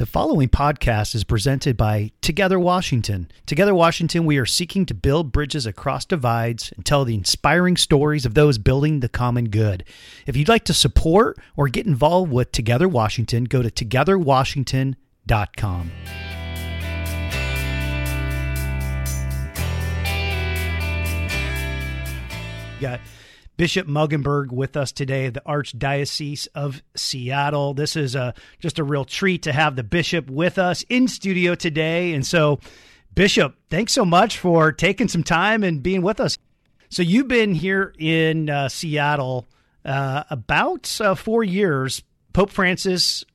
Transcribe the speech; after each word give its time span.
The 0.00 0.06
following 0.06 0.48
podcast 0.48 1.14
is 1.14 1.24
presented 1.24 1.76
by 1.76 2.12
Together 2.22 2.58
Washington. 2.58 3.30
Together 3.44 3.74
Washington, 3.74 4.24
we 4.24 4.38
are 4.38 4.46
seeking 4.46 4.86
to 4.86 4.94
build 4.94 5.30
bridges 5.30 5.66
across 5.66 6.06
divides 6.06 6.72
and 6.74 6.86
tell 6.86 7.04
the 7.04 7.14
inspiring 7.14 7.76
stories 7.76 8.24
of 8.24 8.32
those 8.32 8.56
building 8.56 9.00
the 9.00 9.10
common 9.10 9.50
good. 9.50 9.84
If 10.26 10.38
you'd 10.38 10.48
like 10.48 10.64
to 10.64 10.72
support 10.72 11.36
or 11.54 11.68
get 11.68 11.86
involved 11.86 12.32
with 12.32 12.50
Together 12.50 12.88
Washington, 12.88 13.44
go 13.44 13.60
to 13.60 13.70
togetherwashington.com. 13.70 15.90
Got 22.80 23.00
Bishop 23.60 23.86
Mueggenborg 23.86 24.52
with 24.52 24.74
us 24.74 24.90
today, 24.90 25.28
the 25.28 25.42
Archdiocese 25.42 26.48
of 26.54 26.82
Seattle. 26.96 27.74
This 27.74 27.94
is 27.94 28.14
a 28.14 28.32
just 28.58 28.78
a 28.78 28.82
real 28.82 29.04
treat 29.04 29.42
to 29.42 29.52
have 29.52 29.76
the 29.76 29.82
bishop 29.82 30.30
with 30.30 30.56
us 30.56 30.82
in 30.88 31.08
studio 31.08 31.54
today. 31.54 32.14
And 32.14 32.26
so, 32.26 32.58
Bishop, 33.14 33.54
thanks 33.68 33.92
so 33.92 34.06
much 34.06 34.38
for 34.38 34.72
taking 34.72 35.08
some 35.08 35.22
time 35.22 35.62
and 35.62 35.82
being 35.82 36.00
with 36.00 36.20
us. 36.20 36.38
So, 36.88 37.02
you've 37.02 37.28
been 37.28 37.54
here 37.54 37.92
in 37.98 38.48
uh, 38.48 38.70
Seattle 38.70 39.46
uh, 39.84 40.24
about 40.30 40.98
uh, 40.98 41.14
four 41.14 41.44
years. 41.44 42.02
Pope 42.32 42.48
Francis, 42.48 43.26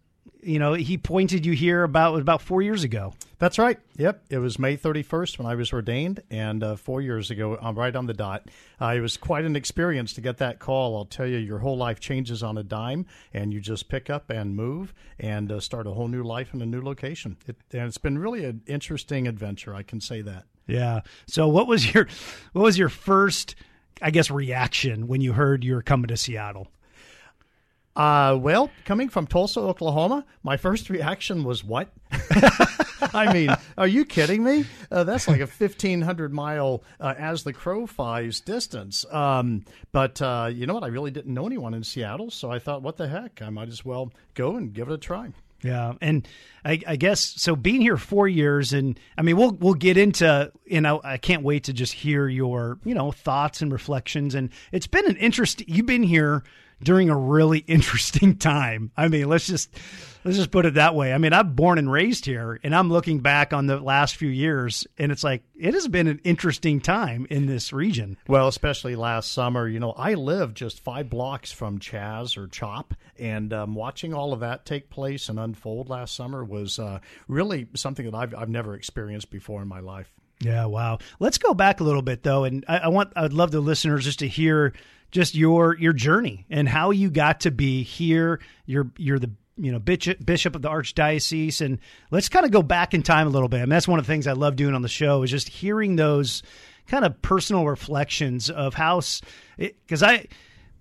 you 0.42 0.58
know, 0.58 0.74
he 0.74 0.98
pointed 0.98 1.46
you 1.46 1.54
here 1.54 1.84
about 1.84 2.20
about 2.20 2.42
four 2.42 2.64
years 2.64 2.84
ago. 2.84 3.14
That's 3.46 3.60
right. 3.60 3.78
Yep. 3.98 4.24
It 4.32 4.40
was 4.40 4.58
May 4.58 4.76
31st 4.76 5.38
when 5.38 5.46
I 5.46 5.54
was 5.54 5.72
ordained, 5.72 6.24
and 6.32 6.64
uh, 6.64 6.76
four 6.78 7.00
years 7.00 7.30
ago, 7.30 7.60
I'm 7.62 7.78
right 7.78 7.96
on 7.96 8.08
the 8.08 8.14
dot. 8.16 8.50
Uh, 8.82 8.96
it 8.98 9.02
was 9.02 9.18
quite 9.18 9.46
an 9.46 9.56
experience 9.56 10.14
to 10.14 10.22
get 10.22 10.40
that 10.40 10.58
call. 10.58 10.98
I'll 10.98 11.06
tell 11.06 11.28
you, 11.28 11.38
your 11.38 11.60
whole 11.60 11.78
life 11.78 12.00
changes 12.00 12.42
on 12.42 12.58
a 12.58 12.64
dime, 12.64 13.06
and 13.36 13.54
you 13.54 13.62
just 13.62 13.88
pick 13.88 14.10
up 14.10 14.32
and 14.32 14.56
move 14.56 14.96
and 15.20 15.52
uh, 15.52 15.60
start 15.60 15.86
a 15.86 15.92
whole 15.92 16.08
new 16.08 16.24
life 16.24 16.56
in 16.56 16.62
a 16.64 16.66
new 16.66 16.82
location. 16.82 17.38
It, 17.46 17.58
and 17.72 17.84
it's 17.84 18.00
been 18.00 18.18
really 18.18 18.46
an 18.46 18.64
interesting 18.66 19.28
adventure. 19.28 19.76
I 19.76 19.84
can 19.84 20.02
say 20.02 20.22
that. 20.24 20.46
Yeah. 20.66 21.02
So, 21.28 21.48
what 21.48 21.68
was 21.68 21.94
your 21.94 22.08
what 22.54 22.64
was 22.64 22.80
your 22.80 22.90
first, 22.90 23.54
I 24.02 24.10
guess, 24.10 24.32
reaction 24.32 25.06
when 25.06 25.22
you 25.22 25.34
heard 25.34 25.64
you 25.64 25.76
were 25.76 25.84
coming 25.84 26.08
to 26.08 26.18
Seattle? 26.18 26.70
Uh, 27.96 28.38
well, 28.40 28.70
coming 28.84 29.08
from 29.08 29.26
Tulsa, 29.26 29.62
Oklahoma, 29.62 30.26
my 30.44 30.58
first 30.58 30.90
reaction 30.90 31.44
was 31.44 31.64
what? 31.64 31.90
I 33.14 33.32
mean, 33.32 33.56
are 33.78 33.88
you 33.88 34.04
kidding 34.04 34.44
me? 34.44 34.66
Uh, 34.92 35.06
that's 35.06 35.28
like 35.28 35.40
a 35.40 35.46
1,500 35.46 36.34
mile 36.34 36.84
uh, 37.00 37.14
as 37.18 37.44
the 37.44 37.54
crow 37.54 37.88
flies 37.88 38.42
distance. 38.42 39.06
Um, 39.12 39.64
but 39.94 40.22
uh, 40.22 40.50
you 40.52 40.66
know 40.66 40.74
what? 40.74 40.84
I 40.84 40.88
really 40.88 41.12
didn't 41.12 41.34
know 41.34 41.46
anyone 41.46 41.74
in 41.74 41.84
Seattle, 41.84 42.32
so 42.32 42.52
I 42.52 42.60
thought, 42.60 42.82
what 42.82 42.98
the 42.98 43.08
heck? 43.08 43.42
I 43.42 43.50
might 43.50 43.70
as 43.70 43.86
well 43.86 44.12
go 44.34 44.58
and 44.58 44.74
give 44.74 44.90
it 44.90 44.94
a 44.94 44.98
try. 44.98 45.32
Yeah, 45.64 45.94
and 46.02 46.28
I, 46.64 46.80
I, 46.86 46.96
guess 46.96 47.22
so. 47.22 47.56
Being 47.56 47.82
here 47.82 47.98
four 47.98 48.28
years, 48.28 48.72
and 48.72 49.00
I 49.18 49.24
mean, 49.24 49.36
we'll 49.36 49.52
we'll 49.54 49.74
get 49.74 49.98
into. 49.98 50.52
You 50.66 50.82
know, 50.82 51.02
I 51.04 51.18
can't 51.18 51.42
wait 51.42 51.64
to 51.64 51.74
just 51.74 51.94
hear 51.94 52.28
your 52.28 52.78
you 52.84 52.94
know 52.94 53.12
thoughts 53.12 53.64
and 53.64 53.72
reflections. 53.72 54.36
And 54.36 54.52
it's 54.72 54.86
been 54.86 55.08
an 55.08 55.16
interesting. 55.16 55.66
You've 55.68 55.88
been 55.88 56.04
here 56.04 56.44
during 56.82 57.10
a 57.10 57.18
really 57.18 57.60
interesting 57.68 58.38
time. 58.38 58.92
I 58.96 59.08
mean, 59.08 59.28
let's 59.28 59.48
just 59.48 59.74
let's 60.24 60.38
just 60.38 60.52
put 60.52 60.66
it 60.66 60.74
that 60.76 60.96
way. 60.96 61.14
I 61.14 61.18
mean, 61.18 61.34
I'm 61.34 61.54
born 61.54 61.78
and 61.78 61.92
raised 61.92 62.26
here, 62.26 62.60
and 62.64 62.76
I'm 62.76 62.90
looking 62.90 63.20
back 63.20 63.54
on 63.54 63.68
the 63.68 63.80
last 63.80 64.16
few 64.16 64.30
years, 64.30 64.88
and 64.98 65.12
it's 65.12 65.24
like 65.24 65.44
it 65.56 65.74
has 65.74 65.88
been 65.88 66.08
an 66.08 66.20
interesting 66.24 66.82
time 66.82 67.28
in 67.30 67.46
this 67.46 67.72
region. 67.72 68.18
Well, 68.28 68.48
especially 68.48 68.96
last 68.96 69.32
summer. 69.32 69.68
You 69.68 69.80
know, 69.80 69.92
I 69.92 70.16
lived 70.16 70.58
just 70.58 70.84
five 70.84 71.10
blocks 71.10 71.52
from 71.52 71.80
Chaz 71.80 72.38
or 72.38 72.48
Chop, 72.48 72.94
and 73.18 73.54
um, 73.54 73.76
watching 73.76 74.14
all 74.14 74.34
of 74.34 74.42
that 74.42 74.66
take 74.66 74.90
place 74.90 75.30
and 75.30 75.40
unfold 75.40 75.90
last 75.90 76.16
summer 76.16 76.44
was 76.44 76.80
uh, 76.80 77.00
really 77.28 77.68
something 77.76 78.06
that 78.06 78.16
I've 78.16 78.36
I've 78.36 78.50
never 78.50 78.76
experienced 78.76 79.30
before 79.30 79.62
in 79.62 79.68
my 79.68 79.80
life. 79.80 80.12
Yeah, 80.42 80.66
wow. 80.66 81.00
Let's 81.20 81.38
go 81.38 81.54
back 81.54 81.80
a 81.80 81.84
little 81.84 82.02
bit 82.02 82.24
though, 82.24 82.44
and 82.44 82.66
I, 82.68 82.80
I 82.80 82.88
want 82.90 83.14
I'd 83.16 83.34
love 83.34 83.52
the 83.52 83.62
listeners 83.62 84.04
just 84.04 84.20
to 84.20 84.28
hear 84.28 84.74
just 85.12 85.36
your 85.36 85.78
your 85.78 85.94
journey 85.94 86.46
and 86.50 86.68
how 86.68 86.92
you 86.92 87.10
got 87.10 87.42
to 87.42 87.52
be 87.52 87.84
here. 87.84 88.40
You're 88.66 88.92
you're 88.98 89.20
the 89.20 89.32
you 89.58 89.72
know 89.72 89.80
bishop 89.80 90.24
bishop 90.26 90.56
of 90.56 90.62
the 90.62 90.70
archdiocese, 90.70 91.62
and 91.62 91.80
let's 92.12 92.30
kind 92.30 92.46
of 92.46 92.52
go 92.52 92.62
back 92.62 92.94
in 92.94 93.04
time 93.04 93.28
a 93.28 93.30
little 93.30 93.50
bit. 93.50 93.58
I 93.58 93.62
mean, 93.62 93.70
that's 93.70 93.88
one 93.88 94.00
of 94.00 94.06
the 94.06 94.12
things 94.12 94.28
I 94.28 94.34
love 94.34 94.56
doing 94.56 94.76
on 94.76 94.82
the 94.82 94.90
show 94.90 95.24
is 95.24 95.32
just 95.32 95.48
hearing 95.48 95.96
those 95.96 96.44
kind 96.88 97.06
of 97.06 97.22
personal 97.22 97.66
reflections 97.66 98.50
of 98.50 98.74
how 98.74 99.02
because 99.58 100.04
I 100.04 100.28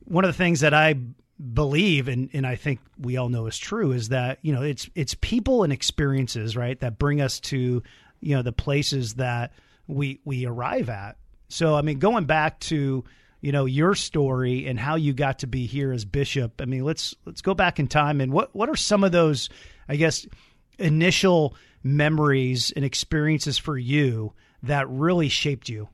one 0.04 0.24
of 0.24 0.28
the 0.28 0.36
things 0.36 0.60
that 0.60 0.74
I 0.74 0.96
believe 1.52 2.08
and 2.08 2.30
and 2.32 2.46
I 2.46 2.56
think 2.56 2.80
we 2.98 3.16
all 3.16 3.28
know 3.28 3.46
is 3.46 3.58
true 3.58 3.92
is 3.92 4.10
that 4.10 4.38
you 4.42 4.52
know 4.52 4.62
it's 4.62 4.88
it's 4.94 5.14
people 5.20 5.64
and 5.64 5.72
experiences 5.72 6.56
right 6.56 6.78
that 6.80 6.98
bring 6.98 7.20
us 7.20 7.40
to 7.40 7.82
you 8.20 8.36
know 8.36 8.42
the 8.42 8.52
places 8.52 9.14
that 9.14 9.52
we 9.86 10.20
we 10.24 10.46
arrive 10.46 10.88
at. 10.88 11.16
So 11.48 11.74
I 11.74 11.82
mean 11.82 11.98
going 11.98 12.24
back 12.24 12.60
to 12.60 13.04
you 13.44 13.52
know 13.52 13.66
your 13.66 13.94
story 13.94 14.66
and 14.66 14.80
how 14.80 14.94
you 14.94 15.12
got 15.12 15.40
to 15.40 15.46
be 15.46 15.66
here 15.66 15.92
as 15.92 16.06
bishop. 16.06 16.62
I 16.62 16.64
mean, 16.64 16.82
let's 16.82 17.14
let's 17.26 17.42
go 17.42 17.52
back 17.52 17.78
in 17.78 17.88
time 17.88 18.22
and 18.22 18.32
what 18.32 18.56
what 18.56 18.70
are 18.70 18.76
some 18.76 19.04
of 19.04 19.12
those, 19.12 19.50
I 19.86 19.96
guess, 19.96 20.26
initial 20.78 21.54
memories 21.82 22.72
and 22.74 22.86
experiences 22.86 23.58
for 23.58 23.76
you 23.76 24.32
that 24.62 24.88
really 24.88 25.28
shaped 25.28 25.68
you? 25.68 25.90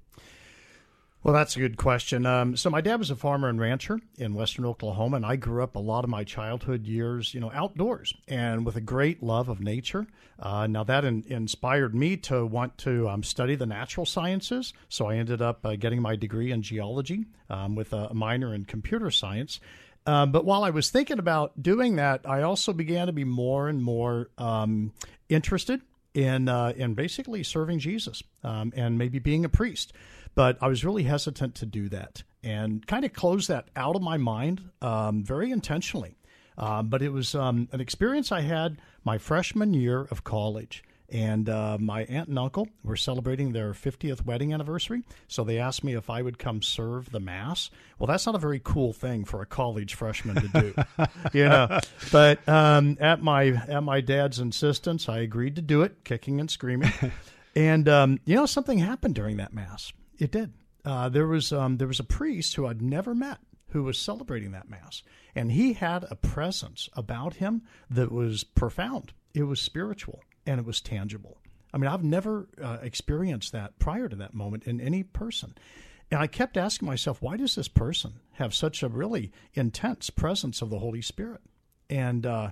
Well, 1.23 1.35
that's 1.35 1.55
a 1.55 1.59
good 1.59 1.77
question. 1.77 2.25
Um, 2.25 2.57
so 2.57 2.71
my 2.71 2.81
dad 2.81 2.99
was 2.99 3.11
a 3.11 3.17
farmer 3.17 3.51
and 3.51 3.61
rancher 3.61 4.01
in 4.17 4.33
western 4.33 4.65
Oklahoma, 4.65 5.17
and 5.17 5.27
I 5.27 5.37
grew 5.37 5.63
up 5.63 5.77
a 5.77 5.81
lot 5.81 6.03
of 6.03 6.09
my 6.09 6.25
childhood 6.25 6.87
years, 6.87 7.35
you 7.35 7.41
know, 7.41 7.51
outdoors 7.53 8.15
and 8.27 8.65
with 8.65 8.77
a 8.77 8.81
great 8.81 9.23
love 9.23 9.51
of 9.51 9.61
nature. 9.61 10.07
Uh, 10.39 10.67
now 10.67 10.83
that 10.83 11.05
in, 11.05 11.23
inspired 11.29 11.95
me 11.95 12.17
to 12.17 12.47
want 12.47 12.79
to 12.79 13.07
um, 13.07 13.23
study 13.23 13.55
the 13.55 13.67
natural 13.67 14.07
sciences. 14.07 14.73
So 14.89 15.09
I 15.09 15.17
ended 15.17 15.43
up 15.43 15.67
uh, 15.67 15.77
getting 15.77 16.01
my 16.01 16.17
degree 16.17 16.53
in 16.53 16.63
geology 16.63 17.27
um, 17.51 17.75
with 17.75 17.93
a 17.93 18.15
minor 18.15 18.55
in 18.55 18.65
computer 18.65 19.11
science. 19.11 19.61
Um, 20.07 20.33
but 20.33 20.47
while 20.47 20.65
I 20.65 20.71
was 20.71 20.89
thinking 20.89 21.19
about 21.19 21.63
doing 21.63 21.97
that, 21.97 22.23
I 22.25 22.41
also 22.41 22.73
began 22.73 23.09
to 23.09 23.13
be 23.13 23.25
more 23.25 23.69
and 23.69 23.83
more 23.83 24.31
um, 24.39 24.95
interested 25.29 25.83
in 26.15 26.49
uh, 26.49 26.73
in 26.75 26.95
basically 26.95 27.43
serving 27.43 27.79
Jesus 27.79 28.23
um, 28.43 28.73
and 28.75 28.99
maybe 28.99 29.19
being 29.19 29.45
a 29.45 29.49
priest. 29.49 29.93
But 30.35 30.59
I 30.61 30.69
was 30.69 30.85
really 30.85 31.03
hesitant 31.03 31.55
to 31.57 31.67
do 31.67 31.89
that 31.89 32.23
and 32.43 32.87
kind 32.87 33.05
of 33.05 33.13
close 33.13 33.47
that 33.49 33.69
out 33.77 33.97
of 33.97 34.03
my 34.03 34.17
mind 34.17 34.71
um, 34.81 35.23
very 35.23 35.51
intentionally. 35.51 36.17
Um, 36.57 36.89
but 36.89 37.03
it 37.03 37.11
was 37.11 37.35
um, 37.35 37.69
an 37.73 37.81
experience 37.81 38.33
I 38.33 38.43
had 38.43 38.79
my 39.05 39.19
freshman 39.19 39.75
year 39.75 40.07
of 40.11 40.25
college. 40.25 40.83
And 41.13 41.49
uh, 41.49 41.77
my 41.81 42.05
aunt 42.05 42.29
and 42.29 42.39
uncle 42.39 42.69
were 42.85 42.97
celebrating 42.97 43.53
their 43.53 43.73
50th 43.73 44.25
wedding 44.25 44.55
anniversary. 44.55 45.03
So 45.27 45.43
they 45.43 45.59
asked 45.59 45.83
me 45.83 45.95
if 45.95 46.09
I 46.09 46.23
would 46.23 46.39
come 46.39 46.63
serve 46.63 47.11
the 47.11 47.19
Mass. 47.19 47.69
Well, 47.99 48.07
that's 48.07 48.27
not 48.27 48.37
a 48.37 48.39
very 48.39 48.61
cool 48.63 48.93
thing 48.93 49.25
for 49.25 49.43
a 49.43 49.47
college 49.47 49.95
freshman 49.95 50.37
to 50.37 50.49
do. 50.49 50.75
you 51.39 51.49
know. 51.49 51.81
But 52.13 52.49
um, 52.49 52.97
at, 53.01 53.23
my, 53.23 53.47
at 53.47 53.83
my 53.83 54.01
dad's 54.01 54.39
insistence, 54.39 55.09
I 55.09 55.19
agreed 55.19 55.57
to 55.57 55.63
do 55.63 55.83
it, 55.83 56.05
kicking 56.05 56.39
and 56.39 56.49
screaming. 56.49 56.93
and, 57.57 57.89
um, 57.89 58.21
you 58.25 58.37
know, 58.37 58.47
something 58.47 58.79
happened 58.79 59.17
during 59.17 59.39
that 59.39 59.53
Mass. 59.53 59.93
It 60.21 60.31
did. 60.31 60.53
Uh, 60.85 61.09
there 61.09 61.27
was 61.27 61.53
um, 61.53 61.79
there 61.79 61.89
was 61.89 62.01
a 62.01 62.05
priest 62.05 62.55
who 62.55 62.67
I'd 62.67 62.83
never 62.83 63.15
met 63.15 63.39
who 63.71 63.83
was 63.85 63.99
celebrating 63.99 64.53
that 64.53 64.69
mass, 64.69 65.03
and 65.35 65.53
he 65.53 65.75
had 65.75 66.05
a 66.11 66.17
presence 66.17 66.89
about 66.95 67.35
him 67.35 67.63
that 67.89 68.13
was 68.13 68.45
profound. 68.45 69.13
It 69.33 69.45
was 69.45 69.61
spiritual 69.61 70.21
and 70.45 70.59
it 70.59 70.67
was 70.67 70.81
tangible. 70.81 71.39
I 71.73 71.79
mean, 71.79 71.89
I've 71.89 72.03
never 72.03 72.49
uh, 72.61 72.79
experienced 72.83 73.53
that 73.53 73.79
prior 73.79 74.09
to 74.09 74.17
that 74.17 74.35
moment 74.35 74.65
in 74.65 74.81
any 74.81 75.05
person. 75.05 75.55
And 76.11 76.21
I 76.21 76.27
kept 76.27 76.57
asking 76.57 76.87
myself, 76.87 77.23
why 77.23 77.37
does 77.37 77.55
this 77.55 77.69
person 77.69 78.15
have 78.33 78.55
such 78.55 78.83
a 78.83 78.89
really 78.89 79.31
intense 79.55 80.11
presence 80.11 80.61
of 80.61 80.71
the 80.71 80.81
Holy 80.81 81.03
Spirit? 81.03 81.43
And 81.89 82.27
uh, 82.27 82.51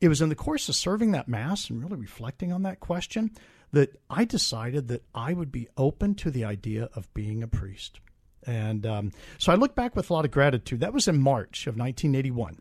it 0.00 0.08
was 0.08 0.22
in 0.22 0.28
the 0.28 0.36
course 0.36 0.68
of 0.68 0.76
serving 0.76 1.10
that 1.12 1.26
Mass 1.26 1.68
and 1.68 1.82
really 1.82 2.00
reflecting 2.00 2.52
on 2.52 2.62
that 2.62 2.78
question 2.78 3.32
that 3.72 4.00
I 4.08 4.24
decided 4.24 4.88
that 4.88 5.04
I 5.14 5.32
would 5.32 5.52
be 5.52 5.68
open 5.76 6.14
to 6.16 6.30
the 6.30 6.44
idea 6.44 6.88
of 6.94 7.12
being 7.14 7.42
a 7.42 7.48
priest. 7.48 8.00
And 8.46 8.86
um, 8.86 9.12
so 9.38 9.52
I 9.52 9.54
look 9.54 9.74
back 9.74 9.94
with 9.94 10.10
a 10.10 10.12
lot 10.12 10.24
of 10.24 10.30
gratitude. 10.30 10.80
That 10.80 10.92
was 10.92 11.08
in 11.08 11.20
March 11.20 11.66
of 11.66 11.76
1981. 11.76 12.58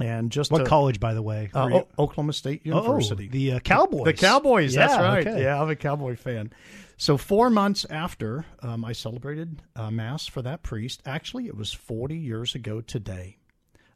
And 0.00 0.32
just 0.32 0.50
what 0.50 0.66
college, 0.66 0.98
by 0.98 1.12
the 1.12 1.20
way? 1.22 1.50
Uh, 1.54 1.68
o- 1.72 1.88
Oklahoma 1.98 2.32
State 2.32 2.64
University. 2.64 3.28
Oh, 3.28 3.32
the 3.32 3.52
uh, 3.52 3.60
Cowboys. 3.60 4.04
The 4.06 4.14
Cowboys. 4.14 4.74
Yeah, 4.74 4.86
that's 4.86 5.00
right. 5.00 5.26
Okay. 5.26 5.42
Yeah, 5.42 5.60
I'm 5.60 5.68
a 5.68 5.76
Cowboy 5.76 6.16
fan. 6.16 6.52
So 6.96 7.16
four 7.16 7.50
months 7.50 7.84
after 7.88 8.46
um, 8.62 8.84
I 8.84 8.92
celebrated 8.92 9.62
uh, 9.76 9.90
mass 9.90 10.26
for 10.26 10.42
that 10.42 10.62
priest, 10.62 11.02
actually 11.04 11.46
it 11.46 11.56
was 11.56 11.72
40 11.72 12.16
years 12.16 12.54
ago 12.54 12.80
today. 12.80 13.36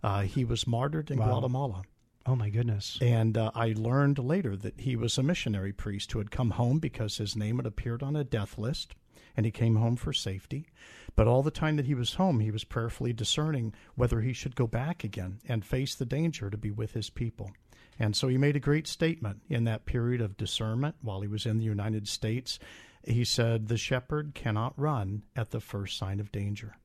Uh, 0.02 0.22
he 0.22 0.44
was 0.44 0.66
martyred 0.66 1.10
in 1.10 1.18
wow. 1.18 1.28
Guatemala. 1.28 1.82
Oh, 2.26 2.36
my 2.36 2.48
goodness. 2.48 2.98
And 3.02 3.36
uh, 3.36 3.50
I 3.54 3.74
learned 3.76 4.18
later 4.18 4.56
that 4.56 4.80
he 4.80 4.96
was 4.96 5.18
a 5.18 5.22
missionary 5.22 5.72
priest 5.72 6.10
who 6.12 6.18
had 6.18 6.30
come 6.30 6.52
home 6.52 6.78
because 6.78 7.18
his 7.18 7.36
name 7.36 7.56
had 7.56 7.66
appeared 7.66 8.02
on 8.02 8.16
a 8.16 8.24
death 8.24 8.56
list, 8.56 8.94
and 9.36 9.44
he 9.44 9.52
came 9.52 9.76
home 9.76 9.96
for 9.96 10.12
safety. 10.12 10.68
But 11.16 11.28
all 11.28 11.42
the 11.42 11.50
time 11.50 11.76
that 11.76 11.86
he 11.86 11.94
was 11.94 12.14
home, 12.14 12.40
he 12.40 12.50
was 12.50 12.64
prayerfully 12.64 13.12
discerning 13.12 13.74
whether 13.94 14.20
he 14.22 14.32
should 14.32 14.56
go 14.56 14.66
back 14.66 15.04
again 15.04 15.40
and 15.46 15.64
face 15.64 15.94
the 15.94 16.06
danger 16.06 16.48
to 16.48 16.56
be 16.56 16.70
with 16.70 16.92
his 16.92 17.10
people. 17.10 17.50
And 17.98 18.16
so 18.16 18.28
he 18.28 18.38
made 18.38 18.56
a 18.56 18.60
great 18.60 18.86
statement 18.86 19.42
in 19.48 19.64
that 19.64 19.86
period 19.86 20.20
of 20.20 20.36
discernment 20.36 20.96
while 21.02 21.20
he 21.20 21.28
was 21.28 21.46
in 21.46 21.58
the 21.58 21.64
United 21.64 22.08
States. 22.08 22.58
He 23.04 23.24
said, 23.24 23.68
The 23.68 23.76
shepherd 23.76 24.34
cannot 24.34 24.78
run 24.78 25.22
at 25.36 25.50
the 25.50 25.60
first 25.60 25.98
sign 25.98 26.20
of 26.20 26.32
danger. 26.32 26.76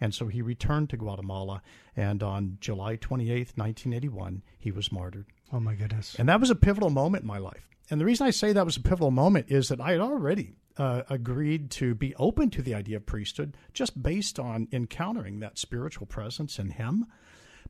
And 0.00 0.14
so 0.14 0.26
he 0.26 0.42
returned 0.42 0.90
to 0.90 0.96
Guatemala, 0.96 1.62
and 1.96 2.22
on 2.22 2.58
July 2.60 2.96
28th, 2.96 3.56
1981, 3.56 4.42
he 4.58 4.70
was 4.70 4.90
martyred. 4.90 5.26
Oh, 5.52 5.60
my 5.60 5.74
goodness. 5.74 6.16
And 6.18 6.28
that 6.28 6.40
was 6.40 6.50
a 6.50 6.56
pivotal 6.56 6.90
moment 6.90 7.22
in 7.22 7.28
my 7.28 7.38
life. 7.38 7.68
And 7.90 8.00
the 8.00 8.04
reason 8.04 8.26
I 8.26 8.30
say 8.30 8.52
that 8.52 8.64
was 8.64 8.76
a 8.76 8.82
pivotal 8.82 9.10
moment 9.10 9.46
is 9.48 9.68
that 9.68 9.80
I 9.80 9.92
had 9.92 10.00
already 10.00 10.56
uh, 10.76 11.02
agreed 11.08 11.70
to 11.72 11.94
be 11.94 12.14
open 12.16 12.50
to 12.50 12.62
the 12.62 12.74
idea 12.74 12.96
of 12.96 13.06
priesthood 13.06 13.56
just 13.72 14.02
based 14.02 14.38
on 14.38 14.68
encountering 14.72 15.40
that 15.40 15.58
spiritual 15.58 16.06
presence 16.06 16.58
in 16.58 16.70
him. 16.70 17.06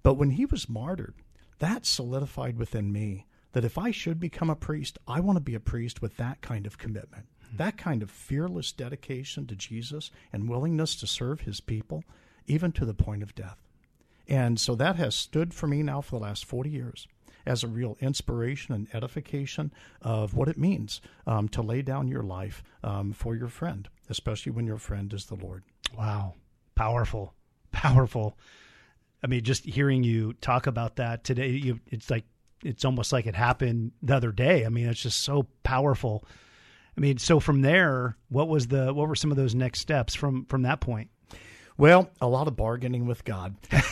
But 0.03 0.15
when 0.15 0.31
he 0.31 0.47
was 0.47 0.69
martyred, 0.69 1.15
that 1.59 1.85
solidified 1.85 2.57
within 2.57 2.93
me 2.93 3.27
that 3.53 3.65
if 3.65 3.79
I 3.79 3.91
should 3.91 4.19
become 4.19 4.51
a 4.51 4.57
priest, 4.57 4.99
I 5.07 5.21
want 5.21 5.37
to 5.37 5.41
be 5.41 5.55
a 5.55 5.61
priest 5.61 6.03
with 6.03 6.17
that 6.17 6.41
kind 6.41 6.67
of 6.67 6.79
commitment. 6.79 7.27
That 7.59 7.77
kind 7.77 8.03
of 8.03 8.11
fearless 8.11 8.73
dedication 8.73 9.47
to 9.47 9.55
Jesus 9.55 10.11
and 10.33 10.49
willingness 10.49 10.95
to 10.97 11.07
serve 11.07 11.43
his 11.43 11.61
people, 11.61 12.05
even 12.47 12.73
to 12.73 12.85
the 12.85 12.95
point 12.95 13.23
of 13.23 13.35
death. 13.35 13.59
And 14.29 14.59
so 14.59 14.75
that 14.77 14.97
has 14.97 15.15
stood 15.15 15.53
for 15.53 15.67
me 15.67 15.83
now 15.83 16.01
for 16.01 16.19
the 16.19 16.25
last 16.25 16.45
40 16.45 16.71
years 16.71 17.07
as 17.47 17.63
a 17.63 17.69
real 17.69 17.97
inspiration 18.01 18.75
and 18.75 18.89
edification 18.95 19.73
of 20.01 20.35
what 20.35 20.49
it 20.49 20.57
means 20.57 21.01
um, 21.27 21.49
to 21.51 21.63
lay 21.63 21.83
down 21.83 22.09
your 22.09 22.23
life 22.23 22.63
um, 22.83 23.13
for 23.13 23.37
your 23.37 23.49
friend, 23.49 23.89
especially 24.09 24.53
when 24.53 24.67
your 24.67 24.79
friend 24.79 25.13
is 25.13 25.27
the 25.27 25.35
Lord. 25.35 25.63
Wow. 25.97 26.35
Powerful. 26.75 27.35
Powerful. 27.73 28.39
I 29.23 29.27
mean, 29.27 29.43
just 29.43 29.65
hearing 29.65 30.05
you 30.05 30.33
talk 30.35 30.67
about 30.67 30.97
that 30.97 31.25
today, 31.25 31.51
you, 31.51 31.81
it's 31.91 32.11
like, 32.11 32.25
it's 32.63 32.85
almost 32.85 33.13
like 33.13 33.27
it 33.27 33.35
happened 33.35 33.93
the 34.03 34.17
other 34.17 34.33
day. 34.33 34.65
I 34.65 34.71
mean, 34.71 34.89
it's 34.89 35.03
just 35.03 35.21
so 35.21 35.47
powerful. 35.63 36.25
I 36.97 37.01
mean, 37.01 37.19
so 37.19 37.41
from 37.41 37.63
there, 37.63 38.17
what 38.29 38.49
was 38.49 38.69
the, 38.69 38.93
what 38.95 39.09
were 39.09 39.17
some 39.17 39.31
of 39.31 39.37
those 39.37 39.55
next 39.55 39.81
steps 39.81 40.15
from, 40.15 40.45
from 40.47 40.63
that 40.63 40.81
point? 40.81 41.11
Well, 41.77 42.09
a 42.21 42.29
lot 42.29 42.47
of 42.47 42.57
bargaining 42.57 43.07
with 43.07 43.25
God. 43.25 43.57
and 43.73 43.83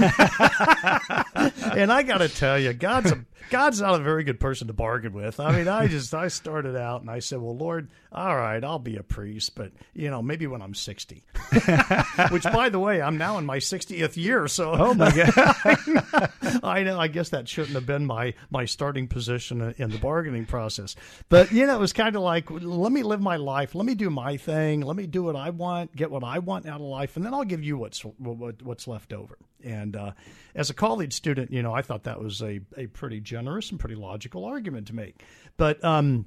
I 1.92 2.04
got 2.06 2.18
to 2.18 2.28
tell 2.28 2.56
you, 2.56 2.72
God's 2.72 3.10
a, 3.10 3.24
God's 3.50 3.80
not 3.80 4.00
a 4.00 4.02
very 4.02 4.22
good 4.22 4.38
person 4.38 4.68
to 4.68 4.72
bargain 4.72 5.12
with. 5.12 5.40
I 5.40 5.50
mean, 5.50 5.66
I 5.66 5.88
just 5.88 6.14
I 6.14 6.28
started 6.28 6.76
out 6.76 7.00
and 7.00 7.10
I 7.10 7.18
said, 7.18 7.40
"Well, 7.40 7.56
Lord, 7.56 7.90
all 8.12 8.36
right, 8.36 8.62
I'll 8.62 8.78
be 8.78 8.96
a 8.96 9.02
priest, 9.02 9.56
but 9.56 9.72
you 9.94 10.10
know, 10.10 10.22
maybe 10.22 10.46
when 10.46 10.62
I'm 10.62 10.74
60." 10.74 11.24
Which 12.30 12.44
by 12.44 12.68
the 12.68 12.78
way, 12.78 13.02
I'm 13.02 13.18
now 13.18 13.38
in 13.38 13.46
my 13.46 13.58
60th 13.58 14.16
year, 14.16 14.46
so 14.48 14.72
Oh 14.72 14.94
my 14.94 15.10
god. 15.10 16.30
I 16.62 16.82
know, 16.84 16.98
I 16.98 17.08
guess 17.08 17.30
that 17.30 17.48
shouldn't 17.48 17.74
have 17.74 17.86
been 17.86 18.06
my 18.06 18.34
my 18.50 18.64
starting 18.64 19.08
position 19.08 19.74
in 19.76 19.90
the 19.90 19.98
bargaining 19.98 20.46
process. 20.46 20.94
But, 21.28 21.50
you 21.50 21.66
know, 21.66 21.74
it 21.74 21.80
was 21.80 21.92
kind 21.92 22.14
of 22.14 22.22
like, 22.22 22.48
"Let 22.50 22.92
me 22.92 23.02
live 23.02 23.20
my 23.20 23.36
life. 23.36 23.74
Let 23.74 23.86
me 23.86 23.94
do 23.94 24.08
my 24.08 24.36
thing. 24.36 24.82
Let 24.82 24.96
me 24.96 25.06
do 25.06 25.24
what 25.24 25.36
I 25.36 25.50
want, 25.50 25.94
get 25.96 26.10
what 26.10 26.22
I 26.24 26.38
want 26.38 26.66
out 26.66 26.80
of 26.80 26.86
life, 26.86 27.16
and 27.16 27.26
then 27.26 27.34
I'll 27.34 27.44
give 27.44 27.64
you 27.64 27.71
what's 27.76 28.00
what, 28.00 28.62
what's 28.62 28.86
left 28.86 29.12
over." 29.12 29.38
And 29.64 29.96
uh, 29.96 30.12
as 30.54 30.70
a 30.70 30.74
college 30.74 31.12
student, 31.12 31.52
you 31.52 31.62
know, 31.62 31.72
I 31.72 31.82
thought 31.82 32.04
that 32.04 32.20
was 32.20 32.42
a, 32.42 32.60
a 32.76 32.86
pretty 32.88 33.20
generous 33.20 33.70
and 33.70 33.78
pretty 33.78 33.94
logical 33.94 34.44
argument 34.44 34.88
to 34.88 34.94
make. 34.94 35.22
But, 35.56 35.82
um, 35.84 36.26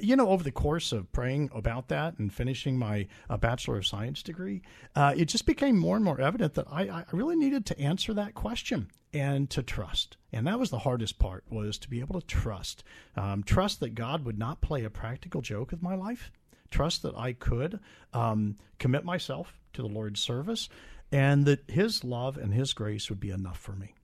you 0.00 0.16
know, 0.16 0.28
over 0.28 0.44
the 0.44 0.52
course 0.52 0.92
of 0.92 1.10
praying 1.12 1.50
about 1.54 1.88
that 1.88 2.18
and 2.18 2.32
finishing 2.32 2.78
my 2.78 3.06
uh, 3.28 3.36
Bachelor 3.36 3.78
of 3.78 3.86
Science 3.86 4.22
degree, 4.22 4.62
uh, 4.94 5.12
it 5.16 5.26
just 5.26 5.46
became 5.46 5.76
more 5.76 5.96
and 5.96 6.04
more 6.04 6.20
evident 6.20 6.54
that 6.54 6.66
I, 6.70 6.82
I 6.88 7.04
really 7.12 7.36
needed 7.36 7.66
to 7.66 7.80
answer 7.80 8.14
that 8.14 8.34
question 8.34 8.88
and 9.12 9.50
to 9.50 9.62
trust. 9.62 10.16
And 10.32 10.46
that 10.46 10.60
was 10.60 10.70
the 10.70 10.78
hardest 10.78 11.18
part 11.18 11.44
was 11.50 11.76
to 11.78 11.90
be 11.90 12.00
able 12.00 12.20
to 12.20 12.26
trust. 12.26 12.84
Um, 13.16 13.42
trust 13.42 13.80
that 13.80 13.94
God 13.94 14.24
would 14.24 14.38
not 14.38 14.60
play 14.60 14.84
a 14.84 14.90
practical 14.90 15.40
joke 15.40 15.72
with 15.72 15.82
my 15.82 15.96
life. 15.96 16.30
Trust 16.70 17.02
that 17.02 17.16
I 17.16 17.32
could 17.32 17.80
um, 18.12 18.56
commit 18.78 19.04
myself 19.04 19.58
to 19.72 19.82
the 19.82 19.88
Lord's 19.88 20.20
service 20.20 20.68
and 21.12 21.44
that 21.46 21.68
his 21.68 22.04
love 22.04 22.36
and 22.36 22.54
his 22.54 22.72
grace 22.72 23.08
would 23.10 23.20
be 23.20 23.30
enough 23.30 23.58
for 23.58 23.72
me. 23.72 23.94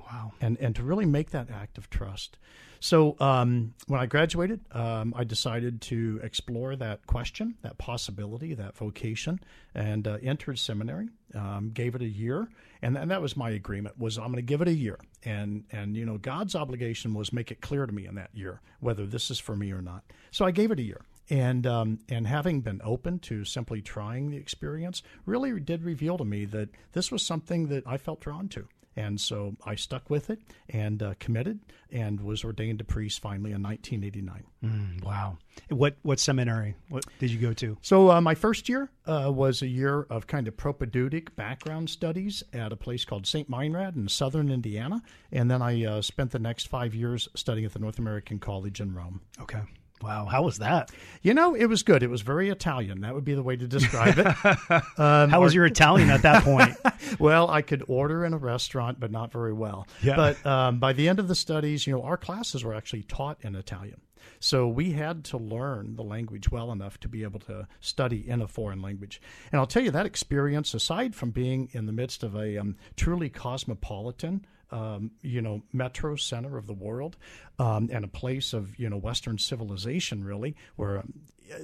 Wow. 0.00 0.32
And 0.40 0.56
and 0.60 0.76
to 0.76 0.82
really 0.82 1.06
make 1.06 1.30
that 1.30 1.50
act 1.50 1.78
of 1.78 1.90
trust. 1.90 2.38
So 2.78 3.16
um, 3.20 3.74
when 3.86 4.00
I 4.00 4.06
graduated, 4.06 4.60
um, 4.72 5.14
I 5.16 5.24
decided 5.24 5.80
to 5.82 6.20
explore 6.22 6.76
that 6.76 7.06
question, 7.06 7.56
that 7.62 7.78
possibility, 7.78 8.54
that 8.54 8.76
vocation, 8.76 9.40
and 9.74 10.06
uh, 10.06 10.18
entered 10.22 10.58
seminary. 10.58 11.08
Um, 11.34 11.70
gave 11.74 11.94
it 11.96 12.02
a 12.02 12.06
year, 12.06 12.48
and, 12.82 12.96
and 12.96 13.10
that 13.10 13.20
was 13.20 13.36
my 13.36 13.50
agreement. 13.50 13.98
Was 13.98 14.16
I'm 14.16 14.26
going 14.26 14.36
to 14.36 14.42
give 14.42 14.62
it 14.62 14.68
a 14.68 14.72
year, 14.72 14.98
and 15.24 15.64
and 15.72 15.96
you 15.96 16.06
know 16.06 16.18
God's 16.18 16.54
obligation 16.54 17.14
was 17.14 17.32
make 17.32 17.50
it 17.50 17.60
clear 17.60 17.84
to 17.84 17.92
me 17.92 18.06
in 18.06 18.14
that 18.14 18.30
year 18.32 18.60
whether 18.80 19.06
this 19.06 19.30
is 19.30 19.38
for 19.40 19.56
me 19.56 19.72
or 19.72 19.82
not. 19.82 20.04
So 20.30 20.44
I 20.44 20.52
gave 20.52 20.70
it 20.70 20.78
a 20.78 20.82
year, 20.82 21.00
and 21.30 21.66
um, 21.66 21.98
and 22.08 22.26
having 22.26 22.60
been 22.60 22.80
open 22.84 23.18
to 23.20 23.44
simply 23.44 23.82
trying 23.82 24.30
the 24.30 24.36
experience 24.36 25.02
really 25.24 25.58
did 25.60 25.82
reveal 25.82 26.18
to 26.18 26.24
me 26.24 26.44
that 26.46 26.68
this 26.92 27.10
was 27.10 27.22
something 27.22 27.68
that 27.68 27.86
I 27.86 27.96
felt 27.96 28.20
drawn 28.20 28.48
to. 28.50 28.68
And 28.98 29.20
so 29.20 29.54
I 29.64 29.74
stuck 29.74 30.08
with 30.08 30.30
it 30.30 30.40
and 30.70 31.02
uh, 31.02 31.14
committed 31.20 31.60
and 31.92 32.18
was 32.18 32.42
ordained 32.42 32.80
a 32.80 32.84
priest 32.84 33.20
finally 33.20 33.52
in 33.52 33.62
1989. 33.62 34.44
Mm, 34.64 35.04
wow. 35.04 35.36
What 35.68 35.96
what 36.02 36.18
seminary 36.18 36.74
what 36.88 37.04
did 37.18 37.30
you 37.30 37.38
go 37.38 37.52
to? 37.54 37.76
So 37.82 38.10
uh, 38.10 38.20
my 38.22 38.34
first 38.34 38.70
year 38.70 38.90
uh, 39.04 39.30
was 39.32 39.60
a 39.60 39.66
year 39.66 40.06
of 40.08 40.26
kind 40.26 40.48
of 40.48 40.56
propedeutic 40.56 41.36
background 41.36 41.90
studies 41.90 42.42
at 42.54 42.72
a 42.72 42.76
place 42.76 43.04
called 43.04 43.26
St. 43.26 43.50
Meinrad 43.50 43.96
in 43.96 44.08
southern 44.08 44.50
Indiana. 44.50 45.02
And 45.30 45.50
then 45.50 45.60
I 45.60 45.84
uh, 45.84 46.00
spent 46.00 46.30
the 46.30 46.38
next 46.38 46.68
five 46.68 46.94
years 46.94 47.28
studying 47.34 47.66
at 47.66 47.74
the 47.74 47.78
North 47.78 47.98
American 47.98 48.38
College 48.38 48.80
in 48.80 48.94
Rome. 48.94 49.20
Okay. 49.42 49.60
Wow, 50.02 50.26
how 50.26 50.42
was 50.42 50.58
that? 50.58 50.90
You 51.22 51.32
know, 51.32 51.54
it 51.54 51.66
was 51.66 51.82
good. 51.82 52.02
It 52.02 52.10
was 52.10 52.20
very 52.20 52.50
Italian. 52.50 53.00
That 53.00 53.14
would 53.14 53.24
be 53.24 53.34
the 53.34 53.42
way 53.42 53.56
to 53.56 53.66
describe 53.66 54.18
it. 54.18 54.26
um, 54.98 55.30
how 55.30 55.40
was 55.40 55.54
your 55.54 55.64
Italian 55.64 56.10
at 56.10 56.22
that 56.22 56.44
point? 56.44 56.76
well, 57.18 57.48
I 57.48 57.62
could 57.62 57.82
order 57.88 58.24
in 58.24 58.34
a 58.34 58.38
restaurant, 58.38 59.00
but 59.00 59.10
not 59.10 59.32
very 59.32 59.54
well. 59.54 59.86
Yeah. 60.02 60.16
But 60.16 60.44
um, 60.46 60.78
by 60.78 60.92
the 60.92 61.08
end 61.08 61.18
of 61.18 61.28
the 61.28 61.34
studies, 61.34 61.86
you 61.86 61.94
know, 61.94 62.02
our 62.02 62.18
classes 62.18 62.62
were 62.62 62.74
actually 62.74 63.04
taught 63.04 63.38
in 63.40 63.54
Italian. 63.54 64.00
So 64.38 64.68
we 64.68 64.92
had 64.92 65.24
to 65.26 65.38
learn 65.38 65.96
the 65.96 66.02
language 66.02 66.50
well 66.50 66.70
enough 66.70 67.00
to 67.00 67.08
be 67.08 67.22
able 67.22 67.40
to 67.40 67.66
study 67.80 68.28
in 68.28 68.42
a 68.42 68.48
foreign 68.48 68.82
language. 68.82 69.20
And 69.50 69.58
I'll 69.58 69.66
tell 69.66 69.82
you 69.82 69.90
that 69.92 70.06
experience, 70.06 70.74
aside 70.74 71.14
from 71.14 71.30
being 71.30 71.70
in 71.72 71.86
the 71.86 71.92
midst 71.92 72.22
of 72.22 72.34
a 72.34 72.58
um, 72.58 72.76
truly 72.96 73.30
cosmopolitan 73.30 74.44
um, 74.70 75.10
you 75.22 75.40
know, 75.40 75.62
metro 75.72 76.16
center 76.16 76.56
of 76.56 76.66
the 76.66 76.74
world 76.74 77.16
um, 77.58 77.88
and 77.92 78.04
a 78.04 78.08
place 78.08 78.52
of, 78.52 78.78
you 78.78 78.88
know, 78.88 78.96
Western 78.96 79.38
civilization, 79.38 80.24
really, 80.24 80.56
where 80.76 80.98
um, 80.98 81.12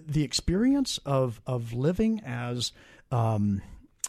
the 0.06 0.22
experience 0.22 0.98
of, 1.04 1.40
of 1.46 1.72
living 1.72 2.20
as 2.24 2.72
um, 3.10 3.62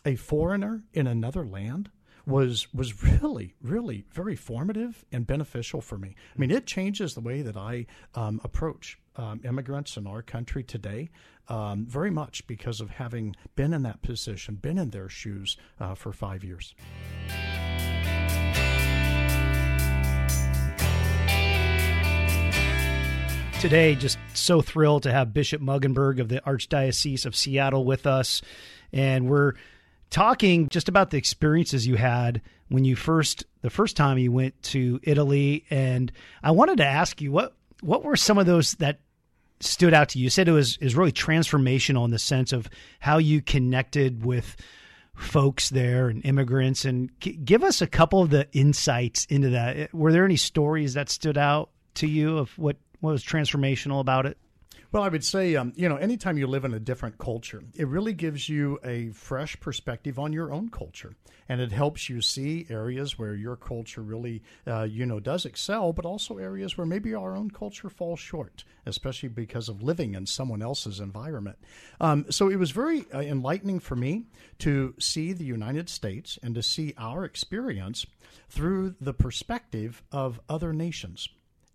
a 0.05 0.15
foreigner 0.15 0.83
in 0.93 1.07
another 1.07 1.45
land 1.45 1.89
was 2.25 2.73
was 2.73 3.03
really 3.03 3.53
really 3.61 4.05
very 4.11 4.35
formative 4.35 5.03
and 5.11 5.27
beneficial 5.27 5.81
for 5.81 5.97
me. 5.97 6.15
I 6.33 6.39
mean, 6.39 6.51
it 6.51 6.65
changes 6.65 7.13
the 7.13 7.21
way 7.21 7.41
that 7.41 7.57
I 7.57 7.85
um, 8.15 8.39
approach 8.43 8.97
um, 9.15 9.41
immigrants 9.43 9.97
in 9.97 10.07
our 10.07 10.21
country 10.21 10.63
today 10.63 11.09
um, 11.49 11.85
very 11.85 12.11
much 12.11 12.47
because 12.47 12.81
of 12.81 12.89
having 12.89 13.35
been 13.55 13.73
in 13.73 13.83
that 13.83 14.01
position, 14.01 14.55
been 14.55 14.77
in 14.77 14.91
their 14.91 15.09
shoes 15.09 15.57
uh, 15.79 15.95
for 15.95 16.13
five 16.13 16.43
years. 16.43 16.73
Today. 23.63 23.95
Just 23.95 24.17
so 24.33 24.61
thrilled 24.61 25.03
to 25.03 25.11
have 25.13 25.33
Bishop 25.33 25.61
Mueggenborg 25.61 26.19
of 26.19 26.27
the 26.27 26.41
Archdiocese 26.41 27.25
of 27.25 27.33
Seattle 27.33 27.85
with 27.85 28.05
us. 28.05 28.41
And 28.91 29.29
we're 29.29 29.53
talking 30.09 30.67
just 30.67 30.89
about 30.89 31.11
the 31.11 31.17
experiences 31.17 31.87
you 31.87 31.95
had 31.95 32.41
when 32.67 32.83
you 32.83 32.97
first, 32.97 33.45
the 33.61 33.69
first 33.69 33.95
time 33.95 34.17
you 34.17 34.33
went 34.33 34.61
to 34.63 34.99
Italy. 35.03 35.63
And 35.69 36.11
I 36.43 36.51
wanted 36.51 36.79
to 36.79 36.85
ask 36.85 37.21
you, 37.21 37.31
what, 37.31 37.55
what 37.79 38.03
were 38.03 38.17
some 38.17 38.37
of 38.37 38.45
those 38.45 38.73
that 38.75 38.99
stood 39.61 39.93
out 39.93 40.09
to 40.09 40.19
you? 40.19 40.25
You 40.25 40.29
said 40.29 40.49
it 40.49 40.51
was, 40.51 40.75
is 40.81 40.97
really 40.97 41.13
transformational 41.13 42.03
in 42.03 42.11
the 42.11 42.19
sense 42.19 42.51
of 42.51 42.69
how 42.99 43.17
you 43.17 43.41
connected 43.41 44.25
with 44.25 44.57
folks 45.15 45.69
there 45.69 46.09
and 46.09 46.25
immigrants 46.25 46.83
and 46.83 47.17
give 47.21 47.63
us 47.63 47.81
a 47.81 47.87
couple 47.87 48.21
of 48.21 48.29
the 48.29 48.45
insights 48.51 49.23
into 49.29 49.51
that. 49.51 49.93
Were 49.93 50.11
there 50.11 50.25
any 50.25 50.35
stories 50.35 50.95
that 50.95 51.09
stood 51.09 51.37
out 51.37 51.69
to 51.93 52.07
you 52.07 52.39
of 52.39 52.49
what 52.59 52.75
what 53.03 53.11
was 53.11 53.23
transformational 53.25 53.99
about 53.99 54.25
it? 54.25 54.37
Well, 54.93 55.03
I 55.03 55.09
would 55.09 55.25
say, 55.25 55.57
um, 55.57 55.73
you 55.75 55.89
know, 55.89 55.97
anytime 55.97 56.37
you 56.37 56.47
live 56.47 56.63
in 56.63 56.73
a 56.73 56.79
different 56.79 57.17
culture, 57.17 57.61
it 57.75 57.85
really 57.89 58.13
gives 58.13 58.47
you 58.47 58.79
a 58.81 59.09
fresh 59.09 59.59
perspective 59.59 60.17
on 60.17 60.31
your 60.31 60.53
own 60.53 60.69
culture. 60.69 61.13
And 61.49 61.59
it 61.59 61.73
helps 61.73 62.07
you 62.07 62.21
see 62.21 62.65
areas 62.69 63.19
where 63.19 63.35
your 63.35 63.57
culture 63.57 64.01
really, 64.01 64.41
uh, 64.65 64.83
you 64.83 65.05
know, 65.05 65.19
does 65.19 65.43
excel, 65.43 65.91
but 65.91 66.05
also 66.05 66.37
areas 66.37 66.77
where 66.77 66.87
maybe 66.87 67.13
our 67.13 67.35
own 67.35 67.51
culture 67.51 67.89
falls 67.89 68.21
short, 68.21 68.63
especially 68.85 69.27
because 69.27 69.67
of 69.67 69.83
living 69.83 70.15
in 70.15 70.25
someone 70.25 70.61
else's 70.61 71.01
environment. 71.01 71.57
Um, 71.99 72.25
so 72.29 72.47
it 72.49 72.55
was 72.55 72.71
very 72.71 73.03
uh, 73.13 73.19
enlightening 73.19 73.81
for 73.81 73.97
me 73.97 74.27
to 74.59 74.95
see 74.97 75.33
the 75.33 75.43
United 75.43 75.89
States 75.89 76.39
and 76.41 76.55
to 76.55 76.63
see 76.63 76.93
our 76.97 77.25
experience 77.25 78.05
through 78.47 78.95
the 79.01 79.13
perspective 79.13 80.03
of 80.09 80.39
other 80.47 80.71
nations 80.71 81.27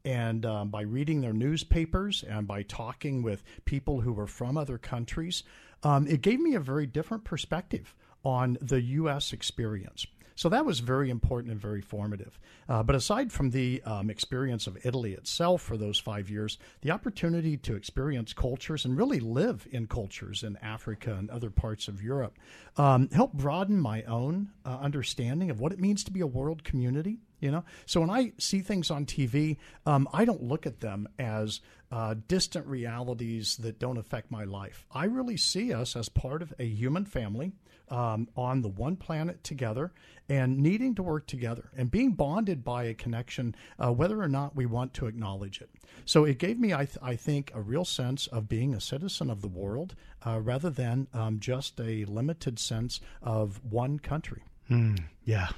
And 0.05 0.47
um, 0.47 0.69
by 0.69 0.83
reading 0.83 1.21
their 1.21 1.33
newspapers 1.33 2.25
and 2.27 2.47
by 2.47 2.63
talking 2.63 3.23
with 3.23 3.43
people 3.65 4.01
who 4.01 4.13
were 4.13 4.27
from 4.27 4.57
other 4.57 4.79
countries, 4.79 5.43
um, 5.83 6.07
it 6.07 6.23
gave 6.23 6.41
me 6.41 6.55
a 6.55 6.61
very 6.61 6.87
different 6.87 7.25
perspective 7.25 7.95
on 8.25 8.59
the 8.61 8.81
U.S. 8.81 9.33
experience. 9.33 10.07
So 10.39 10.49
that 10.51 10.65
was 10.65 10.79
very 10.79 11.11
important 11.11 11.51
and 11.51 11.61
very 11.61 11.81
formative. 11.81 12.39
Uh, 12.69 12.85
but 12.85 12.95
aside 12.95 13.33
from 13.33 13.51
the 13.51 13.83
um, 13.83 14.09
experience 14.09 14.69
of 14.69 14.79
Italy 14.87 15.15
itself 15.15 15.61
for 15.61 15.77
those 15.77 15.99
five 15.99 16.31
years, 16.31 16.59
the 16.81 16.93
opportunity 16.93 17.57
to 17.57 17.75
experience 17.75 18.33
cultures 18.35 18.85
and 18.85 18.97
really 18.97 19.19
live 19.19 19.67
in 19.73 19.89
cultures 19.89 20.45
in 20.45 20.57
Africa 20.59 21.17
and 21.19 21.29
other 21.29 21.51
parts 21.51 21.89
of 21.89 22.01
Europe 22.01 22.39
um, 22.77 23.09
helped 23.11 23.37
broaden 23.37 23.81
my 23.81 24.05
own 24.05 24.51
uh, 24.65 24.79
understanding 24.81 25.51
of 25.51 25.59
what 25.59 25.73
it 25.73 25.81
means 25.81 26.05
to 26.05 26.13
be 26.13 26.21
a 26.21 26.27
world 26.27 26.63
community. 26.63 27.19
You 27.41 27.51
know, 27.51 27.65
so 27.85 28.01
when 28.01 28.11
I 28.11 28.33
see 28.39 28.61
things 28.61 28.93
on 28.93 29.07
TV, 29.07 29.57
um, 29.87 30.09
I 30.13 30.25
don't 30.25 30.45
look 30.45 30.67
at 30.67 30.79
them 30.79 31.09
as 31.19 31.61
uh, 31.91 32.15
distant 32.29 32.65
realities 32.67 33.57
that 33.57 33.81
don't 33.81 33.99
affect 33.99 34.31
my 34.31 34.45
life. 34.45 34.87
I 34.93 35.07
really 35.07 35.37
see 35.37 35.73
us 35.73 35.97
as 35.97 36.09
part 36.09 36.43
of 36.43 36.55
a 36.61 36.65
human 36.65 37.05
family 37.07 37.55
um, 37.91 38.29
on 38.37 38.63
the 38.63 38.69
one 38.69 38.97
planet 38.97 39.43
together 39.45 39.93
and 40.29 40.59
needing 40.59 40.95
to 40.95 41.03
work 41.03 41.27
together 41.27 41.71
and 41.77 41.91
being 41.91 42.13
bonded 42.13 42.63
by 42.65 42.85
a 42.85 42.95
connection, 42.95 43.55
uh, 43.79 43.93
whether 43.93 44.21
or 44.21 44.29
not 44.29 44.55
we 44.55 44.67
want 44.67 44.93
to 44.95 45.07
acknowledge 45.07 45.61
it. 45.61 45.71
So 46.05 46.25
it 46.25 46.39
gave 46.39 46.59
me, 46.59 46.73
I, 46.73 46.85
th- 46.85 46.99
I 47.03 47.17
think, 47.17 47.51
a 47.55 47.61
real 47.61 47.85
sense 47.85 48.27
of 48.27 48.49
being 48.49 48.75
a 48.75 48.81
citizen 48.81 49.31
of 49.31 49.41
the 49.41 49.49
world 49.49 49.95
uh, 50.27 50.41
rather 50.41 50.71
than 50.71 51.09
um, 51.15 51.41
just 51.41 51.81
a 51.81 52.05
limited 52.05 52.59
sense 52.59 53.01
of 53.23 53.61
one 53.65 53.99
country. 53.99 54.43
Mm, 54.71 55.03
yeah, 55.25 55.49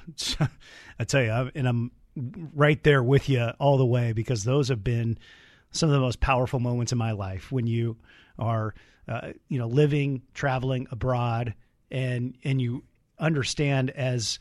I 0.99 1.03
tell 1.03 1.23
you, 1.23 1.51
and 1.53 1.67
I'm 1.67 1.91
right 2.15 2.81
there 2.83 3.03
with 3.03 3.29
you 3.29 3.51
all 3.59 3.77
the 3.77 3.85
way 3.85 4.13
because 4.13 4.43
those 4.43 4.69
have 4.69 4.83
been 4.83 5.17
some 5.71 5.89
of 5.89 5.93
the 5.93 6.01
most 6.01 6.19
powerful 6.19 6.59
moments 6.59 6.91
in 6.91 6.97
my 6.97 7.11
life 7.11 7.51
when 7.51 7.67
you 7.67 7.97
are, 8.37 8.73
uh, 9.07 9.31
you 9.47 9.57
know, 9.57 9.67
living, 9.67 10.21
traveling 10.33 10.87
abroad, 10.91 11.53
and 11.91 12.35
and 12.43 12.61
you 12.61 12.83
understand 13.19 13.91
as 13.91 14.39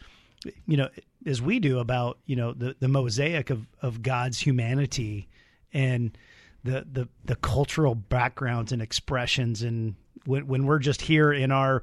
you 0.67 0.77
know 0.77 0.89
as 1.27 1.43
we 1.43 1.61
do 1.61 1.79
about 1.79 2.19
you 2.27 2.37
know 2.37 2.53
the 2.53 2.75
the 2.81 2.89
mosaic 2.89 3.51
of 3.51 3.67
of 3.83 4.03
God's 4.03 4.39
humanity 4.39 5.29
and 5.73 6.17
the 6.65 6.87
the 6.91 7.09
the 7.25 7.37
cultural 7.37 7.95
backgrounds 7.95 8.73
and 8.73 8.81
expressions 8.81 9.63
and 9.63 9.95
when 10.27 10.47
when 10.47 10.67
we're 10.67 10.79
just 10.79 11.03
here 11.03 11.33
in 11.33 11.53
our 11.53 11.83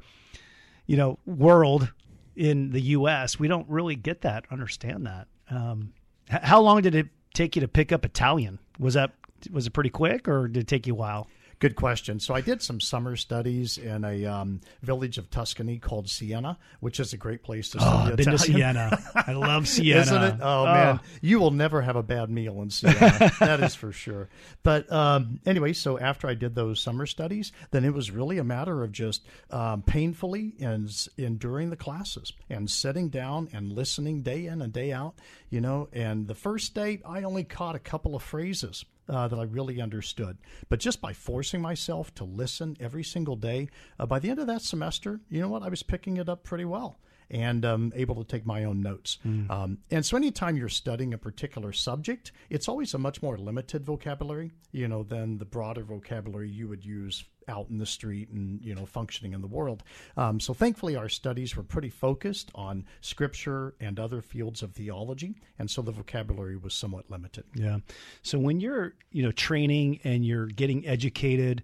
you 0.85 0.97
know 0.97 1.19
world 1.25 1.91
in 2.35 2.71
the 2.71 2.81
U.S. 2.81 3.39
we 3.39 3.47
don't 3.47 3.67
really 3.67 3.95
get 3.95 4.21
that 4.21 4.45
understand 4.51 5.07
that. 5.07 5.27
Um, 5.49 5.93
how 6.29 6.61
long 6.61 6.81
did 6.81 6.93
it 6.93 7.07
take 7.33 7.55
you 7.55 7.61
to 7.61 7.67
pick 7.67 7.91
up 7.91 8.05
Italian? 8.05 8.59
Was 8.79 8.93
that 8.93 9.11
was 9.51 9.67
it 9.67 9.71
pretty 9.71 9.89
quick 9.89 10.27
or 10.27 10.47
did 10.47 10.63
it 10.63 10.67
take 10.67 10.87
you 10.87 10.93
a 10.93 10.97
while? 10.97 11.27
Good 11.59 11.75
question. 11.75 12.19
So 12.19 12.35
I 12.35 12.41
did 12.41 12.61
some 12.61 12.79
summer 12.79 13.15
studies 13.15 13.79
in 13.79 14.05
a 14.05 14.25
um, 14.25 14.61
village 14.83 15.17
of 15.17 15.31
Tuscany 15.31 15.79
called 15.79 16.07
Siena, 16.07 16.59
which 16.81 16.99
is 16.99 17.13
a 17.13 17.17
great 17.17 17.41
place 17.41 17.69
to 17.69 17.79
study 17.79 18.13
oh, 18.13 18.15
been 18.15 18.25
to 18.27 18.37
Siena. 18.37 18.99
I 19.15 19.33
love 19.33 19.67
Siena. 19.67 19.99
Isn't 20.01 20.23
it? 20.23 20.35
Oh, 20.39 20.61
oh, 20.61 20.65
man, 20.65 20.99
you 21.19 21.39
will 21.39 21.49
never 21.49 21.81
have 21.81 21.95
a 21.95 22.03
bad 22.03 22.29
meal 22.29 22.61
in 22.61 22.69
Siena. 22.69 23.31
that 23.39 23.59
is 23.63 23.73
for 23.73 23.91
sure. 23.91 24.29
But 24.61 24.91
um, 24.91 25.39
anyway, 25.47 25.73
so 25.73 25.97
after 25.97 26.27
I 26.27 26.35
did 26.35 26.53
those 26.53 26.79
summer 26.79 27.07
studies, 27.07 27.51
then 27.71 27.85
it 27.85 27.93
was 27.93 28.11
really 28.11 28.37
a 28.37 28.43
matter 28.43 28.83
of 28.83 28.91
just 28.91 29.25
um, 29.49 29.81
painfully 29.81 30.53
and 30.59 30.91
enduring 31.17 31.71
the 31.71 31.75
classes 31.75 32.33
and 32.51 32.69
sitting 32.69 33.09
down 33.09 33.49
and 33.51 33.71
listening 33.71 34.21
day 34.21 34.45
in 34.45 34.61
and 34.61 34.71
day 34.71 34.91
out. 34.91 35.15
You 35.49 35.61
know, 35.61 35.87
and 35.91 36.27
the 36.27 36.35
first 36.35 36.75
day 36.75 37.01
I 37.03 37.23
only 37.23 37.45
caught 37.45 37.73
a 37.73 37.79
couple 37.79 38.15
of 38.15 38.21
phrases 38.21 38.85
uh, 39.09 39.27
that 39.27 39.39
I 39.39 39.43
really 39.43 39.81
understood. 39.81 40.37
But 40.69 40.79
just 40.79 41.01
by 41.01 41.13
forcing 41.13 41.61
myself 41.61 42.13
to 42.15 42.23
listen 42.23 42.77
every 42.79 43.03
single 43.03 43.35
day, 43.35 43.69
uh, 43.99 44.05
by 44.05 44.19
the 44.19 44.29
end 44.29 44.39
of 44.39 44.47
that 44.47 44.61
semester, 44.61 45.21
you 45.29 45.41
know 45.41 45.49
what? 45.49 45.63
I 45.63 45.69
was 45.69 45.83
picking 45.83 46.17
it 46.17 46.29
up 46.29 46.43
pretty 46.43 46.65
well 46.65 46.97
and 47.29 47.65
um, 47.65 47.93
able 47.95 48.15
to 48.15 48.23
take 48.23 48.45
my 48.45 48.63
own 48.63 48.81
notes. 48.81 49.17
Mm. 49.25 49.49
Um, 49.49 49.77
and 49.91 50.05
so, 50.05 50.17
anytime 50.17 50.57
you're 50.57 50.69
studying 50.69 51.13
a 51.13 51.17
particular 51.17 51.73
subject, 51.73 52.31
it's 52.49 52.67
always 52.67 52.93
a 52.93 52.97
much 52.97 53.21
more 53.21 53.37
limited 53.37 53.85
vocabulary, 53.85 54.51
you 54.71 54.87
know, 54.87 55.03
than 55.03 55.37
the 55.37 55.45
broader 55.45 55.83
vocabulary 55.83 56.49
you 56.49 56.67
would 56.67 56.85
use 56.85 57.25
out 57.49 57.67
in 57.69 57.77
the 57.77 57.85
street 57.85 58.29
and 58.29 58.61
you 58.63 58.75
know 58.75 58.85
functioning 58.85 59.33
in 59.33 59.41
the 59.41 59.47
world. 59.47 59.83
Um, 60.15 60.39
so 60.39 60.53
thankfully, 60.53 60.95
our 60.95 61.09
studies 61.09 61.55
were 61.55 61.63
pretty 61.63 61.89
focused 61.89 62.51
on 62.55 62.85
scripture 63.01 63.75
and 63.79 63.99
other 63.99 64.21
fields 64.21 64.61
of 64.63 64.73
theology, 64.73 65.35
and 65.59 65.69
so 65.69 65.81
the 65.81 65.91
vocabulary 65.91 66.57
was 66.57 66.73
somewhat 66.73 67.09
limited. 67.09 67.45
Yeah. 67.53 67.79
So 68.21 68.37
when 68.39 68.59
you're 68.59 68.95
you 69.11 69.23
know 69.23 69.31
training 69.31 69.99
and 70.03 70.25
you're 70.25 70.47
getting 70.47 70.87
educated, 70.87 71.63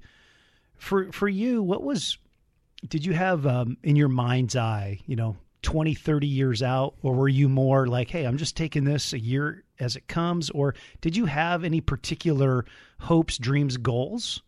for 0.75 1.12
for 1.12 1.27
you, 1.27 1.62
what 1.62 1.84
was 1.84 2.17
did 2.88 3.05
you 3.05 3.13
have 3.13 3.46
um, 3.46 3.77
in 3.84 3.96
your 3.96 4.10
mind's 4.10 4.55
eye, 4.55 5.00
you 5.05 5.15
know, 5.15 5.38
20, 5.63 5.96
30 5.96 6.27
years 6.27 6.62
out? 6.62 6.96
Or 7.01 7.13
were 7.13 7.29
you 7.29 7.50
more 7.50 7.88
like, 7.88 8.10
hey, 8.10 8.25
I'm 8.25 8.38
just 8.38 8.55
taking 8.55 8.84
this 8.84 9.13
a 9.13 9.20
year 9.20 9.63
as 9.79 9.96
it 9.96 10.08
comes? 10.08 10.50
Or 10.51 10.75
did 11.01 11.17
you 11.17 11.25
have 11.25 11.63
any 11.63 11.82
particular 11.82 12.65
hopes, 13.00 13.38
dreams, 13.38 13.77
goals? 13.77 14.41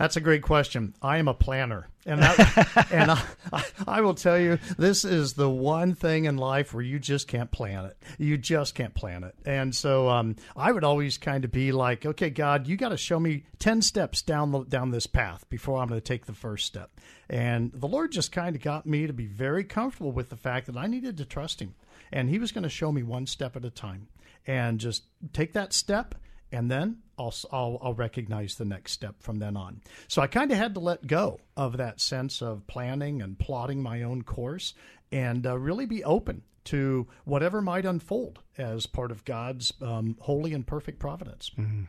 That's 0.00 0.16
a 0.16 0.22
great 0.22 0.40
question. 0.40 0.94
I 1.02 1.18
am 1.18 1.28
a 1.28 1.34
planner, 1.34 1.86
and 2.06 2.22
that, 2.22 2.88
and 2.90 3.10
I, 3.10 3.64
I, 3.86 4.00
will 4.00 4.14
tell 4.14 4.38
you, 4.38 4.58
this 4.78 5.04
is 5.04 5.34
the 5.34 5.50
one 5.50 5.94
thing 5.94 6.24
in 6.24 6.38
life 6.38 6.72
where 6.72 6.82
you 6.82 6.98
just 6.98 7.28
can't 7.28 7.50
plan 7.50 7.84
it. 7.84 7.98
You 8.16 8.38
just 8.38 8.74
can't 8.74 8.94
plan 8.94 9.24
it. 9.24 9.34
And 9.44 9.76
so, 9.76 10.08
um, 10.08 10.36
I 10.56 10.72
would 10.72 10.84
always 10.84 11.18
kind 11.18 11.44
of 11.44 11.52
be 11.52 11.70
like, 11.70 12.06
okay, 12.06 12.30
God, 12.30 12.66
you 12.66 12.78
got 12.78 12.88
to 12.88 12.96
show 12.96 13.20
me 13.20 13.44
ten 13.58 13.82
steps 13.82 14.22
down 14.22 14.52
the, 14.52 14.60
down 14.60 14.90
this 14.90 15.06
path 15.06 15.46
before 15.50 15.82
I'm 15.82 15.88
going 15.88 16.00
to 16.00 16.06
take 16.06 16.24
the 16.24 16.32
first 16.32 16.64
step. 16.64 16.98
And 17.28 17.70
the 17.74 17.86
Lord 17.86 18.10
just 18.10 18.32
kind 18.32 18.56
of 18.56 18.62
got 18.62 18.86
me 18.86 19.06
to 19.06 19.12
be 19.12 19.26
very 19.26 19.64
comfortable 19.64 20.12
with 20.12 20.30
the 20.30 20.36
fact 20.36 20.64
that 20.68 20.78
I 20.78 20.86
needed 20.86 21.18
to 21.18 21.26
trust 21.26 21.60
Him, 21.60 21.74
and 22.10 22.30
He 22.30 22.38
was 22.38 22.52
going 22.52 22.64
to 22.64 22.70
show 22.70 22.90
me 22.90 23.02
one 23.02 23.26
step 23.26 23.54
at 23.54 23.66
a 23.66 23.70
time, 23.70 24.08
and 24.46 24.80
just 24.80 25.02
take 25.34 25.52
that 25.52 25.74
step 25.74 26.14
and 26.52 26.70
then 26.70 26.98
I'll, 27.20 27.34
I'll, 27.52 27.78
I'll, 27.82 27.94
recognize 27.94 28.54
the 28.54 28.64
next 28.64 28.92
step 28.92 29.16
from 29.20 29.38
then 29.38 29.56
on. 29.56 29.82
So 30.08 30.22
I 30.22 30.26
kind 30.26 30.50
of 30.50 30.56
had 30.56 30.74
to 30.74 30.80
let 30.80 31.06
go 31.06 31.38
of 31.56 31.76
that 31.76 32.00
sense 32.00 32.40
of 32.40 32.66
planning 32.66 33.20
and 33.20 33.38
plotting 33.38 33.82
my 33.82 34.02
own 34.02 34.22
course 34.22 34.72
and 35.12 35.46
uh, 35.46 35.58
really 35.58 35.84
be 35.84 36.02
open 36.02 36.42
to 36.64 37.06
whatever 37.24 37.60
might 37.60 37.84
unfold 37.84 38.38
as 38.56 38.86
part 38.86 39.10
of 39.10 39.24
God's 39.24 39.72
um, 39.82 40.16
holy 40.20 40.54
and 40.54 40.66
perfect 40.66 40.98
providence. 40.98 41.50
Mm-hmm. 41.58 41.82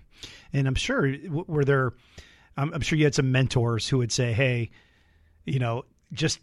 And 0.53 0.67
I'm 0.67 0.75
sure, 0.75 1.13
were 1.29 1.63
there, 1.63 1.93
I'm, 2.57 2.73
I'm 2.73 2.81
sure 2.81 2.97
you 2.97 3.05
had 3.05 3.15
some 3.15 3.31
mentors 3.31 3.87
who 3.87 3.99
would 3.99 4.11
say, 4.11 4.33
hey, 4.33 4.71
you 5.45 5.59
know, 5.59 5.85
just 6.11 6.39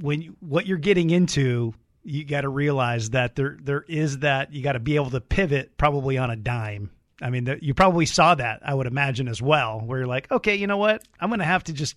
when 0.00 0.20
you, 0.20 0.36
what 0.40 0.66
you're 0.66 0.78
getting 0.78 1.10
into, 1.10 1.74
you 2.04 2.24
got 2.24 2.42
to 2.42 2.48
realize 2.48 3.10
that 3.10 3.36
there 3.36 3.58
there 3.60 3.84
is 3.86 4.20
that 4.20 4.52
you 4.52 4.62
got 4.62 4.72
to 4.72 4.78
be 4.78 4.94
able 4.94 5.10
to 5.10 5.20
pivot 5.20 5.76
probably 5.76 6.16
on 6.16 6.30
a 6.30 6.36
dime 6.36 6.90
I 7.20 7.30
mean, 7.30 7.44
the, 7.44 7.58
you 7.62 7.74
probably 7.74 8.06
saw 8.06 8.34
that, 8.34 8.60
I 8.62 8.74
would 8.74 8.86
imagine, 8.86 9.28
as 9.28 9.42
well, 9.42 9.80
where 9.80 9.98
you're 9.98 10.06
like, 10.06 10.30
okay, 10.30 10.56
you 10.56 10.66
know 10.66 10.76
what? 10.76 11.02
I'm 11.20 11.30
going 11.30 11.40
to 11.40 11.44
have 11.44 11.64
to 11.64 11.72
just, 11.72 11.96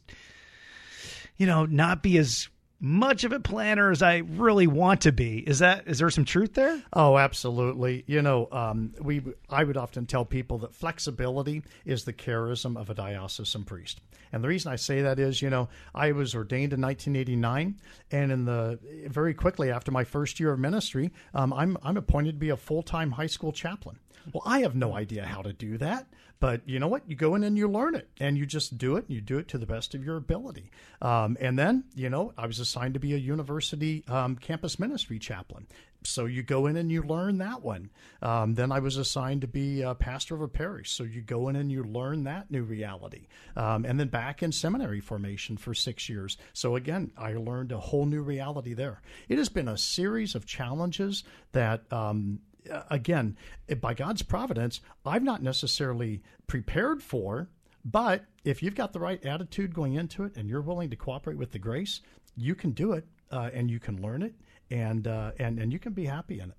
you 1.38 1.46
know, 1.46 1.66
not 1.66 2.02
be 2.02 2.18
as 2.18 2.50
much 2.82 3.24
of 3.24 3.32
a 3.32 3.40
planner 3.40 3.92
as 3.92 4.02
I 4.02 4.18
really 4.18 4.66
want 4.66 5.02
to 5.02 5.12
be. 5.12 5.38
Is 5.38 5.60
that 5.60 5.88
is 5.88 6.00
there 6.00 6.10
some 6.10 6.26
truth 6.26 6.56
there? 6.56 6.82
Oh, 6.92 7.18
absolutely. 7.18 8.04
You 8.08 8.24
know, 8.24 8.48
um, 8.52 8.94
we 9.00 9.22
I 9.50 9.64
would 9.64 9.78
often 9.78 10.08
tell 10.08 10.26
people 10.26 10.58
that 10.60 10.74
flexibility 10.74 11.62
is 11.86 12.04
the 12.04 12.14
charism 12.14 12.76
of 12.76 12.90
a 12.90 12.96
diocesan 12.96 13.66
priest. 13.66 14.02
And 14.34 14.44
the 14.44 14.48
reason 14.48 14.72
I 14.72 14.78
say 14.78 15.04
that 15.04 15.20
is, 15.20 15.42
you 15.42 15.50
know, 15.50 15.70
I 15.94 16.14
was 16.14 16.34
ordained 16.34 16.74
in 16.74 16.82
1989, 16.82 17.80
and 18.12 18.32
in 18.32 18.46
the 18.46 18.80
very 19.08 19.34
quickly 19.34 19.70
after 19.70 19.92
my 19.92 20.04
first 20.04 20.40
year 20.40 20.52
of 20.52 20.60
ministry, 20.60 21.12
um, 21.36 21.54
I'm 21.54 21.78
I'm 21.84 21.98
appointed 21.98 22.34
to 22.34 22.40
be 22.40 22.50
a 22.50 22.58
full 22.58 22.82
time 22.82 23.12
high 23.12 23.28
school 23.28 23.52
chaplain. 23.52 24.00
Well, 24.34 24.44
I 24.46 24.60
have 24.60 24.76
no 24.76 24.96
idea 24.96 25.26
how 25.26 25.42
to 25.42 25.54
do 25.54 25.78
that. 25.78 26.08
But 26.40 26.68
you 26.68 26.80
know 26.80 26.88
what? 26.88 27.08
You 27.08 27.16
go 27.16 27.36
in 27.36 27.44
and 27.44 27.56
you 27.56 27.70
learn 27.70 27.94
it, 27.94 28.10
and 28.20 28.36
you 28.36 28.48
just 28.48 28.80
do 28.80 28.96
it. 28.98 29.06
And 29.08 29.14
you 29.14 29.22
do 29.22 29.38
it 29.38 29.48
to 29.50 29.60
the 29.60 29.68
best 29.68 29.94
of 29.94 30.04
your 30.04 30.18
ability. 30.18 30.72
Um, 31.00 31.38
and 31.40 31.58
then, 31.58 31.84
you 31.96 32.10
know, 32.10 32.34
I 32.36 32.48
was 32.48 32.60
assigned 32.60 32.96
to 32.96 33.00
be 33.00 33.14
a 33.14 33.18
university 33.18 34.04
um, 34.08 34.36
campus 34.38 34.80
ministry 34.80 35.20
chaplain. 35.20 35.68
So 36.04 36.26
you 36.26 36.42
go 36.42 36.66
in 36.66 36.78
and 36.78 36.92
you 36.92 37.04
learn 37.04 37.38
that 37.38 37.62
one. 37.62 37.92
Um, 38.24 38.56
then 38.56 38.72
I 38.72 38.80
was 38.80 38.98
assigned 38.98 39.42
to 39.42 39.48
be 39.48 39.84
a 39.84 39.94
pastor 39.94 40.34
of 40.34 40.42
a 40.42 40.48
parish. 40.48 40.92
So 40.92 41.04
you 41.04 41.22
go 41.22 41.48
in 41.48 41.56
and 41.56 41.72
you 41.72 41.84
learn 41.84 42.24
that 42.24 42.50
new 42.50 42.64
reality. 42.64 43.28
Um, 43.56 43.86
and 43.86 44.00
then 44.00 44.08
back 44.08 44.42
in 44.42 44.52
seminary 44.52 45.00
formation 45.00 45.58
for 45.58 45.76
six 45.76 46.10
years. 46.10 46.38
So 46.54 46.76
again, 46.76 47.12
I 47.18 47.34
learned 47.34 47.72
a 47.72 47.80
whole 47.80 48.08
new 48.08 48.24
reality 48.24 48.74
there. 48.74 49.02
It 49.30 49.38
has 49.38 49.50
been 49.50 49.68
a 49.68 49.78
series 49.78 50.34
of 50.34 50.48
challenges 50.48 51.24
that 51.52 51.82
um, 51.94 52.40
again, 52.90 53.38
by 53.80 53.94
God's 53.94 54.22
providence, 54.22 54.82
I've 55.06 55.24
not 55.24 55.42
necessarily 55.42 56.22
prepared 56.48 57.02
for, 57.02 57.50
but 57.84 58.26
if 58.44 58.62
you've 58.62 58.76
got 58.76 58.94
the 58.94 59.00
right 59.00 59.24
attitude 59.26 59.74
going 59.74 59.96
into 59.96 60.24
it 60.24 60.36
and 60.36 60.50
you're 60.50 60.62
willing 60.62 60.90
to 60.90 60.96
cooperate 60.96 61.38
with 61.38 61.52
the 61.52 61.60
grace, 61.60 62.02
you 62.36 62.56
can 62.56 62.72
do 62.72 62.94
it 62.94 63.06
uh, 63.32 63.50
and 63.54 63.70
you 63.70 63.80
can 63.80 64.02
learn 64.02 64.22
it 64.22 64.34
and, 64.70 65.08
uh, 65.08 65.32
and, 65.40 65.60
and 65.60 65.74
you 65.74 65.80
can 65.80 65.94
be 65.94 66.06
happy 66.06 66.40
in 66.40 66.50
it. 66.50 66.58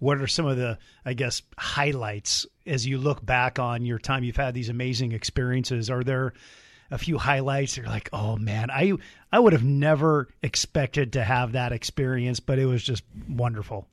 What 0.00 0.20
are 0.20 0.26
some 0.26 0.46
of 0.46 0.56
the, 0.56 0.76
I 1.04 1.12
guess, 1.12 1.42
highlights 1.56 2.46
as 2.66 2.84
you 2.84 2.98
look 2.98 3.24
back 3.24 3.60
on 3.60 3.84
your 3.84 3.98
time? 3.98 4.24
You've 4.24 4.36
had 4.36 4.54
these 4.54 4.68
amazing 4.68 5.12
experiences. 5.12 5.88
Are 5.88 6.02
there 6.02 6.32
a 6.90 6.98
few 6.98 7.18
highlights? 7.18 7.76
You're 7.76 7.86
like, 7.86 8.08
oh 8.12 8.36
man, 8.36 8.70
I 8.70 8.94
I 9.32 9.38
would 9.38 9.52
have 9.52 9.64
never 9.64 10.28
expected 10.42 11.14
to 11.14 11.24
have 11.24 11.52
that 11.52 11.72
experience, 11.72 12.40
but 12.40 12.58
it 12.58 12.66
was 12.66 12.82
just 12.82 13.04
wonderful. 13.28 13.88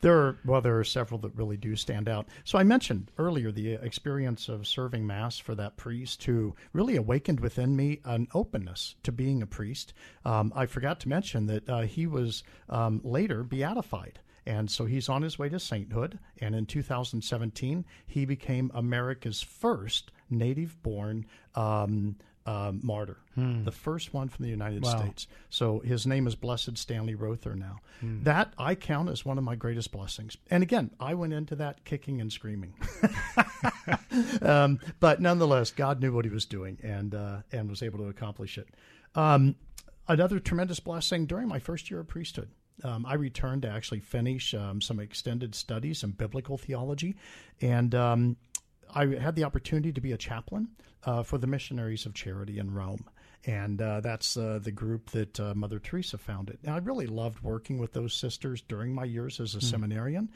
There 0.00 0.18
are 0.18 0.38
well, 0.44 0.60
there 0.60 0.78
are 0.78 0.84
several 0.84 1.18
that 1.20 1.34
really 1.34 1.56
do 1.56 1.74
stand 1.74 2.08
out. 2.08 2.28
So 2.44 2.58
I 2.58 2.62
mentioned 2.62 3.10
earlier 3.18 3.50
the 3.50 3.74
experience 3.74 4.48
of 4.48 4.66
serving 4.66 5.06
mass 5.06 5.38
for 5.38 5.54
that 5.54 5.76
priest 5.76 6.22
who 6.24 6.54
really 6.72 6.96
awakened 6.96 7.40
within 7.40 7.74
me 7.74 8.00
an 8.04 8.28
openness 8.34 8.94
to 9.02 9.12
being 9.12 9.42
a 9.42 9.46
priest. 9.46 9.92
Um, 10.24 10.52
I 10.54 10.66
forgot 10.66 11.00
to 11.00 11.08
mention 11.08 11.46
that 11.46 11.68
uh, 11.68 11.80
he 11.82 12.06
was 12.06 12.42
um, 12.68 13.00
later 13.04 13.42
beatified. 13.42 14.20
And 14.46 14.70
so 14.70 14.84
he's 14.84 15.08
on 15.08 15.22
his 15.22 15.38
way 15.38 15.48
to 15.48 15.58
sainthood. 15.58 16.20
And 16.40 16.54
in 16.54 16.66
2017, 16.66 17.84
he 18.06 18.24
became 18.24 18.70
America's 18.72 19.42
first 19.42 20.12
native 20.30 20.80
born 20.82 21.26
um, 21.56 22.16
uh, 22.46 22.72
martyr, 22.80 23.16
hmm. 23.34 23.64
the 23.64 23.72
first 23.72 24.14
one 24.14 24.28
from 24.28 24.44
the 24.44 24.50
United 24.50 24.84
wow. 24.84 24.96
States. 24.96 25.26
So 25.50 25.80
his 25.80 26.06
name 26.06 26.26
is 26.26 26.34
Blessed 26.34 26.78
Stanley 26.78 27.14
Rother 27.14 27.56
now. 27.56 27.80
Hmm. 28.00 28.22
That 28.22 28.54
I 28.56 28.74
count 28.74 29.08
as 29.10 29.24
one 29.24 29.36
of 29.36 29.44
my 29.44 29.56
greatest 29.56 29.90
blessings. 29.92 30.36
And 30.50 30.62
again, 30.62 30.90
I 31.00 31.14
went 31.14 31.32
into 31.32 31.56
that 31.56 31.84
kicking 31.84 32.20
and 32.20 32.32
screaming. 32.32 32.74
um, 34.42 34.78
but 35.00 35.20
nonetheless, 35.20 35.72
God 35.72 36.00
knew 36.00 36.12
what 36.12 36.24
he 36.24 36.30
was 36.30 36.46
doing 36.46 36.78
and, 36.82 37.14
uh, 37.14 37.38
and 37.52 37.68
was 37.68 37.82
able 37.82 37.98
to 37.98 38.06
accomplish 38.06 38.58
it. 38.58 38.68
Um, 39.16 39.56
another 40.08 40.38
tremendous 40.38 40.80
blessing 40.80 41.26
during 41.26 41.48
my 41.48 41.58
first 41.58 41.90
year 41.90 42.00
of 42.00 42.08
priesthood. 42.08 42.50
Um, 42.84 43.06
I 43.06 43.14
returned 43.14 43.62
to 43.62 43.70
actually 43.70 44.00
finish 44.00 44.52
um, 44.52 44.80
some 44.80 45.00
extended 45.00 45.54
studies 45.54 46.02
in 46.02 46.10
biblical 46.10 46.58
theology, 46.58 47.16
and 47.62 47.94
um, 47.94 48.36
I 48.94 49.06
had 49.06 49.34
the 49.36 49.44
opportunity 49.44 49.92
to 49.92 50.00
be 50.00 50.12
a 50.12 50.16
chaplain 50.16 50.68
uh, 51.04 51.22
for 51.22 51.38
the 51.38 51.46
Missionaries 51.46 52.06
of 52.06 52.14
Charity 52.14 52.58
in 52.58 52.72
Rome. 52.72 53.04
And 53.44 53.80
uh, 53.80 54.00
that's 54.00 54.36
uh, 54.36 54.58
the 54.60 54.72
group 54.72 55.10
that 55.10 55.38
uh, 55.38 55.54
Mother 55.54 55.78
Teresa 55.78 56.18
founded. 56.18 56.58
And 56.64 56.74
I 56.74 56.78
really 56.78 57.06
loved 57.06 57.42
working 57.42 57.78
with 57.78 57.92
those 57.92 58.12
sisters 58.12 58.60
during 58.60 58.92
my 58.92 59.04
years 59.04 59.38
as 59.38 59.54
a 59.54 59.58
mm. 59.58 59.62
seminarian. 59.62 60.30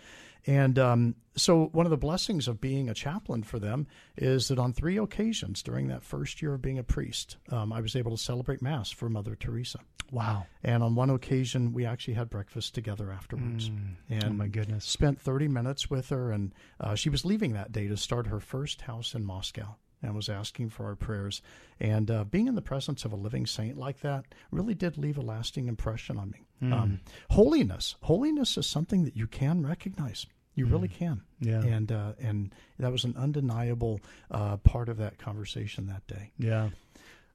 And 0.46 0.78
um, 0.78 1.14
so, 1.34 1.66
one 1.72 1.86
of 1.86 1.90
the 1.90 1.96
blessings 1.96 2.48
of 2.48 2.60
being 2.60 2.88
a 2.88 2.94
chaplain 2.94 3.42
for 3.42 3.58
them 3.58 3.88
is 4.16 4.48
that 4.48 4.58
on 4.58 4.72
three 4.72 4.96
occasions 4.96 5.62
during 5.62 5.88
that 5.88 6.02
first 6.02 6.40
year 6.40 6.54
of 6.54 6.62
being 6.62 6.78
a 6.78 6.84
priest, 6.84 7.36
um, 7.50 7.72
I 7.72 7.80
was 7.80 7.96
able 7.96 8.12
to 8.12 8.22
celebrate 8.22 8.62
Mass 8.62 8.90
for 8.90 9.10
Mother 9.10 9.34
Teresa. 9.34 9.80
Wow. 10.10 10.46
And 10.62 10.82
on 10.82 10.94
one 10.94 11.10
occasion, 11.10 11.72
we 11.72 11.84
actually 11.84 12.14
had 12.14 12.30
breakfast 12.30 12.74
together 12.74 13.10
afterwards. 13.10 13.70
Mm. 13.70 13.94
And 14.08 14.24
oh, 14.24 14.32
my 14.32 14.48
goodness. 14.48 14.84
Spent 14.84 15.20
30 15.20 15.48
minutes 15.48 15.88
with 15.88 16.08
her. 16.10 16.30
And 16.30 16.52
uh, 16.80 16.94
she 16.94 17.08
was 17.08 17.24
leaving 17.24 17.52
that 17.52 17.72
day 17.72 17.88
to 17.88 17.96
start 17.96 18.26
her 18.26 18.40
first 18.40 18.82
house 18.82 19.14
in 19.14 19.24
Moscow 19.24 19.76
and 20.02 20.14
was 20.14 20.28
asking 20.28 20.70
for 20.70 20.86
our 20.86 20.96
prayers. 20.96 21.42
And 21.78 22.10
uh, 22.10 22.24
being 22.24 22.48
in 22.48 22.54
the 22.54 22.62
presence 22.62 23.04
of 23.04 23.12
a 23.12 23.16
living 23.16 23.46
saint 23.46 23.76
like 23.76 24.00
that 24.00 24.24
really 24.50 24.74
did 24.74 24.98
leave 24.98 25.18
a 25.18 25.22
lasting 25.22 25.68
impression 25.68 26.16
on 26.16 26.30
me. 26.30 26.46
Mm. 26.62 26.72
Um, 26.72 27.00
holiness. 27.30 27.96
Holiness 28.02 28.56
is 28.56 28.66
something 28.66 29.04
that 29.04 29.16
you 29.16 29.26
can 29.26 29.64
recognize. 29.64 30.26
You 30.54 30.66
mm. 30.66 30.72
really 30.72 30.88
can. 30.88 31.22
Yeah. 31.40 31.62
And, 31.62 31.92
uh, 31.92 32.12
and 32.18 32.54
that 32.78 32.92
was 32.92 33.04
an 33.04 33.14
undeniable 33.16 34.00
uh, 34.30 34.56
part 34.58 34.88
of 34.88 34.96
that 34.98 35.18
conversation 35.18 35.86
that 35.86 36.06
day. 36.06 36.32
Yeah. 36.38 36.70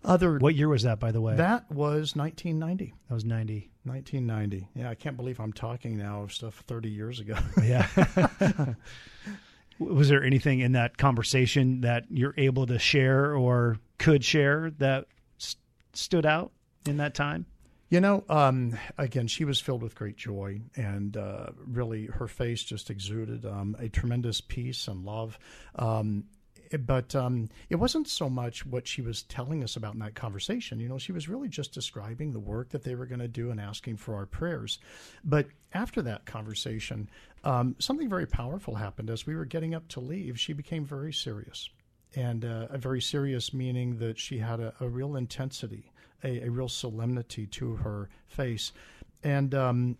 Other 0.06 0.38
what 0.38 0.56
year 0.56 0.70
was 0.70 0.84
that, 0.84 1.00
by 1.00 1.12
the 1.12 1.22
way? 1.22 1.36
That 1.36 1.70
was 1.72 2.16
1990. 2.16 2.94
That 3.08 3.14
was 3.14 3.26
90. 3.26 3.72
1990. 3.84 4.70
Yeah, 4.76 4.90
I 4.90 4.96
can't 4.96 5.18
believe 5.18 5.40
I'm 5.40 5.54
talking 5.54 5.98
now 5.98 6.24
of 6.24 6.34
stuff 6.34 6.64
30 6.68 6.90
years 6.90 7.20
ago. 7.20 7.36
yeah. 7.64 7.88
was 9.80 10.10
there 10.10 10.24
anything 10.24 10.60
in 10.60 10.74
that 10.74 10.98
conversation 10.98 11.82
that 11.82 12.06
you're 12.10 12.34
able 12.38 12.66
to 12.68 12.80
share 12.80 13.36
or 13.36 13.78
could 13.98 14.24
share 14.24 14.72
that 14.80 15.06
st- 15.38 15.62
stood 15.94 16.26
out 16.26 16.52
in 16.86 16.98
that 16.98 17.14
time? 17.14 17.46
You 17.90 18.02
know, 18.02 18.24
um, 18.30 18.78
again, 18.98 19.28
she 19.28 19.46
was 19.46 19.62
filled 19.62 19.84
with 19.84 19.94
great 19.94 20.18
joy, 20.18 20.62
and 20.76 21.16
uh, 21.16 21.52
really, 21.68 22.08
her 22.08 22.28
face 22.28 22.64
just 22.64 22.90
exuded 22.90 23.46
um, 23.46 23.76
a 23.80 23.90
tremendous 23.90 24.42
peace 24.42 24.88
and 24.88 25.06
love. 25.06 25.38
Um, 25.76 26.26
but 26.86 27.16
um, 27.16 27.50
it 27.70 27.76
wasn't 27.76 28.08
so 28.08 28.30
much 28.30 28.66
what 28.66 28.88
she 28.88 29.02
was 29.02 29.24
telling 29.24 29.64
us 29.64 29.76
about 29.76 29.94
in 29.94 30.00
that 30.00 30.16
conversation. 30.16 30.80
You 30.80 30.90
know, 30.90 30.98
she 30.98 31.12
was 31.12 31.28
really 31.30 31.50
just 31.50 31.74
describing 31.74 32.32
the 32.32 32.40
work 32.40 32.70
that 32.70 32.84
they 32.84 32.96
were 32.96 33.06
going 33.06 33.20
to 33.20 33.28
do 33.28 33.52
and 33.52 33.60
asking 33.60 33.98
for 33.98 34.16
our 34.16 34.26
prayers. 34.26 34.80
But 35.24 35.48
after 35.74 36.02
that 36.04 36.26
conversation, 36.26 37.10
um, 37.44 37.76
something 37.80 38.10
very 38.10 38.26
powerful 38.26 38.76
happened. 38.76 39.10
As 39.10 39.26
we 39.26 39.36
were 39.36 39.46
getting 39.46 39.76
up 39.76 39.88
to 39.90 40.00
leave, 40.00 40.40
she 40.40 40.54
became 40.54 40.86
very 40.86 41.14
serious. 41.14 41.70
And 42.16 42.46
uh, 42.46 42.68
a 42.70 42.78
very 42.78 43.02
serious 43.02 43.54
meaning 43.54 43.98
that 44.00 44.18
she 44.18 44.40
had 44.40 44.60
a, 44.60 44.74
a 44.80 44.88
real 44.88 45.16
intensity, 45.16 45.92
a, 46.24 46.46
a, 46.46 46.50
real 46.50 46.70
solemnity 46.70 47.46
to 47.48 47.76
her 47.76 48.10
face. 48.28 48.72
And 49.22 49.54
um, 49.54 49.98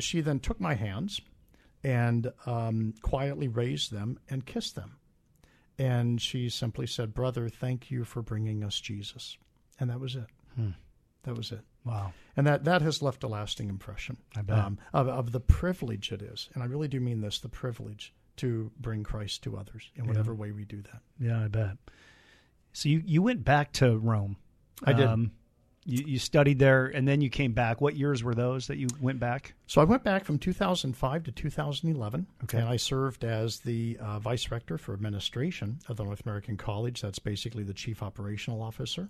she 0.00 0.20
then 0.20 0.40
took 0.40 0.60
my 0.60 0.74
hands 0.74 1.20
and 1.84 2.32
um, 2.46 2.94
quietly 3.02 3.48
raised 3.48 3.92
them 3.92 4.18
and 4.28 4.44
kissed 4.44 4.74
them. 4.74 4.97
And 5.78 6.20
she 6.20 6.48
simply 6.48 6.86
said, 6.86 7.14
Brother, 7.14 7.48
thank 7.48 7.90
you 7.90 8.04
for 8.04 8.20
bringing 8.22 8.64
us 8.64 8.80
Jesus. 8.80 9.38
And 9.78 9.90
that 9.90 10.00
was 10.00 10.16
it. 10.16 10.26
Hmm. 10.56 10.70
That 11.22 11.36
was 11.36 11.52
it. 11.52 11.60
Wow. 11.84 12.12
And 12.36 12.46
that, 12.46 12.64
that 12.64 12.82
has 12.82 13.02
left 13.02 13.22
a 13.22 13.28
lasting 13.28 13.68
impression 13.68 14.16
um, 14.48 14.78
of, 14.92 15.08
of 15.08 15.32
the 15.32 15.40
privilege 15.40 16.10
it 16.10 16.22
is. 16.22 16.48
And 16.54 16.62
I 16.62 16.66
really 16.66 16.88
do 16.88 17.00
mean 17.00 17.20
this 17.20 17.38
the 17.38 17.48
privilege 17.48 18.12
to 18.36 18.70
bring 18.80 19.02
Christ 19.02 19.42
to 19.44 19.56
others 19.56 19.90
in 19.96 20.06
whatever 20.06 20.32
yeah. 20.32 20.38
way 20.38 20.52
we 20.52 20.64
do 20.64 20.82
that. 20.82 21.00
Yeah, 21.20 21.44
I 21.44 21.48
bet. 21.48 21.76
So 22.72 22.88
you, 22.88 23.02
you 23.04 23.22
went 23.22 23.44
back 23.44 23.72
to 23.74 23.98
Rome. 23.98 24.36
I 24.84 24.92
did. 24.92 25.06
Um, 25.06 25.32
you, 25.88 26.04
you 26.06 26.18
studied 26.18 26.58
there 26.58 26.86
and 26.86 27.08
then 27.08 27.22
you 27.22 27.30
came 27.30 27.52
back. 27.52 27.80
What 27.80 27.96
years 27.96 28.22
were 28.22 28.34
those 28.34 28.66
that 28.66 28.76
you 28.76 28.88
went 29.00 29.18
back? 29.18 29.54
So 29.66 29.80
I 29.80 29.84
went 29.84 30.04
back 30.04 30.22
from 30.22 30.38
2005 30.38 31.24
to 31.24 31.32
2011. 31.32 32.26
Okay. 32.44 32.58
And 32.58 32.68
I 32.68 32.76
served 32.76 33.24
as 33.24 33.60
the 33.60 33.96
uh, 33.98 34.18
vice 34.18 34.50
rector 34.50 34.76
for 34.76 34.92
administration 34.92 35.78
of 35.88 35.96
the 35.96 36.04
North 36.04 36.20
American 36.26 36.58
College. 36.58 37.00
That's 37.00 37.18
basically 37.18 37.62
the 37.62 37.72
chief 37.72 38.02
operational 38.02 38.60
officer. 38.60 39.08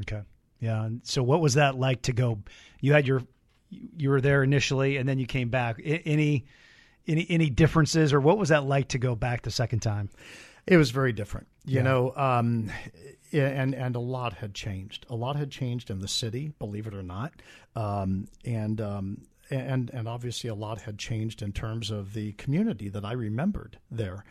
Okay. 0.00 0.22
Yeah. 0.60 0.90
So 1.02 1.24
what 1.24 1.40
was 1.40 1.54
that 1.54 1.76
like 1.76 2.02
to 2.02 2.12
go? 2.12 2.38
You 2.80 2.92
had 2.92 3.08
your, 3.08 3.22
you 3.70 4.08
were 4.08 4.20
there 4.20 4.44
initially 4.44 4.98
and 4.98 5.08
then 5.08 5.18
you 5.18 5.26
came 5.26 5.48
back. 5.48 5.80
Any, 5.84 6.44
any, 7.08 7.26
any 7.30 7.50
differences 7.50 8.12
or 8.12 8.20
what 8.20 8.38
was 8.38 8.50
that 8.50 8.64
like 8.64 8.88
to 8.90 8.98
go 8.98 9.16
back 9.16 9.42
the 9.42 9.50
second 9.50 9.80
time? 9.80 10.08
It 10.66 10.76
was 10.76 10.90
very 10.90 11.12
different. 11.12 11.48
You 11.64 11.76
yeah. 11.76 11.82
know, 11.82 12.12
um, 12.16 12.70
and 13.32 13.74
and 13.74 13.96
a 13.96 14.00
lot 14.00 14.34
had 14.34 14.54
changed. 14.54 15.06
A 15.08 15.16
lot 15.16 15.36
had 15.36 15.50
changed 15.50 15.90
in 15.90 16.00
the 16.00 16.08
city, 16.08 16.52
believe 16.58 16.86
it 16.86 16.94
or 16.94 17.02
not, 17.02 17.32
um, 17.74 18.26
and 18.44 18.80
um, 18.80 19.22
and 19.50 19.90
and 19.90 20.08
obviously 20.08 20.48
a 20.50 20.54
lot 20.54 20.80
had 20.82 20.98
changed 20.98 21.42
in 21.42 21.52
terms 21.52 21.90
of 21.90 22.14
the 22.14 22.32
community 22.32 22.88
that 22.88 23.04
I 23.04 23.12
remembered 23.12 23.78
there. 23.90 24.24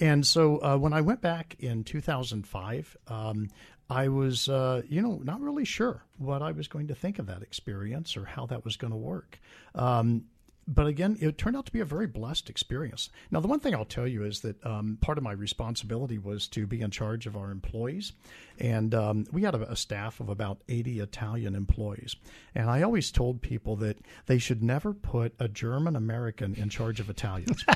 And 0.00 0.26
so 0.26 0.58
uh, 0.58 0.76
when 0.76 0.92
I 0.92 1.00
went 1.00 1.20
back 1.20 1.56
in 1.58 1.82
2005, 1.82 2.96
um, 3.08 3.48
I 3.90 4.08
was, 4.08 4.48
uh, 4.48 4.82
you 4.88 5.02
know, 5.02 5.20
not 5.24 5.40
really 5.40 5.64
sure 5.64 6.04
what 6.18 6.42
I 6.42 6.52
was 6.52 6.68
going 6.68 6.88
to 6.88 6.94
think 6.94 7.18
of 7.18 7.26
that 7.26 7.42
experience 7.42 8.16
or 8.16 8.24
how 8.24 8.46
that 8.46 8.64
was 8.64 8.76
going 8.76 8.92
to 8.92 8.96
work. 8.96 9.40
Um, 9.74 10.24
but 10.68 10.86
again, 10.86 11.16
it 11.18 11.38
turned 11.38 11.56
out 11.56 11.64
to 11.66 11.72
be 11.72 11.80
a 11.80 11.84
very 11.84 12.06
blessed 12.06 12.50
experience. 12.50 13.08
Now, 13.30 13.40
the 13.40 13.48
one 13.48 13.58
thing 13.58 13.74
I'll 13.74 13.86
tell 13.86 14.06
you 14.06 14.22
is 14.22 14.40
that 14.40 14.64
um, 14.66 14.98
part 15.00 15.16
of 15.16 15.24
my 15.24 15.32
responsibility 15.32 16.18
was 16.18 16.46
to 16.48 16.66
be 16.66 16.82
in 16.82 16.90
charge 16.90 17.26
of 17.26 17.36
our 17.36 17.50
employees. 17.50 18.12
And 18.58 18.94
um, 18.94 19.26
we 19.32 19.42
had 19.42 19.54
a, 19.54 19.72
a, 19.72 19.76
staff 19.76 20.20
of 20.20 20.28
about 20.28 20.60
80 20.68 21.00
Italian 21.00 21.54
employees. 21.54 22.16
And 22.54 22.68
I 22.68 22.82
always 22.82 23.10
told 23.10 23.40
people 23.40 23.76
that 23.76 23.96
they 24.26 24.36
should 24.36 24.62
never 24.62 24.92
put 24.92 25.32
a 25.40 25.48
German 25.48 25.96
American 25.96 26.54
in 26.54 26.68
charge 26.68 27.00
of 27.00 27.08
Italians. 27.08 27.64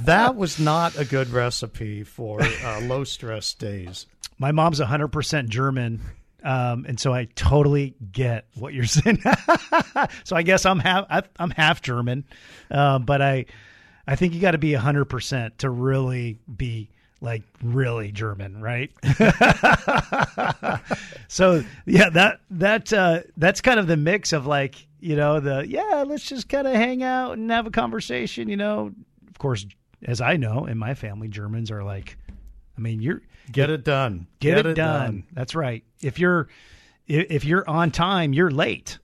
that 0.00 0.34
was 0.34 0.58
not 0.58 0.98
a 0.98 1.04
good 1.04 1.28
recipe 1.28 2.04
for 2.04 2.40
uh, 2.40 2.80
low 2.84 3.04
stress 3.04 3.52
days. 3.52 4.06
My 4.38 4.52
mom's 4.52 4.80
100% 4.80 5.48
German 5.48 6.00
um, 6.42 6.84
and 6.88 6.98
so 6.98 7.12
I 7.12 7.26
totally 7.34 7.94
get 8.12 8.46
what 8.54 8.74
you're 8.74 8.84
saying. 8.86 9.22
so 10.24 10.36
I 10.36 10.42
guess 10.42 10.66
I'm 10.66 10.78
half 10.78 11.28
I'm 11.38 11.50
half 11.50 11.82
German, 11.82 12.24
uh, 12.70 12.98
but 12.98 13.22
I 13.22 13.46
I 14.06 14.16
think 14.16 14.34
you 14.34 14.40
got 14.40 14.52
to 14.52 14.58
be 14.58 14.72
hundred 14.74 15.06
percent 15.06 15.58
to 15.58 15.70
really 15.70 16.38
be 16.56 16.90
like 17.20 17.42
really 17.62 18.12
German, 18.12 18.62
right? 18.62 18.90
so 21.28 21.62
yeah, 21.86 22.10
that 22.10 22.40
that 22.50 22.92
uh, 22.92 23.20
that's 23.36 23.60
kind 23.60 23.78
of 23.78 23.86
the 23.86 23.96
mix 23.96 24.32
of 24.32 24.46
like 24.46 24.86
you 25.00 25.16
know 25.16 25.40
the 25.40 25.66
yeah, 25.68 26.04
let's 26.06 26.24
just 26.24 26.48
kind 26.48 26.66
of 26.66 26.74
hang 26.74 27.02
out 27.02 27.38
and 27.38 27.50
have 27.50 27.66
a 27.66 27.70
conversation. 27.70 28.48
You 28.48 28.56
know, 28.56 28.92
of 29.28 29.38
course, 29.38 29.66
as 30.04 30.20
I 30.20 30.36
know 30.36 30.66
in 30.66 30.78
my 30.78 30.94
family, 30.94 31.28
Germans 31.28 31.70
are 31.70 31.84
like, 31.84 32.16
I 32.80 32.82
mean, 32.82 33.02
you're 33.02 33.20
Get 33.52 33.68
it 33.68 33.84
done. 33.84 34.26
Get, 34.38 34.56
Get 34.56 34.58
it, 34.58 34.66
it 34.70 34.74
done. 34.74 35.04
done. 35.04 35.24
That's 35.32 35.54
right. 35.54 35.84
If 36.02 36.18
you're 36.18 36.48
if 37.06 37.44
you're 37.44 37.68
on 37.68 37.90
time, 37.90 38.32
you're 38.32 38.50
late. 38.50 38.98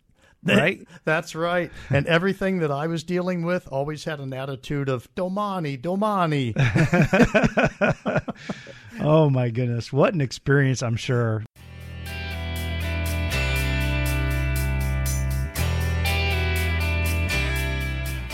right? 0.45 0.87
That's 1.05 1.35
right. 1.35 1.71
And 1.91 2.07
everything 2.07 2.61
that 2.61 2.71
I 2.71 2.87
was 2.87 3.05
dealing 3.05 3.45
with 3.45 3.69
always 3.71 4.05
had 4.05 4.19
an 4.21 4.33
attitude 4.33 4.89
of 4.89 5.15
Domani, 5.15 5.77
Domani. 5.77 6.55
oh 9.01 9.29
my 9.29 9.51
goodness. 9.51 9.93
What 9.93 10.15
an 10.15 10.23
experience, 10.23 10.83
I'm 10.83 10.97
sure. 10.97 11.45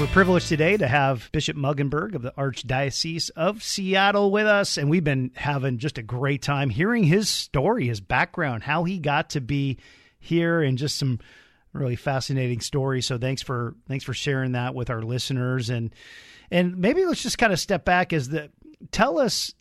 We're 0.02 0.08
privileged 0.08 0.48
today 0.48 0.76
to 0.76 0.88
have 0.88 1.30
Bishop 1.30 1.56
Mueggenborg 1.56 2.16
of 2.16 2.22
the 2.22 2.32
Archdiocese 2.32 3.30
of 3.36 3.62
Seattle 3.62 4.32
with 4.32 4.48
us, 4.48 4.76
and 4.76 4.90
we've 4.90 5.04
been 5.04 5.30
having 5.36 5.78
just 5.78 5.96
a 5.96 6.02
great 6.02 6.42
time 6.42 6.70
hearing 6.70 7.04
his 7.04 7.28
story, 7.28 7.86
his 7.86 8.00
background, 8.00 8.64
how 8.64 8.82
he 8.82 8.98
got 8.98 9.30
to 9.30 9.40
be 9.40 9.78
here, 10.18 10.60
and 10.60 10.76
just 10.76 10.98
some 10.98 11.20
really 11.72 11.94
fascinating 11.94 12.58
stories. 12.60 13.06
So 13.06 13.16
thanks 13.16 13.42
for 13.42 13.76
thanks 13.86 14.04
for 14.04 14.12
sharing 14.12 14.52
that 14.52 14.74
with 14.74 14.90
our 14.90 15.02
listeners, 15.02 15.70
and 15.70 15.94
and 16.50 16.78
maybe 16.78 17.04
let's 17.04 17.22
just 17.22 17.38
kind 17.38 17.52
of 17.52 17.60
step 17.60 17.84
back 17.84 18.12
as 18.12 18.28
the 18.28 18.50
tell 18.90 19.20
us, 19.20 19.54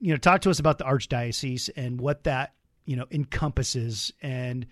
you 0.00 0.10
know, 0.10 0.16
talk 0.16 0.40
to 0.40 0.50
us 0.50 0.58
about 0.58 0.78
the 0.78 0.84
Archdiocese 0.84 1.70
and 1.76 2.00
what 2.00 2.24
that 2.24 2.54
you 2.86 2.96
know 2.96 3.06
encompasses 3.12 4.12
and 4.20 4.66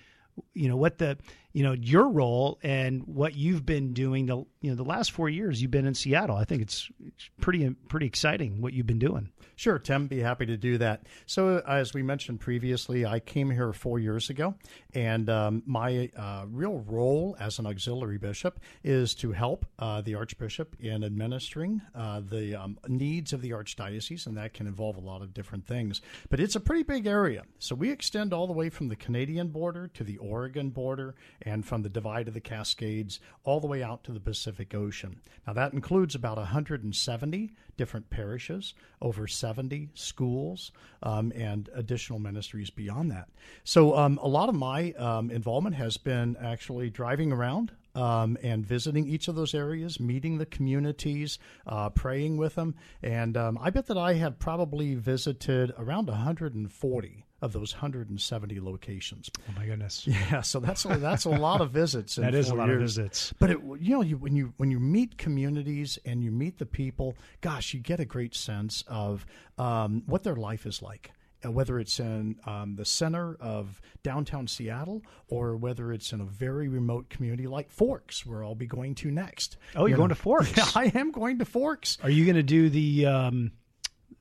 you 0.55 0.69
know 0.69 0.77
what 0.77 0.99
the 0.99 1.17
you 1.55 1.63
know 1.63 1.73
your 1.73 2.09
role 2.11 2.59
and 2.63 3.03
what 3.07 3.35
you've 3.35 3.65
been 3.65 3.95
doing 3.95 4.27
the 4.27 4.37
you 4.37 4.71
know 4.71 4.75
the 4.75 4.85
last 4.85 5.13
four 5.13 5.31
years 5.31 5.63
you've 5.63 5.71
been 5.71 5.87
in 5.87 5.95
Seattle. 5.95 6.37
I 6.37 6.45
think 6.45 6.61
it's, 6.61 6.91
it's 7.07 7.31
pretty 7.41 7.71
pretty 7.89 8.07
exciting 8.07 8.61
what 8.61 8.75
you've 8.75 8.87
been 8.87 8.99
doing. 8.99 9.31
Sure, 9.57 9.79
Tim, 9.79 10.09
be 10.09 10.19
happy 10.19 10.47
to 10.47 10.57
do 10.57 10.79
that. 10.79 11.07
So, 11.27 11.63
as 11.67 11.95
we 11.95 12.03
mentioned 12.03 12.41
previously, 12.41 13.07
I 13.07 13.21
came 13.21 13.51
here 13.51 13.73
four 13.73 14.01
years 14.01 14.29
ago, 14.31 14.57
and 14.95 15.31
um, 15.31 15.63
my 15.65 16.11
uh, 16.17 16.47
real 16.49 16.79
role 16.89 17.37
as 17.39 17.61
an 17.61 17.67
auxiliary 17.67 18.19
bishop 18.19 18.59
is 18.83 19.15
to 19.17 19.31
help 19.31 19.65
uh, 19.79 20.01
the 20.01 20.17
archbishop 20.17 20.75
in 20.81 21.05
administering 21.05 21.83
uh, 21.95 22.21
the 22.21 22.57
um, 22.57 22.79
needs 22.89 23.33
of 23.33 23.43
the 23.43 23.51
archdiocese, 23.51 24.27
and 24.27 24.37
that 24.37 24.55
can 24.55 24.67
involve 24.67 24.97
a 24.97 25.01
lot 25.01 25.23
of 25.23 25.33
different 25.33 25.67
things. 25.67 26.01
But 26.31 26.41
it's 26.41 26.57
a 26.57 26.61
pretty 26.61 26.83
big 26.83 27.07
area, 27.07 27.45
so 27.61 27.77
we 27.77 27.91
extend 27.91 28.33
all 28.33 28.49
the 28.49 28.53
way 28.53 28.71
from 28.71 28.89
the 28.89 28.97
Canadian 28.97 29.49
border 29.49 29.87
to 29.95 30.03
the 30.03 30.17
Oregon 30.17 30.71
border, 30.71 31.15
and 31.45 31.65
from 31.65 31.83
the 31.83 31.89
Divide 31.89 32.29
of 32.29 32.35
the 32.35 32.41
Cascades 32.41 33.21
all 33.45 33.61
the 33.61 33.67
way 33.67 33.83
out 33.83 34.05
to 34.05 34.13
the 34.13 34.21
Pacific 34.21 34.75
Ocean. 34.75 35.21
Now, 35.47 35.53
that 35.53 35.73
includes 35.73 36.15
about 36.15 36.39
170 36.39 37.53
different 37.77 38.11
parishes, 38.11 38.75
over 39.03 39.27
70 39.27 39.91
schools, 39.95 40.73
um, 41.03 41.33
and 41.35 41.69
additional 41.75 42.19
ministries 42.19 42.71
beyond 42.71 43.11
that. 43.11 43.29
So, 43.65 43.97
um, 43.97 44.19
a 44.23 44.29
lot 44.29 44.49
of 44.49 44.55
my 44.55 44.93
um, 44.93 45.31
involvement 45.31 45.77
has 45.77 45.97
been 45.97 46.37
actually 46.41 46.91
driving 46.91 47.33
around. 47.33 47.73
Um, 47.97 48.37
and 48.43 48.67
visiting 48.67 49.07
each 49.07 49.29
of 49.29 49.37
those 49.37 49.55
areas, 49.55 50.01
meeting 50.01 50.39
the 50.39 50.47
communities, 50.47 51.39
uh, 51.65 51.91
praying 51.91 52.39
with 52.39 52.57
them. 52.57 52.75
And 53.05 53.37
um, 53.37 53.57
I 53.63 53.71
bet 53.71 53.87
that 53.87 53.97
I 53.97 54.15
have 54.15 54.41
probably 54.41 54.97
visited 54.97 55.73
around 55.79 56.09
140 56.09 57.25
of 57.45 57.53
those 57.53 57.75
170 57.75 58.61
locations. 58.61 59.31
Oh 59.39 59.53
my 59.57 59.67
goodness! 59.67 60.07
Yeah, 60.15 60.41
so 60.41 60.59
that's 60.59 60.85
a, 60.85 60.97
that's 60.97 61.25
a 61.27 61.31
lot 61.31 61.61
of 61.61 61.71
visits. 61.71 62.15
that 62.17 62.35
is 62.35 62.49
a 62.49 62.55
lot 62.55 62.69
years. 62.69 62.97
of 62.97 63.05
visits. 63.05 63.35
But 63.39 63.51
it, 63.51 63.59
you 63.79 63.95
know, 63.95 64.01
you, 64.01 64.17
when 64.17 64.35
you 64.35 64.55
when 64.57 64.71
you 64.71 64.81
meet 64.81 65.19
communities 65.19 65.99
and 66.05 66.23
you 66.23 66.31
meet 66.31 66.59
the 66.59 66.67
people, 66.67 67.17
gosh, 67.41 67.75
you 67.75 67.81
get 67.81 68.01
a 68.01 68.05
great 68.05 68.35
sense 68.35 68.83
of 68.89 69.27
um, 69.59 70.03
what 70.07 70.23
their 70.23 70.37
life 70.37 70.67
is 70.67 70.81
like 70.83 71.13
uh, 71.45 71.51
whether 71.51 71.79
it's 71.79 72.01
in 72.01 72.37
um, 72.47 72.77
the 72.77 72.85
center 72.85 73.37
of 73.41 73.81
downtown 74.03 74.47
Seattle 74.47 75.03
or 75.29 75.57
whether 75.57 75.93
it's 75.93 76.13
in 76.13 76.21
a 76.21 76.25
very 76.25 76.69
remote 76.69 77.09
community 77.11 77.47
like 77.47 77.71
Forks, 77.71 78.25
where 78.25 78.45
I'll 78.45 78.55
be 78.55 78.67
going 78.67 78.95
to 78.97 79.11
next. 79.11 79.57
Oh, 79.75 79.81
you're 79.81 79.91
you 79.91 79.97
going 79.97 80.09
to 80.11 80.15
Forks? 80.15 80.53
Yeah, 80.57 80.67
I 80.75 80.93
am 80.95 81.11
going 81.11 81.39
to 81.39 81.45
Forks. 81.45 81.99
Are 82.03 82.11
you 82.11 82.25
going 82.25 82.37
to 82.37 82.43
do 82.43 82.69
the 82.71 83.07
um, 83.07 83.53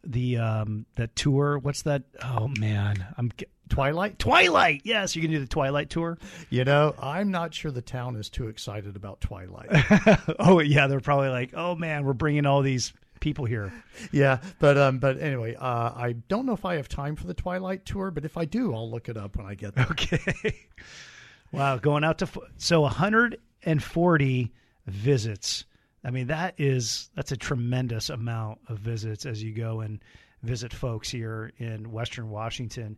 the 0.04 0.38
um, 0.38 0.86
that 0.96 1.16
tour? 1.16 1.58
What's 1.60 1.84
that? 1.84 2.04
Oh 2.24 2.48
man, 2.60 3.06
I'm 3.18 3.32
Twilight? 3.70 4.20
Twilight. 4.20 4.82
Yes, 4.84 5.16
you 5.16 5.22
can 5.22 5.32
do 5.32 5.40
the 5.40 5.48
Twilight 5.48 5.90
tour. 5.90 6.18
You 6.50 6.66
know, 6.66 6.94
I'm 7.00 7.32
not 7.32 7.54
sure 7.54 7.72
the 7.72 7.82
town 7.82 8.16
is 8.16 8.30
too 8.30 8.48
excited 8.48 8.96
about 8.96 9.22
Twilight. 9.22 9.70
oh 10.40 10.60
yeah, 10.60 10.88
they're 10.88 11.00
probably 11.00 11.30
like, 11.30 11.52
oh 11.56 11.76
man, 11.76 12.06
we're 12.06 12.14
bringing 12.14 12.46
all 12.46 12.62
these 12.62 12.94
people 13.20 13.46
here. 13.46 13.72
Yeah, 14.12 14.40
but 14.60 14.78
um, 14.78 15.00
but 15.00 15.20
anyway, 15.20 15.56
uh, 15.56 15.92
I 15.96 16.16
don't 16.28 16.46
know 16.46 16.54
if 16.54 16.66
I 16.66 16.76
have 16.76 16.90
time 16.90 17.16
for 17.16 17.26
the 17.26 17.34
Twilight 17.34 17.86
tour, 17.86 18.12
but 18.12 18.26
if 18.26 18.38
I 18.38 18.46
do, 18.46 18.76
I'll 18.76 18.90
look 18.90 19.10
it 19.10 19.18
up 19.18 19.38
when 19.38 19.48
I 19.48 19.56
get 19.56 19.76
there. 19.76 19.88
Okay. 19.92 20.68
wow, 21.52 21.78
going 21.78 22.04
out 22.04 22.20
to 22.20 22.28
so 22.58 22.82
140 22.82 24.54
visits. 24.86 25.66
I 26.04 26.12
mean, 26.12 26.28
that 26.28 26.56
is 26.58 27.10
that's 27.16 27.32
a 27.32 27.38
tremendous 27.38 28.10
amount 28.10 28.60
of 28.68 28.80
visits 28.80 29.26
as 29.26 29.42
you 29.42 29.54
go 29.54 29.82
and 29.82 30.00
visit 30.42 30.74
folks 30.74 31.10
here 31.10 31.52
in 31.58 31.92
Western 31.92 32.30
Washington. 32.30 32.98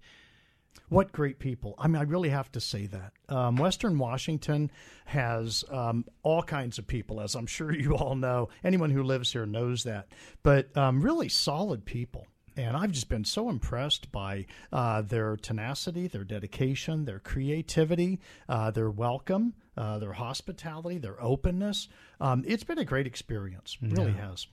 What 0.90 1.12
great 1.12 1.40
people. 1.40 1.76
I 1.78 1.88
mean, 1.88 1.98
I 1.98 2.04
really 2.04 2.30
have 2.30 2.52
to 2.52 2.60
say 2.60 2.88
that. 2.88 3.14
Um, 3.30 3.56
Western 3.56 3.98
Washington 3.98 4.70
has 5.06 5.64
um, 5.72 6.06
all 6.22 6.44
kinds 6.44 6.78
of 6.78 6.86
people, 6.86 7.22
as 7.22 7.36
I'm 7.36 7.46
sure 7.48 7.74
you 7.80 7.96
all 7.96 8.16
know. 8.16 8.50
Anyone 8.64 8.92
who 8.92 9.04
lives 9.04 9.32
here 9.32 9.46
knows 9.46 9.84
that. 9.84 10.08
But 10.44 10.76
um, 10.76 11.02
really 11.02 11.30
solid 11.30 11.86
people. 11.86 12.28
And 12.58 12.78
I've 12.78 12.92
just 12.92 13.10
been 13.10 13.26
so 13.26 13.50
impressed 13.50 14.12
by 14.12 14.46
uh, 14.72 15.02
their 15.02 15.36
tenacity, 15.36 16.08
their 16.08 16.24
dedication, 16.24 17.06
their 17.06 17.20
creativity, 17.20 18.20
uh, 18.48 18.72
their 18.72 18.90
welcome, 18.90 19.54
uh, 19.76 20.00
their 20.00 20.14
hospitality, 20.14 20.98
their 20.98 21.22
openness. 21.22 21.90
Um, 22.22 22.44
it's 22.48 22.64
been 22.64 22.78
a 22.78 22.86
great 22.86 23.08
experience. 23.08 23.78
It 23.82 23.92
really 23.92 24.14
Yeah. 24.14 24.30
has. 24.30 24.48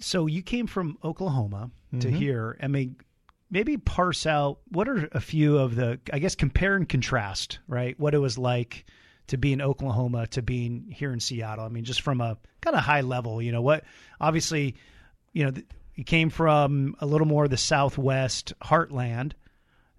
So 0.00 0.26
you 0.26 0.42
came 0.42 0.68
from 0.68 0.98
Oklahoma 1.02 1.72
to 1.98 2.08
Mhm. 2.08 2.14
here. 2.14 2.56
I 2.62 2.68
mean, 2.68 2.96
maybe 3.50 3.76
parse 3.76 4.26
out 4.26 4.60
what 4.68 4.88
are 4.88 5.08
a 5.10 5.20
few 5.20 5.58
of 5.58 5.74
the, 5.74 5.98
I 6.12 6.20
guess, 6.20 6.36
compare 6.36 6.76
and 6.76 6.88
contrast, 6.88 7.58
right? 7.66 7.98
What 7.98 8.14
it 8.14 8.18
was 8.18 8.38
like 8.38 8.84
to 9.26 9.36
be 9.36 9.52
in 9.52 9.60
Oklahoma 9.60 10.28
to 10.28 10.42
being 10.42 10.86
here 10.92 11.12
in 11.12 11.18
Seattle. 11.18 11.64
I 11.64 11.68
mean, 11.68 11.84
just 11.84 12.02
from 12.02 12.20
a 12.20 12.38
kind 12.60 12.76
of 12.76 12.84
high 12.84 13.00
level, 13.00 13.42
you 13.42 13.50
know, 13.50 13.62
what 13.62 13.84
obviously, 14.20 14.76
you 15.32 15.44
know, 15.44 15.52
you 15.98 16.04
came 16.04 16.30
from 16.30 16.94
a 17.00 17.06
little 17.06 17.26
more 17.26 17.42
of 17.42 17.50
the 17.50 17.56
Southwest 17.56 18.52
heartland 18.62 19.32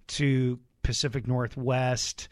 to 0.08 0.58
Pacific 0.82 1.28
Northwest, 1.28 2.30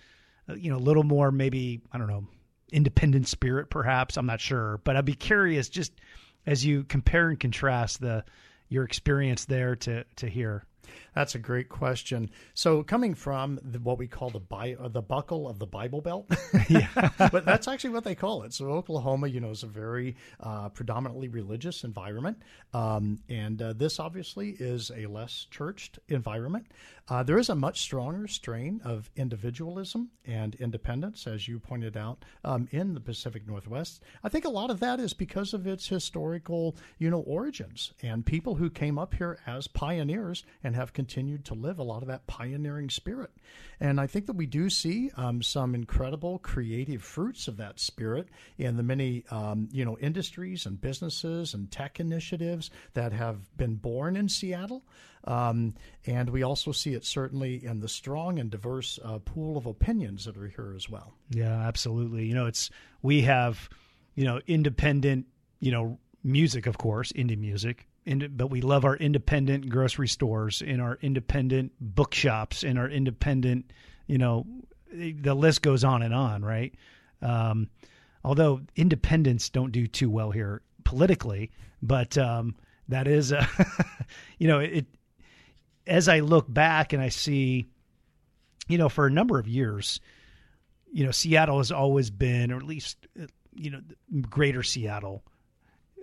uh, 0.49 0.53
you 0.53 0.71
know, 0.71 0.77
a 0.77 0.79
little 0.79 1.03
more 1.03 1.33
maybe, 1.33 1.81
I 1.91 1.97
don't 1.97 2.07
know, 2.07 2.25
independent 2.71 3.27
spirit 3.27 3.69
perhaps. 3.69 4.15
I'm 4.15 4.25
not 4.25 4.39
sure, 4.39 4.79
but 4.85 4.95
I'd 4.95 5.03
be 5.03 5.15
curious 5.15 5.67
just 5.67 5.91
as 6.45 6.65
you 6.65 6.85
compare 6.85 7.27
and 7.27 7.37
contrast 7.37 7.99
the 7.99 8.23
your 8.69 8.85
experience 8.85 9.43
there 9.43 9.75
to 9.75 10.05
to 10.15 10.29
here. 10.29 10.63
That's 11.17 11.33
a 11.33 11.39
great 11.39 11.67
question. 11.67 12.29
So, 12.53 12.83
coming 12.83 13.15
from 13.15 13.59
the, 13.63 13.79
what 13.79 13.97
we 13.97 14.05
call 14.05 14.29
the 14.29 14.39
Bi- 14.39 14.75
uh, 14.79 14.87
the 14.89 15.01
buckle 15.01 15.49
of 15.49 15.57
the 15.57 15.65
Bible 15.65 15.99
Belt, 15.99 16.29
Yeah. 16.69 17.09
but 17.31 17.43
that's 17.43 17.67
actually 17.67 17.89
what 17.89 18.03
they 18.03 18.13
call 18.13 18.43
it. 18.43 18.53
So, 18.53 18.69
Oklahoma, 18.69 19.25
you 19.27 19.39
know, 19.39 19.49
is 19.49 19.63
a 19.63 19.67
very 19.67 20.15
uh, 20.39 20.69
predominantly 20.69 21.27
religious 21.27 21.83
environment, 21.83 22.43
um, 22.71 23.17
and 23.29 23.59
uh, 23.59 23.73
this 23.73 23.99
obviously 23.99 24.57
is 24.59 24.91
a 24.95 25.07
less 25.07 25.47
churched 25.49 25.97
environment. 26.07 26.67
Uh, 27.09 27.23
there 27.23 27.39
is 27.39 27.49
a 27.49 27.55
much 27.55 27.81
stronger 27.81 28.27
strain 28.27 28.79
of 28.83 29.09
individualism 29.15 30.11
and 30.25 30.53
independence, 30.55 31.25
as 31.25 31.47
you 31.47 31.57
pointed 31.57 31.97
out, 31.97 32.23
um, 32.43 32.67
in 32.71 32.93
the 32.93 32.99
Pacific 32.99 33.47
Northwest. 33.47 34.03
I 34.23 34.29
think 34.29 34.45
a 34.45 34.49
lot 34.49 34.69
of 34.69 34.79
that 34.81 34.99
is 34.99 35.13
because 35.15 35.53
of 35.55 35.65
its 35.65 35.87
historical, 35.87 36.75
you 36.99 37.09
know, 37.09 37.21
origins 37.21 37.93
and 38.03 38.23
people 38.23 38.55
who 38.55 38.69
came 38.69 38.99
up 38.99 39.15
here 39.15 39.39
as 39.47 39.67
pioneers 39.67 40.43
and 40.63 40.75
have 40.75 40.93
continued 40.93 41.06
to 41.07 41.53
live 41.53 41.79
a 41.79 41.83
lot 41.83 42.01
of 42.01 42.07
that 42.07 42.27
pioneering 42.27 42.89
spirit. 42.89 43.31
And 43.79 43.99
I 43.99 44.07
think 44.07 44.25
that 44.27 44.35
we 44.35 44.45
do 44.45 44.69
see 44.69 45.11
um, 45.15 45.41
some 45.41 45.75
incredible 45.75 46.39
creative 46.39 47.03
fruits 47.03 47.47
of 47.47 47.57
that 47.57 47.79
spirit 47.79 48.27
in 48.57 48.77
the 48.77 48.83
many, 48.83 49.23
um, 49.31 49.69
you 49.71 49.85
know, 49.85 49.97
industries 49.97 50.65
and 50.65 50.79
businesses 50.79 51.53
and 51.53 51.71
tech 51.71 51.99
initiatives 51.99 52.69
that 52.93 53.13
have 53.13 53.55
been 53.57 53.75
born 53.75 54.15
in 54.15 54.29
Seattle. 54.29 54.83
Um, 55.23 55.75
and 56.05 56.29
we 56.29 56.43
also 56.43 56.71
see 56.71 56.93
it 56.93 57.05
certainly 57.05 57.65
in 57.65 57.79
the 57.79 57.89
strong 57.89 58.39
and 58.39 58.49
diverse 58.49 58.99
uh, 59.03 59.19
pool 59.19 59.57
of 59.57 59.65
opinions 59.65 60.25
that 60.25 60.37
are 60.37 60.47
here 60.47 60.73
as 60.75 60.89
well. 60.89 61.13
Yeah, 61.29 61.67
absolutely. 61.67 62.25
You 62.25 62.33
know, 62.33 62.45
it's 62.45 62.69
we 63.01 63.21
have, 63.21 63.69
you 64.15 64.25
know, 64.25 64.39
independent, 64.47 65.25
you 65.59 65.71
know, 65.71 65.99
music, 66.23 66.65
of 66.65 66.77
course, 66.77 67.11
indie 67.13 67.37
music, 67.37 67.87
but 68.15 68.49
we 68.49 68.61
love 68.61 68.85
our 68.85 68.95
independent 68.95 69.69
grocery 69.69 70.07
stores, 70.07 70.61
in 70.61 70.79
our 70.79 70.97
independent 71.01 71.73
bookshops, 71.79 72.63
in 72.63 72.77
our 72.77 72.87
independent, 72.89 73.71
you 74.07 74.17
know, 74.17 74.45
the 74.91 75.33
list 75.33 75.61
goes 75.61 75.83
on 75.83 76.01
and 76.01 76.13
on, 76.13 76.43
right? 76.43 76.73
Um, 77.21 77.69
although 78.23 78.61
independents 78.75 79.49
don't 79.49 79.71
do 79.71 79.87
too 79.87 80.09
well 80.09 80.31
here 80.31 80.61
politically, 80.85 81.51
but 81.81 82.17
um, 82.17 82.55
that 82.87 83.07
is, 83.07 83.31
a, 83.31 83.47
you 84.37 84.47
know, 84.47 84.59
it. 84.59 84.85
As 85.85 86.09
I 86.09 86.19
look 86.19 86.51
back 86.53 86.91
and 86.91 87.01
I 87.01 87.07
see, 87.07 87.65
you 88.67 88.77
know, 88.77 88.89
for 88.89 89.05
a 89.05 89.11
number 89.11 89.39
of 89.39 89.47
years, 89.47 90.01
you 90.91 91.05
know, 91.05 91.11
Seattle 91.11 91.59
has 91.59 91.71
always 91.71 92.09
been, 92.09 92.51
or 92.51 92.57
at 92.57 92.63
least, 92.63 93.07
uh, 93.21 93.27
you 93.55 93.71
know, 93.71 93.79
greater 94.29 94.63
Seattle, 94.63 95.23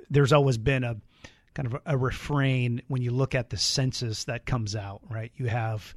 there's 0.08 0.32
always 0.32 0.56
been 0.56 0.84
a 0.84 0.96
kind 1.54 1.66
of 1.66 1.74
a, 1.74 1.80
a 1.86 1.96
refrain 1.96 2.82
when 2.88 3.02
you 3.02 3.10
look 3.10 3.34
at 3.34 3.50
the 3.50 3.56
census 3.56 4.24
that 4.24 4.44
comes 4.44 4.74
out, 4.76 5.00
right? 5.08 5.32
You 5.36 5.46
have, 5.46 5.94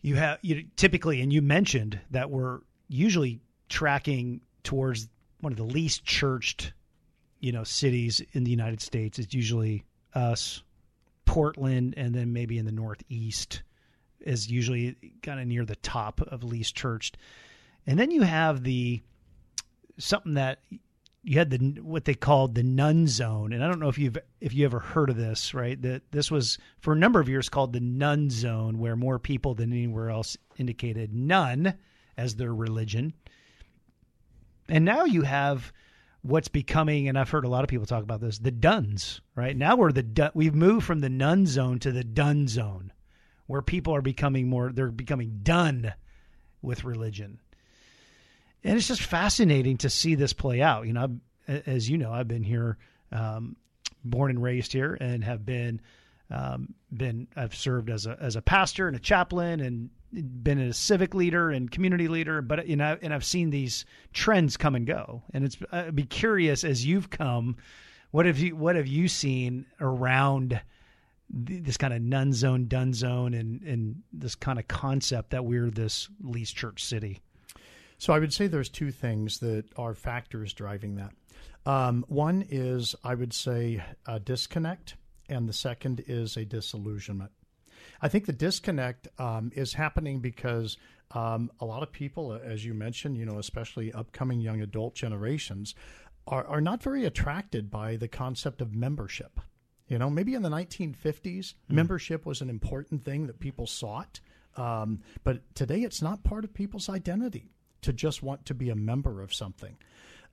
you 0.00 0.16
have, 0.16 0.38
you 0.42 0.64
typically, 0.76 1.20
and 1.20 1.32
you 1.32 1.42
mentioned 1.42 2.00
that 2.10 2.30
we're 2.30 2.60
usually 2.88 3.40
tracking 3.68 4.40
towards 4.62 5.08
one 5.40 5.52
of 5.52 5.58
the 5.58 5.64
least 5.64 6.04
churched, 6.04 6.72
you 7.40 7.52
know, 7.52 7.64
cities 7.64 8.22
in 8.32 8.44
the 8.44 8.50
United 8.50 8.80
States. 8.80 9.18
It's 9.18 9.34
usually 9.34 9.84
us, 10.14 10.62
Portland, 11.24 11.94
and 11.96 12.14
then 12.14 12.32
maybe 12.32 12.58
in 12.58 12.64
the 12.64 12.72
Northeast 12.72 13.62
is 14.20 14.50
usually 14.50 14.96
kind 15.22 15.40
of 15.40 15.46
near 15.46 15.64
the 15.64 15.76
top 15.76 16.20
of 16.20 16.42
least 16.42 16.74
churched. 16.74 17.16
And 17.86 17.98
then 17.98 18.10
you 18.10 18.22
have 18.22 18.64
the 18.64 19.02
something 19.98 20.34
that 20.34 20.58
you 21.26 21.38
had 21.38 21.50
the 21.50 21.58
what 21.82 22.04
they 22.04 22.14
called 22.14 22.54
the 22.54 22.62
none 22.62 23.08
zone, 23.08 23.52
and 23.52 23.62
I 23.62 23.66
don't 23.66 23.80
know 23.80 23.88
if 23.88 23.98
you've 23.98 24.16
if 24.40 24.54
you 24.54 24.64
ever 24.64 24.78
heard 24.78 25.10
of 25.10 25.16
this, 25.16 25.54
right? 25.54 25.80
That 25.82 26.12
this 26.12 26.30
was 26.30 26.56
for 26.78 26.92
a 26.92 26.96
number 26.96 27.18
of 27.18 27.28
years 27.28 27.48
called 27.48 27.72
the 27.72 27.80
none 27.80 28.30
zone, 28.30 28.78
where 28.78 28.94
more 28.94 29.18
people 29.18 29.52
than 29.52 29.72
anywhere 29.72 30.08
else 30.08 30.36
indicated 30.56 31.12
none 31.12 31.74
as 32.16 32.36
their 32.36 32.54
religion. 32.54 33.12
And 34.68 34.84
now 34.84 35.04
you 35.04 35.22
have 35.22 35.72
what's 36.22 36.46
becoming, 36.46 37.08
and 37.08 37.18
I've 37.18 37.30
heard 37.30 37.44
a 37.44 37.48
lot 37.48 37.64
of 37.64 37.70
people 37.70 37.86
talk 37.86 38.04
about 38.04 38.20
this, 38.20 38.38
the 38.38 38.52
duns, 38.52 39.20
right? 39.34 39.56
Now 39.56 39.74
we're 39.74 39.90
the 39.90 40.30
we've 40.32 40.54
moved 40.54 40.86
from 40.86 41.00
the 41.00 41.10
none 41.10 41.44
zone 41.46 41.80
to 41.80 41.90
the 41.90 42.04
done 42.04 42.46
zone, 42.46 42.92
where 43.48 43.62
people 43.62 43.96
are 43.96 44.02
becoming 44.02 44.48
more 44.48 44.70
they're 44.70 44.92
becoming 44.92 45.40
done 45.42 45.92
with 46.62 46.84
religion. 46.84 47.40
And 48.66 48.76
it's 48.76 48.88
just 48.88 49.02
fascinating 49.02 49.76
to 49.78 49.88
see 49.88 50.16
this 50.16 50.32
play 50.32 50.60
out. 50.60 50.88
You 50.88 50.92
know, 50.92 51.20
as 51.46 51.88
you 51.88 51.98
know, 51.98 52.12
I've 52.12 52.26
been 52.26 52.42
here, 52.42 52.78
um, 53.12 53.54
born 54.04 54.30
and 54.30 54.42
raised 54.42 54.72
here, 54.72 54.94
and 55.00 55.22
have 55.22 55.46
been 55.46 55.80
um, 56.32 56.74
been 56.92 57.28
I've 57.36 57.54
served 57.54 57.90
as 57.90 58.06
a 58.06 58.18
as 58.20 58.34
a 58.34 58.42
pastor 58.42 58.88
and 58.88 58.96
a 58.96 59.00
chaplain, 59.00 59.60
and 59.60 59.90
been 60.42 60.58
a 60.58 60.72
civic 60.72 61.14
leader 61.14 61.50
and 61.50 61.70
community 61.70 62.08
leader. 62.08 62.42
But 62.42 62.66
you 62.66 62.74
know, 62.74 62.98
and 63.00 63.14
I've 63.14 63.24
seen 63.24 63.50
these 63.50 63.84
trends 64.12 64.56
come 64.56 64.74
and 64.74 64.84
go. 64.84 65.22
And 65.32 65.44
it's 65.44 65.56
I'd 65.70 65.94
be 65.94 66.02
curious 66.02 66.64
as 66.64 66.84
you've 66.84 67.08
come, 67.08 67.56
what 68.10 68.26
have 68.26 68.40
you 68.40 68.56
what 68.56 68.74
have 68.74 68.88
you 68.88 69.06
seen 69.06 69.66
around? 69.80 70.60
this 71.28 71.76
kind 71.76 71.92
of 71.92 72.00
none 72.00 72.32
zone, 72.32 72.68
done 72.68 72.94
zone, 72.94 73.34
and 73.34 73.60
and 73.62 74.02
this 74.12 74.36
kind 74.36 74.60
of 74.60 74.68
concept 74.68 75.30
that 75.30 75.44
we're 75.44 75.70
this 75.70 76.08
least 76.20 76.54
church 76.54 76.84
city. 76.84 77.20
So 77.98 78.12
I 78.12 78.18
would 78.18 78.32
say 78.32 78.46
there's 78.46 78.68
two 78.68 78.90
things 78.90 79.38
that 79.38 79.64
are 79.76 79.94
factors 79.94 80.52
driving 80.52 80.96
that. 80.96 81.12
Um, 81.64 82.04
one 82.08 82.44
is 82.48 82.94
I 83.02 83.14
would 83.14 83.32
say 83.32 83.82
a 84.06 84.20
disconnect, 84.20 84.96
and 85.28 85.48
the 85.48 85.52
second 85.52 86.04
is 86.06 86.36
a 86.36 86.44
disillusionment. 86.44 87.32
I 88.00 88.08
think 88.08 88.26
the 88.26 88.32
disconnect 88.32 89.08
um, 89.18 89.50
is 89.54 89.72
happening 89.72 90.20
because 90.20 90.76
um, 91.12 91.50
a 91.60 91.64
lot 91.64 91.82
of 91.82 91.92
people, 91.92 92.32
as 92.32 92.64
you 92.64 92.74
mentioned, 92.74 93.16
you 93.16 93.24
know, 93.24 93.38
especially 93.38 93.92
upcoming 93.92 94.40
young 94.40 94.60
adult 94.60 94.94
generations, 94.94 95.74
are, 96.26 96.44
are 96.46 96.60
not 96.60 96.82
very 96.82 97.04
attracted 97.04 97.70
by 97.70 97.96
the 97.96 98.08
concept 98.08 98.60
of 98.60 98.74
membership. 98.74 99.40
You 99.88 99.98
know, 99.98 100.10
maybe 100.10 100.34
in 100.34 100.42
the 100.42 100.48
1950s, 100.50 101.22
mm. 101.22 101.54
membership 101.68 102.26
was 102.26 102.40
an 102.40 102.50
important 102.50 103.04
thing 103.04 103.28
that 103.28 103.38
people 103.38 103.66
sought. 103.66 104.20
Um, 104.56 105.00
but 105.22 105.42
today, 105.54 105.80
it's 105.80 106.02
not 106.02 106.24
part 106.24 106.44
of 106.44 106.52
people's 106.52 106.88
identity 106.88 107.50
to 107.82 107.92
just 107.92 108.22
want 108.22 108.46
to 108.46 108.54
be 108.54 108.70
a 108.70 108.76
member 108.76 109.22
of 109.22 109.34
something. 109.34 109.76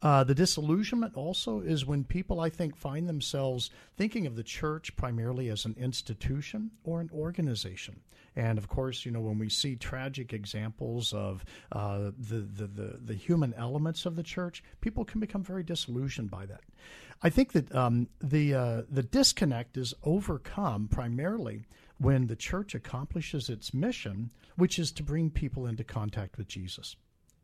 Uh, 0.03 0.21
the 0.21 0.36
disillusionment 0.36 1.15
also 1.15 1.62
is 1.62 1.86
when 1.86 2.03
people, 2.03 2.41
I 2.41 2.49
think, 2.49 2.75
find 2.75 3.08
themselves 3.08 3.71
thinking 3.95 4.27
of 4.27 4.36
the 4.36 4.43
church 4.43 4.93
primarily 4.97 5.47
as 5.47 5.63
an 5.63 5.75
institution 5.79 6.71
or 6.84 6.99
an 6.99 7.10
organization. 7.13 8.01
And 8.36 8.58
of 8.58 8.67
course, 8.67 9.06
you 9.06 9.12
know, 9.12 9.21
when 9.21 9.38
we 9.38 9.47
see 9.47 9.77
tragic 9.77 10.34
examples 10.34 11.13
of 11.13 11.45
uh, 11.71 12.12
the, 12.17 12.39
the, 12.39 12.67
the, 12.67 12.99
the, 13.01 13.13
human 13.13 13.53
elements 13.53 14.06
of 14.06 14.17
the 14.17 14.23
church, 14.23 14.62
people 14.82 15.06
can 15.06 15.21
become 15.21 15.43
very 15.43 15.63
disillusioned 15.63 16.29
by 16.29 16.47
that. 16.47 16.62
I 17.21 17.29
think 17.29 17.53
that 17.53 17.73
um, 17.73 18.10
the, 18.21 18.56
uh, 18.56 18.82
the 18.89 19.03
disconnect 19.03 19.77
is 19.77 19.93
overcome 20.03 20.89
primarily 20.89 21.65
when 21.99 22.27
the 22.27 22.36
church 22.36 22.75
accomplishes 22.75 23.49
its 23.49 23.73
mission, 23.73 24.32
which 24.58 24.79
is 24.79 24.91
to 24.93 25.03
bring 25.03 25.29
people 25.29 25.65
into 25.65 25.86
contact 25.86 26.38
with 26.38 26.47
Jesus 26.47 26.97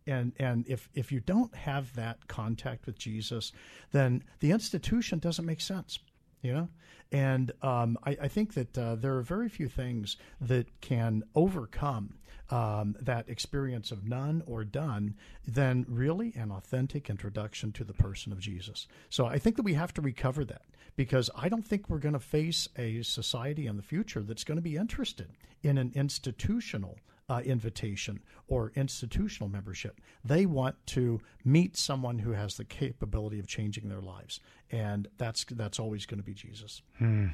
and 0.09 0.33
and 0.39 0.67
if 0.67 0.89
if 0.93 1.11
you 1.11 1.19
don't 1.19 1.53
have 1.55 1.95
that 1.95 2.27
contact 2.27 2.85
with 2.85 2.97
Jesus, 2.97 3.51
then 3.91 4.23
the 4.39 4.51
institution 4.51 5.19
doesn't 5.19 5.45
make 5.45 5.61
sense. 5.61 5.99
You 6.41 6.53
know, 6.53 6.69
and 7.11 7.51
um, 7.61 7.97
I, 8.05 8.17
I, 8.21 8.27
think 8.29 8.53
that 8.53 8.77
uh, 8.77 8.95
there 8.95 9.17
are 9.17 9.21
very 9.21 9.49
few 9.49 9.67
things 9.67 10.15
that 10.39 10.67
can 10.79 11.23
overcome 11.35 12.13
um, 12.49 12.95
that 13.01 13.27
experience 13.27 13.91
of 13.91 14.07
none 14.07 14.41
or 14.45 14.63
done 14.63 15.15
than 15.45 15.85
really 15.89 16.33
an 16.35 16.51
authentic 16.51 17.09
introduction 17.09 17.71
to 17.73 17.83
the 17.83 17.93
person 17.93 18.31
of 18.31 18.39
Jesus. 18.39 18.87
So 19.09 19.25
I 19.25 19.37
think 19.37 19.57
that 19.57 19.63
we 19.63 19.73
have 19.73 19.93
to 19.95 20.01
recover 20.01 20.45
that 20.45 20.61
because 20.95 21.29
I 21.35 21.49
don't 21.49 21.65
think 21.65 21.89
we're 21.89 21.99
going 21.99 22.13
to 22.13 22.19
face 22.19 22.67
a 22.77 23.01
society 23.03 23.67
in 23.67 23.77
the 23.77 23.83
future 23.83 24.21
that's 24.21 24.43
going 24.43 24.57
to 24.57 24.61
be 24.61 24.77
interested 24.77 25.29
in 25.61 25.77
an 25.77 25.91
institutional 25.95 26.97
uh, 27.29 27.41
invitation 27.45 28.19
or 28.47 28.71
institutional 28.75 29.49
membership. 29.49 30.01
They 30.25 30.45
want 30.45 30.75
to 30.87 31.21
meet 31.45 31.77
someone 31.77 32.19
who 32.19 32.31
has 32.31 32.55
the 32.55 32.65
capability 32.65 33.39
of 33.39 33.47
changing 33.47 33.87
their 33.87 34.01
lives, 34.01 34.39
and 34.71 35.07
that's 35.17 35.45
that's 35.51 35.79
always 35.79 36.05
going 36.05 36.19
to 36.19 36.25
be 36.25 36.33
Jesus. 36.33 36.81
Hmm. 36.97 37.27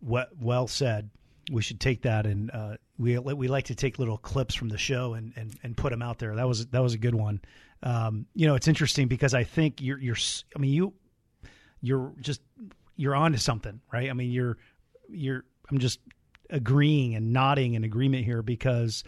Well, 0.00 0.26
well 0.38 0.66
said. 0.66 1.10
We 1.52 1.62
should 1.62 1.78
take 1.78 2.02
that, 2.02 2.26
and 2.26 2.50
uh, 2.50 2.76
we 2.98 3.16
we 3.18 3.46
like 3.46 3.66
to 3.66 3.76
take 3.76 4.00
little 4.00 4.18
clips 4.18 4.56
from 4.56 4.68
the 4.68 4.78
show 4.78 5.14
and, 5.14 5.32
and, 5.36 5.56
and 5.62 5.76
put 5.76 5.90
them 5.90 6.02
out 6.02 6.18
there. 6.18 6.34
That 6.34 6.48
was 6.48 6.66
that 6.66 6.82
was 6.82 6.94
a 6.94 6.98
good 6.98 7.14
one. 7.14 7.40
Um, 7.84 8.26
you 8.34 8.48
know, 8.48 8.56
it's 8.56 8.66
interesting 8.66 9.06
because 9.06 9.32
I 9.32 9.44
think 9.44 9.80
you're 9.80 9.98
you're. 9.98 10.16
I 10.56 10.58
mean, 10.58 10.72
you 10.72 10.92
you're 11.80 12.12
just 12.20 12.40
you're 12.96 13.14
onto 13.14 13.38
something, 13.38 13.80
right? 13.92 14.10
I 14.10 14.12
mean, 14.12 14.32
you're 14.32 14.58
you're. 15.08 15.44
I'm 15.70 15.78
just 15.78 16.00
agreeing 16.50 17.14
and 17.14 17.32
nodding 17.32 17.74
in 17.74 17.84
agreement 17.84 18.24
here 18.24 18.42
because 18.42 19.04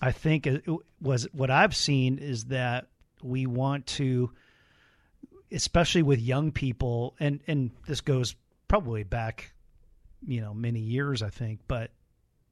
I 0.00 0.12
think 0.12 0.46
it 0.46 0.64
was 1.00 1.26
what 1.32 1.50
I've 1.50 1.74
seen 1.74 2.18
is 2.18 2.46
that 2.46 2.88
we 3.22 3.46
want 3.46 3.86
to, 3.86 4.30
especially 5.50 6.02
with 6.02 6.20
young 6.20 6.52
people, 6.52 7.16
and 7.18 7.40
and 7.46 7.70
this 7.86 8.00
goes 8.00 8.36
probably 8.68 9.02
back, 9.02 9.52
you 10.26 10.40
know, 10.40 10.54
many 10.54 10.80
years 10.80 11.22
I 11.22 11.30
think, 11.30 11.60
but 11.66 11.90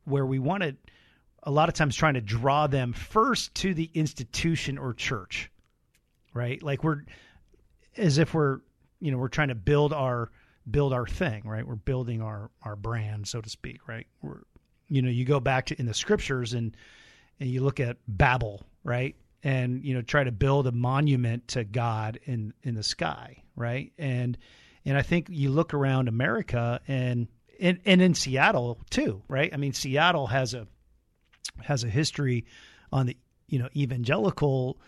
where 0.05 0.27
we 0.27 0.39
want 0.39 0.63
wanted 0.63 0.77
a 1.43 1.51
lot 1.51 1.69
of 1.69 1.75
times 1.75 1.95
trying 1.95 2.15
to 2.15 2.21
draw 2.21 2.67
them 2.67 2.93
first 2.93 3.55
to 3.55 3.73
the 3.73 3.89
institution 3.95 4.79
or 4.79 4.93
church, 4.93 5.51
right? 6.35 6.61
Like 6.63 6.83
we're 6.83 7.05
as 7.97 8.19
if 8.19 8.35
we're 8.35 8.61
you 9.01 9.13
know 9.13 9.19
we're 9.19 9.29
trying 9.29 9.49
to 9.49 9.55
build 9.55 9.93
our 9.93 10.31
build 10.69 10.93
our 10.93 11.07
thing, 11.07 11.43
right? 11.47 11.67
We're 11.67 11.77
building 11.77 12.23
our 12.23 12.51
our 12.63 12.77
brand, 12.77 13.29
so 13.29 13.41
to 13.41 13.49
speak, 13.49 13.87
right? 13.89 14.07
We're 14.23 14.43
you 14.89 15.03
know, 15.03 15.11
you 15.11 15.25
go 15.25 15.41
back 15.41 15.67
to 15.67 15.79
in 15.79 15.87
the 15.87 15.95
scriptures 15.95 16.53
and 16.53 16.77
and 17.41 17.51
you 17.51 17.63
look 17.63 17.81
at 17.81 17.99
Babel, 18.09 18.65
right? 18.85 19.15
And 19.43 19.85
you 19.85 19.95
know, 19.95 20.03
try 20.03 20.25
to 20.25 20.33
build 20.33 20.67
a 20.67 20.73
monument 20.73 21.49
to 21.49 21.65
God 21.65 22.19
in 22.25 22.53
in 22.63 22.75
the 22.75 22.83
sky, 22.83 23.43
right? 23.55 23.93
And 23.99 24.37
and 24.85 24.97
I 24.97 25.03
think 25.03 25.29
you 25.31 25.51
look 25.51 25.75
around 25.75 26.09
America 26.09 26.81
and 26.87 27.29
and, 27.61 27.81
and 27.85 28.03
in 28.03 28.15
Seattle 28.15 28.79
too, 28.91 29.23
right? 29.29 29.53
I 29.53 29.57
mean, 29.57 29.73
Seattle 29.73 30.27
has 30.29 30.55
a 30.55 30.67
has 31.63 31.85
a 31.85 31.89
history 31.89 32.47
on 32.93 33.07
the 33.07 33.17
you 33.49 33.59
know 33.59 33.69
evangelical 33.75 34.79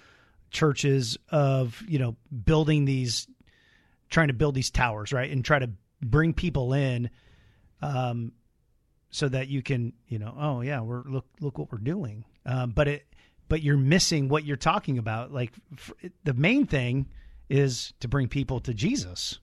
churches 0.51 1.19
of 1.31 1.83
you 1.87 1.99
know 1.99 2.17
building 2.45 2.85
these 2.85 3.27
trying 4.11 4.29
to 4.29 4.35
build 4.35 4.55
these 4.55 4.71
towers, 4.71 5.13
right, 5.13 5.31
and 5.31 5.45
try 5.45 5.59
to 5.59 5.71
bring 6.03 6.33
people 6.33 6.73
in, 6.73 7.11
um, 7.83 8.33
so 9.11 9.29
that 9.29 9.49
you 9.49 9.63
can, 9.63 9.93
you 10.09 10.19
know, 10.19 10.35
oh 10.39 10.61
yeah, 10.61 10.81
we're 10.81 11.03
look 11.05 11.27
look 11.41 11.59
what 11.59 11.73
we're 11.73 11.79
doing. 11.79 12.25
Um, 12.45 12.71
but 12.71 12.89
it, 12.89 13.07
but 13.49 13.63
you're 13.63 13.77
missing 13.77 14.29
what 14.29 14.45
you're 14.45 14.57
talking 14.57 14.99
about. 14.99 15.33
Like 15.33 15.53
the 16.25 16.35
main 16.35 16.67
thing 16.67 17.07
is 17.49 17.95
to 18.01 18.09
bring 18.09 18.29
people 18.29 18.61
to 18.61 18.75
Jesus, 18.75 19.39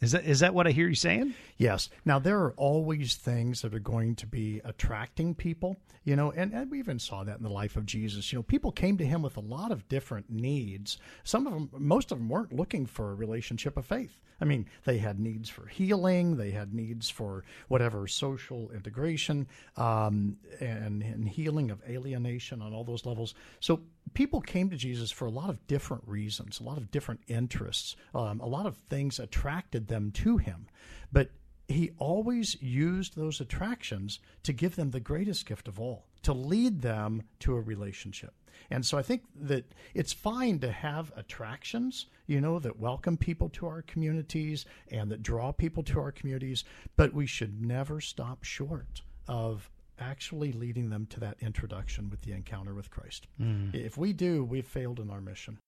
Is 0.00 0.12
that 0.12 0.24
is 0.24 0.40
that 0.40 0.54
what 0.54 0.66
I 0.66 0.70
hear 0.70 0.88
you 0.88 0.94
saying? 0.94 1.34
Yes. 1.56 1.90
Now 2.04 2.18
there 2.18 2.38
are 2.40 2.52
always 2.52 3.16
things 3.16 3.62
that 3.62 3.74
are 3.74 3.80
going 3.80 4.14
to 4.16 4.26
be 4.26 4.60
attracting 4.64 5.34
people, 5.34 5.76
you 6.04 6.14
know, 6.14 6.30
and, 6.30 6.52
and 6.52 6.70
we 6.70 6.78
even 6.78 6.98
saw 6.98 7.24
that 7.24 7.38
in 7.38 7.42
the 7.42 7.50
life 7.50 7.76
of 7.76 7.84
Jesus. 7.84 8.32
You 8.32 8.38
know, 8.38 8.42
people 8.44 8.70
came 8.70 8.96
to 8.98 9.06
him 9.06 9.22
with 9.22 9.36
a 9.36 9.40
lot 9.40 9.72
of 9.72 9.88
different 9.88 10.30
needs. 10.30 10.98
Some 11.24 11.46
of 11.46 11.52
them, 11.52 11.70
most 11.78 12.12
of 12.12 12.18
them, 12.18 12.28
weren't 12.28 12.52
looking 12.52 12.86
for 12.86 13.10
a 13.10 13.14
relationship 13.14 13.76
of 13.76 13.86
faith. 13.86 14.20
I 14.40 14.44
mean, 14.44 14.66
they 14.84 14.98
had 14.98 15.18
needs 15.18 15.48
for 15.48 15.66
healing, 15.66 16.36
they 16.36 16.52
had 16.52 16.72
needs 16.72 17.10
for 17.10 17.44
whatever 17.66 18.06
social 18.06 18.70
integration 18.70 19.48
um, 19.76 20.36
and, 20.60 21.02
and 21.02 21.28
healing 21.28 21.70
of 21.70 21.82
alienation 21.88 22.62
on 22.62 22.72
all 22.72 22.84
those 22.84 23.04
levels. 23.04 23.34
So 23.60 23.80
people 24.14 24.40
came 24.40 24.70
to 24.70 24.76
Jesus 24.76 25.10
for 25.10 25.26
a 25.26 25.30
lot 25.30 25.50
of 25.50 25.66
different 25.66 26.04
reasons, 26.06 26.60
a 26.60 26.64
lot 26.64 26.78
of 26.78 26.90
different 26.90 27.20
interests, 27.26 27.96
um, 28.14 28.40
a 28.40 28.46
lot 28.46 28.66
of 28.66 28.76
things 28.76 29.18
attracted 29.18 29.88
them 29.88 30.12
to 30.12 30.36
him. 30.36 30.66
But 31.12 31.30
he 31.66 31.90
always 31.98 32.56
used 32.62 33.16
those 33.16 33.40
attractions 33.40 34.20
to 34.44 34.52
give 34.52 34.76
them 34.76 34.90
the 34.90 35.00
greatest 35.00 35.46
gift 35.46 35.68
of 35.68 35.78
all, 35.78 36.06
to 36.22 36.32
lead 36.32 36.80
them 36.80 37.22
to 37.40 37.54
a 37.54 37.60
relationship. 37.60 38.34
And 38.70 38.84
so 38.84 38.98
I 38.98 39.02
think 39.02 39.22
that 39.34 39.64
it's 39.94 40.12
fine 40.12 40.58
to 40.60 40.70
have 40.70 41.12
attractions, 41.16 42.06
you 42.26 42.40
know, 42.40 42.58
that 42.58 42.78
welcome 42.78 43.16
people 43.16 43.48
to 43.50 43.66
our 43.66 43.82
communities 43.82 44.66
and 44.90 45.10
that 45.10 45.22
draw 45.22 45.52
people 45.52 45.82
to 45.84 46.00
our 46.00 46.12
communities, 46.12 46.64
but 46.96 47.14
we 47.14 47.26
should 47.26 47.62
never 47.62 48.00
stop 48.00 48.44
short 48.44 49.02
of 49.26 49.70
actually 50.00 50.52
leading 50.52 50.90
them 50.90 51.06
to 51.06 51.20
that 51.20 51.36
introduction 51.40 52.08
with 52.10 52.22
the 52.22 52.32
encounter 52.32 52.74
with 52.74 52.90
Christ. 52.90 53.26
Mm. 53.40 53.74
If 53.74 53.96
we 53.96 54.12
do, 54.12 54.44
we've 54.44 54.66
failed 54.66 55.00
in 55.00 55.10
our 55.10 55.20
mission. 55.20 55.58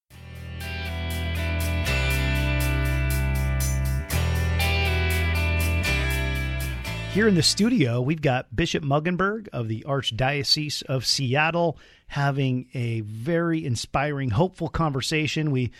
Here 7.13 7.27
in 7.27 7.35
the 7.35 7.43
studio, 7.43 7.99
we've 7.99 8.21
got 8.21 8.55
Bishop 8.55 8.85
Mueggenborg 8.85 9.49
of 9.51 9.67
the 9.67 9.83
Archdiocese 9.85 10.81
of 10.83 11.05
Seattle 11.05 11.77
having 12.07 12.69
a 12.73 13.01
very 13.01 13.65
inspiring, 13.65 14.29
hopeful 14.29 14.69
conversation. 14.69 15.51
We 15.51 15.73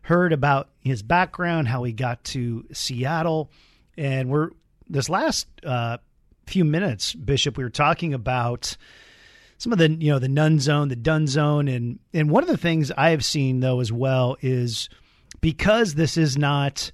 heard 0.00 0.32
about 0.32 0.70
his 0.80 1.02
background, 1.02 1.68
how 1.68 1.82
he 1.82 1.92
got 1.92 2.24
to 2.24 2.64
Seattle, 2.72 3.50
and 3.98 4.30
we're 4.30 4.52
this 4.88 5.10
last 5.10 5.48
uh, 5.66 5.98
few 6.46 6.64
minutes, 6.64 7.14
Bishop, 7.14 7.58
we 7.58 7.64
were 7.64 7.68
talking 7.68 8.14
about 8.14 8.78
some 9.58 9.72
of 9.72 9.78
the 9.78 9.90
you 9.90 10.10
know 10.10 10.18
the 10.18 10.28
none 10.28 10.60
zone, 10.60 10.88
the 10.88 10.96
done 10.96 11.26
zone, 11.26 11.68
and 11.68 11.98
and 12.14 12.30
one 12.30 12.42
of 12.42 12.48
the 12.48 12.56
things 12.56 12.90
I 12.90 13.10
have 13.10 13.24
seen 13.24 13.60
though 13.60 13.80
as 13.80 13.92
well 13.92 14.38
is 14.40 14.88
because 15.42 15.94
this 15.94 16.16
is 16.16 16.38
not. 16.38 16.90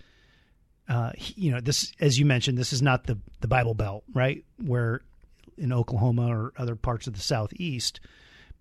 Uh, 0.89 1.13
you 1.17 1.51
know, 1.51 1.61
this 1.61 1.93
as 2.01 2.19
you 2.19 2.25
mentioned, 2.25 2.57
this 2.57 2.73
is 2.73 2.83
not 2.83 3.05
the 3.05 3.19
the 3.41 3.49
Bible 3.49 3.75
Belt, 3.75 4.05
right? 4.13 4.45
Where 4.65 5.03
in 5.59 5.73
Oklahoma 5.73 6.29
or 6.29 6.53
other 6.57 6.77
parts 6.77 7.07
of 7.07 7.15
the 7.15 7.21
southeast. 7.21 8.01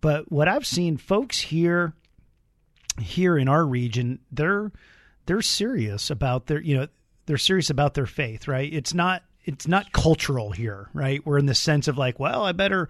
But 0.01 0.31
what 0.31 0.47
I've 0.47 0.65
seen, 0.65 0.97
folks 0.97 1.39
here 1.39 1.93
here 2.99 3.37
in 3.37 3.47
our 3.47 3.65
region, 3.65 4.19
they're 4.31 4.71
they're 5.25 5.41
serious 5.41 6.09
about 6.09 6.47
their 6.47 6.61
you 6.61 6.77
know 6.77 6.87
they're 7.25 7.37
serious 7.37 7.69
about 7.69 7.93
their 7.93 8.05
faith, 8.05 8.47
right? 8.47 8.71
It's 8.71 8.93
not 8.93 9.23
it's 9.45 9.67
not 9.67 9.91
cultural 9.91 10.51
here, 10.51 10.89
right? 10.93 11.25
We're 11.25 11.37
in 11.37 11.45
the 11.45 11.55
sense 11.55 11.87
of 11.87 11.97
like, 11.97 12.19
well, 12.19 12.43
I 12.43 12.51
better, 12.51 12.89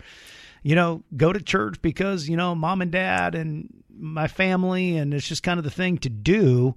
you 0.63 0.75
know, 0.75 1.03
go 1.15 1.33
to 1.33 1.41
church 1.41 1.81
because, 1.81 2.29
you 2.29 2.37
know, 2.37 2.55
mom 2.55 2.81
and 2.81 2.91
dad 2.91 3.35
and 3.35 3.69
my 3.97 4.27
family 4.27 4.97
and 4.97 5.13
it's 5.13 5.27
just 5.27 5.43
kind 5.43 5.57
of 5.57 5.63
the 5.63 5.71
thing 5.71 5.97
to 5.99 6.09
do. 6.09 6.75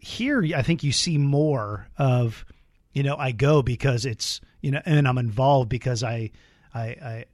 Here, 0.00 0.44
I 0.54 0.62
think 0.62 0.82
you 0.82 0.92
see 0.92 1.18
more 1.18 1.88
of, 1.96 2.44
you 2.92 3.02
know, 3.02 3.16
I 3.16 3.32
go 3.32 3.62
because 3.62 4.04
it's, 4.04 4.40
you 4.60 4.70
know, 4.70 4.80
and 4.84 5.08
I'm 5.08 5.18
involved 5.18 5.68
because 5.68 6.02
I, 6.02 6.30
I, 6.74 6.80
I, 6.80 7.24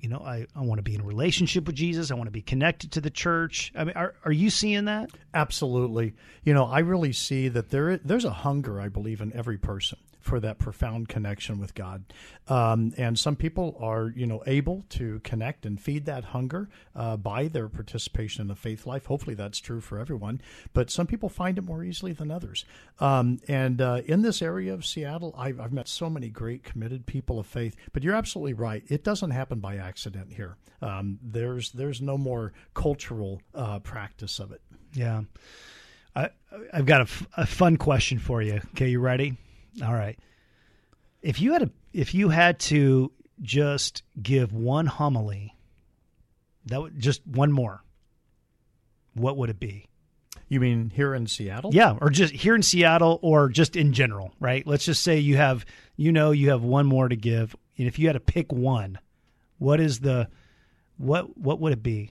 you 0.00 0.08
know, 0.08 0.18
I, 0.18 0.46
I 0.54 0.60
want 0.62 0.78
to 0.78 0.82
be 0.82 0.94
in 0.94 1.00
a 1.00 1.04
relationship 1.04 1.66
with 1.66 1.76
Jesus. 1.76 2.10
I 2.10 2.14
want 2.14 2.26
to 2.26 2.32
be 2.32 2.42
connected 2.42 2.92
to 2.92 3.00
the 3.00 3.10
church. 3.10 3.72
I 3.76 3.84
mean, 3.84 3.96
are, 3.96 4.14
are 4.24 4.32
you 4.32 4.50
seeing 4.50 4.86
that? 4.86 5.10
Absolutely. 5.32 6.14
You 6.42 6.54
know, 6.54 6.64
I 6.64 6.80
really 6.80 7.12
see 7.12 7.48
that 7.48 7.70
there 7.70 7.96
there's 7.98 8.24
a 8.24 8.32
hunger, 8.32 8.80
I 8.80 8.88
believe, 8.88 9.20
in 9.20 9.32
every 9.32 9.58
person 9.58 9.98
for 10.22 10.40
that 10.40 10.58
profound 10.58 11.08
connection 11.08 11.58
with 11.58 11.74
God. 11.74 12.04
Um, 12.48 12.92
and 12.96 13.18
some 13.18 13.36
people 13.36 13.76
are, 13.80 14.12
you 14.14 14.26
know, 14.26 14.42
able 14.46 14.84
to 14.90 15.20
connect 15.24 15.66
and 15.66 15.80
feed 15.80 16.06
that 16.06 16.24
hunger 16.24 16.68
uh, 16.94 17.16
by 17.16 17.48
their 17.48 17.68
participation 17.68 18.42
in 18.42 18.48
the 18.48 18.54
faith 18.54 18.86
life. 18.86 19.06
Hopefully, 19.06 19.34
that's 19.34 19.58
true 19.58 19.80
for 19.80 19.98
everyone. 19.98 20.40
But 20.72 20.90
some 20.90 21.06
people 21.06 21.28
find 21.28 21.58
it 21.58 21.62
more 21.62 21.84
easily 21.84 22.12
than 22.12 22.30
others. 22.30 22.64
Um, 23.00 23.40
and 23.48 23.80
uh, 23.80 24.02
in 24.06 24.22
this 24.22 24.40
area 24.40 24.72
of 24.72 24.86
Seattle, 24.86 25.34
I've, 25.36 25.60
I've, 25.60 25.72
met 25.72 25.88
so 25.88 26.08
many 26.10 26.28
great, 26.28 26.64
committed 26.64 27.06
people 27.06 27.38
of 27.38 27.46
faith. 27.46 27.76
But 27.92 28.02
you're 28.02 28.14
absolutely 28.14 28.54
right; 28.54 28.84
it 28.88 29.04
doesn't 29.04 29.30
happen 29.30 29.58
by 29.60 29.76
accident 29.76 30.32
here. 30.32 30.56
Um, 30.80 31.18
there's 31.22 31.72
there's 31.72 32.00
no 32.00 32.18
more 32.18 32.52
cultural 32.74 33.40
uh, 33.54 33.78
practice 33.80 34.38
of 34.38 34.52
it. 34.52 34.60
Yeah. 34.92 35.22
I, 36.14 36.30
have 36.72 36.86
got 36.86 37.00
a, 37.00 37.04
f- 37.04 37.26
a 37.36 37.46
fun 37.46 37.76
question 37.76 38.18
for 38.18 38.42
you. 38.42 38.60
Okay, 38.72 38.88
you 38.88 39.00
ready? 39.00 39.36
All 39.80 39.94
right. 39.94 40.18
If 41.22 41.40
you 41.40 41.52
had 41.52 41.62
a 41.62 41.70
if 41.92 42.14
you 42.14 42.28
had 42.28 42.58
to 42.60 43.12
just 43.40 44.02
give 44.20 44.52
one 44.52 44.86
homily, 44.86 45.54
that 46.66 46.80
would 46.80 46.98
just 46.98 47.26
one 47.26 47.52
more. 47.52 47.82
What 49.14 49.36
would 49.36 49.50
it 49.50 49.60
be? 49.60 49.86
You 50.48 50.60
mean 50.60 50.90
here 50.90 51.14
in 51.14 51.26
Seattle? 51.26 51.70
Yeah, 51.72 51.96
or 52.00 52.10
just 52.10 52.34
here 52.34 52.54
in 52.54 52.62
Seattle 52.62 53.18
or 53.22 53.48
just 53.48 53.76
in 53.76 53.92
general, 53.92 54.34
right? 54.38 54.66
Let's 54.66 54.84
just 54.84 55.02
say 55.02 55.18
you 55.18 55.36
have 55.36 55.64
you 55.96 56.12
know 56.12 56.30
you 56.30 56.50
have 56.50 56.62
one 56.62 56.86
more 56.86 57.08
to 57.08 57.16
give. 57.16 57.56
And 57.78 57.86
if 57.86 57.98
you 57.98 58.06
had 58.06 58.14
to 58.14 58.20
pick 58.20 58.52
one, 58.52 58.98
what 59.58 59.80
is 59.80 60.00
the 60.00 60.28
what 60.98 61.36
what 61.38 61.60
would 61.60 61.72
it 61.72 61.82
be? 61.82 62.10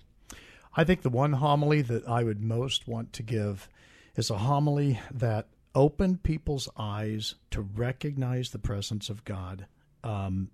I 0.76 0.84
think 0.84 1.02
the 1.02 1.10
one 1.10 1.34
homily 1.34 1.82
that 1.84 2.08
I 2.08 2.24
would 2.24 2.42
most 2.42 2.88
want 2.88 3.14
to 3.14 3.24
give 3.24 3.68
is 4.16 4.30
a 4.30 4.38
homily 4.38 5.00
that 5.12 5.48
open 5.74 6.18
people's 6.18 6.70
eyes 6.78 7.36
to 7.52 7.62
recognize 7.62 8.50
the 8.50 8.60
presence 8.60 9.10
of 9.10 9.24
God 9.26 9.66
um, 10.04 10.50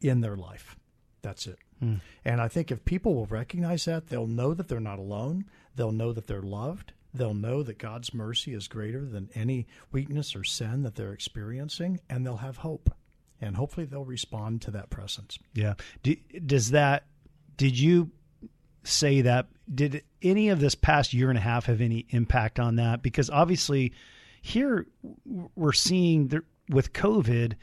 in 0.00 0.20
their 0.20 0.36
life. 0.36 0.76
That's 1.22 1.46
it. 1.46 1.58
Mm. 1.82 2.00
And 2.24 2.40
I 2.40 2.48
think 2.48 2.70
if 2.70 2.84
people 2.84 3.14
will 3.14 3.26
recognize 3.26 3.84
that, 3.86 4.08
they'll 4.08 4.26
know 4.26 4.54
that 4.54 4.68
they're 4.68 4.80
not 4.80 4.98
alone. 4.98 5.46
They'll 5.76 5.92
know 5.92 6.12
that 6.12 6.26
they're 6.26 6.42
loved. 6.42 6.92
They'll 7.12 7.34
know 7.34 7.62
that 7.62 7.78
God's 7.78 8.14
mercy 8.14 8.54
is 8.54 8.68
greater 8.68 9.04
than 9.04 9.30
any 9.34 9.66
weakness 9.90 10.36
or 10.36 10.44
sin 10.44 10.82
that 10.84 10.94
they're 10.94 11.12
experiencing, 11.12 12.00
and 12.08 12.24
they'll 12.24 12.36
have 12.36 12.58
hope. 12.58 12.94
And 13.40 13.56
hopefully 13.56 13.86
they'll 13.86 14.04
respond 14.04 14.62
to 14.62 14.70
that 14.72 14.90
presence. 14.90 15.38
Yeah. 15.54 15.74
Do, 16.02 16.14
does 16.44 16.70
that, 16.70 17.06
did 17.56 17.78
you 17.78 18.10
say 18.84 19.22
that? 19.22 19.48
Did 19.72 20.04
any 20.22 20.50
of 20.50 20.60
this 20.60 20.74
past 20.74 21.12
year 21.12 21.30
and 21.30 21.38
a 21.38 21.42
half 21.42 21.66
have 21.66 21.80
any 21.80 22.06
impact 22.10 22.60
on 22.60 22.76
that? 22.76 23.02
Because 23.02 23.30
obviously, 23.30 23.92
here 24.40 24.86
we're 25.54 25.72
seeing 25.72 26.30
with 26.68 26.92
COVID. 26.92 27.54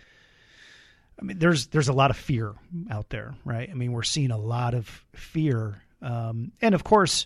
I 1.20 1.24
mean, 1.24 1.40
there's 1.40 1.68
there's 1.68 1.88
a 1.88 1.94
lot 1.94 2.12
of 2.12 2.18
fear 2.18 2.54
out 2.92 3.10
there, 3.10 3.36
right? 3.44 3.70
I 3.70 3.74
mean, 3.74 3.92
we're 3.92 4.04
seeing 4.04 4.32
a 4.32 4.38
lot 4.38 4.74
of 4.74 4.88
fear, 5.13 5.82
um, 6.02 6.52
and 6.62 6.76
of 6.76 6.84
course, 6.84 7.26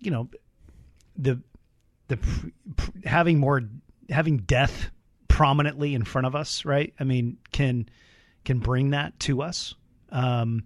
you 0.00 0.10
know, 0.10 0.28
the 1.16 1.40
the 2.08 2.18
having 3.04 3.38
more 3.38 3.62
having 4.10 4.38
death 4.38 4.90
prominently 5.28 5.94
in 5.94 6.04
front 6.04 6.26
of 6.26 6.34
us, 6.34 6.64
right? 6.64 6.92
I 6.98 7.04
mean, 7.04 7.38
can 7.52 7.88
can 8.44 8.58
bring 8.58 8.90
that 8.90 9.18
to 9.20 9.42
us. 9.42 9.74
Um, 10.10 10.64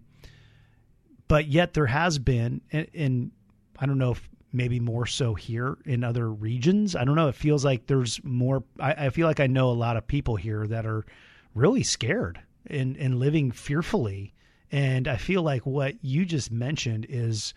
but 1.28 1.48
yet 1.48 1.74
there 1.74 1.86
has 1.86 2.18
been, 2.18 2.60
and, 2.72 2.86
and 2.94 3.30
I 3.78 3.86
don't 3.86 3.98
know 3.98 4.12
if 4.12 4.28
maybe 4.52 4.80
more 4.80 5.06
so 5.06 5.34
here 5.34 5.78
in 5.84 6.04
other 6.04 6.30
regions. 6.30 6.94
I 6.94 7.04
don't 7.04 7.16
know. 7.16 7.28
It 7.28 7.34
feels 7.34 7.64
like 7.64 7.86
there's 7.86 8.22
more. 8.22 8.62
I, 8.78 9.06
I 9.06 9.10
feel 9.10 9.26
like 9.26 9.40
I 9.40 9.46
know 9.46 9.70
a 9.70 9.72
lot 9.72 9.96
of 9.96 10.06
people 10.06 10.36
here 10.36 10.66
that 10.66 10.86
are 10.86 11.04
really 11.54 11.82
scared 11.82 12.40
and, 12.66 12.96
and 12.96 13.18
living 13.18 13.50
fearfully. 13.50 14.34
And 14.70 15.08
I 15.08 15.16
feel 15.16 15.42
like 15.42 15.66
what 15.66 16.02
you 16.02 16.24
just 16.24 16.50
mentioned 16.50 17.06
is 17.08 17.54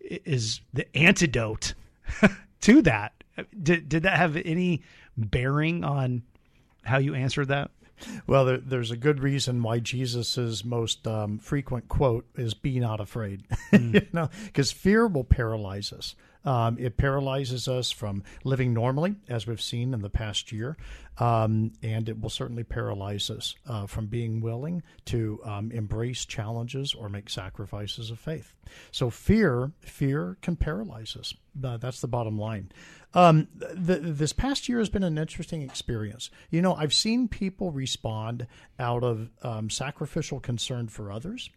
is 0.00 0.60
the 0.72 0.96
antidote 0.96 1.74
to 2.62 2.82
that. 2.82 3.12
Did 3.62 3.88
did 3.88 4.02
that 4.04 4.16
have 4.16 4.36
any 4.36 4.82
bearing 5.16 5.84
on 5.84 6.22
how 6.82 6.98
you 6.98 7.14
answered 7.14 7.48
that? 7.48 7.70
Well, 8.26 8.44
there, 8.44 8.58
there's 8.58 8.90
a 8.90 8.96
good 8.96 9.20
reason 9.20 9.62
why 9.62 9.80
Jesus's 9.80 10.64
most 10.64 11.06
um, 11.06 11.38
frequent 11.38 11.88
quote 11.88 12.26
is 12.36 12.54
"Be 12.54 12.80
not 12.80 13.00
afraid," 13.00 13.46
mm. 13.72 13.94
you 13.94 14.06
know, 14.12 14.30
because 14.46 14.72
fear 14.72 15.06
will 15.06 15.24
paralyze 15.24 15.92
us. 15.92 16.14
Um, 16.44 16.78
it 16.78 16.96
paralyzes 16.96 17.68
us 17.68 17.90
from 17.90 18.22
living 18.44 18.72
normally, 18.72 19.16
as 19.28 19.46
we've 19.46 19.60
seen 19.60 19.92
in 19.92 20.00
the 20.00 20.08
past 20.08 20.52
year, 20.52 20.76
um, 21.18 21.72
and 21.82 22.08
it 22.08 22.20
will 22.20 22.30
certainly 22.30 22.64
paralyze 22.64 23.28
us 23.28 23.54
uh, 23.66 23.86
from 23.86 24.06
being 24.06 24.40
willing 24.40 24.82
to 25.06 25.40
um, 25.44 25.70
embrace 25.72 26.24
challenges 26.24 26.94
or 26.94 27.08
make 27.08 27.28
sacrifices 27.28 28.10
of 28.10 28.18
faith. 28.18 28.54
So 28.92 29.10
fear, 29.10 29.72
fear 29.80 30.38
can 30.40 30.56
paralyze 30.56 31.16
us. 31.16 31.34
Uh, 31.62 31.76
that's 31.76 32.00
the 32.00 32.08
bottom 32.08 32.38
line. 32.38 32.70
Um, 33.14 33.48
the, 33.58 33.96
this 33.96 34.32
past 34.32 34.68
year 34.68 34.78
has 34.78 34.90
been 34.90 35.02
an 35.02 35.16
interesting 35.16 35.62
experience. 35.62 36.30
You 36.50 36.60
know, 36.60 36.74
I've 36.74 36.92
seen 36.92 37.26
people 37.26 37.70
respond 37.70 38.46
out 38.78 39.02
of 39.02 39.30
um, 39.42 39.70
sacrificial 39.70 40.40
concern 40.40 40.88
for 40.88 41.10
others, 41.10 41.48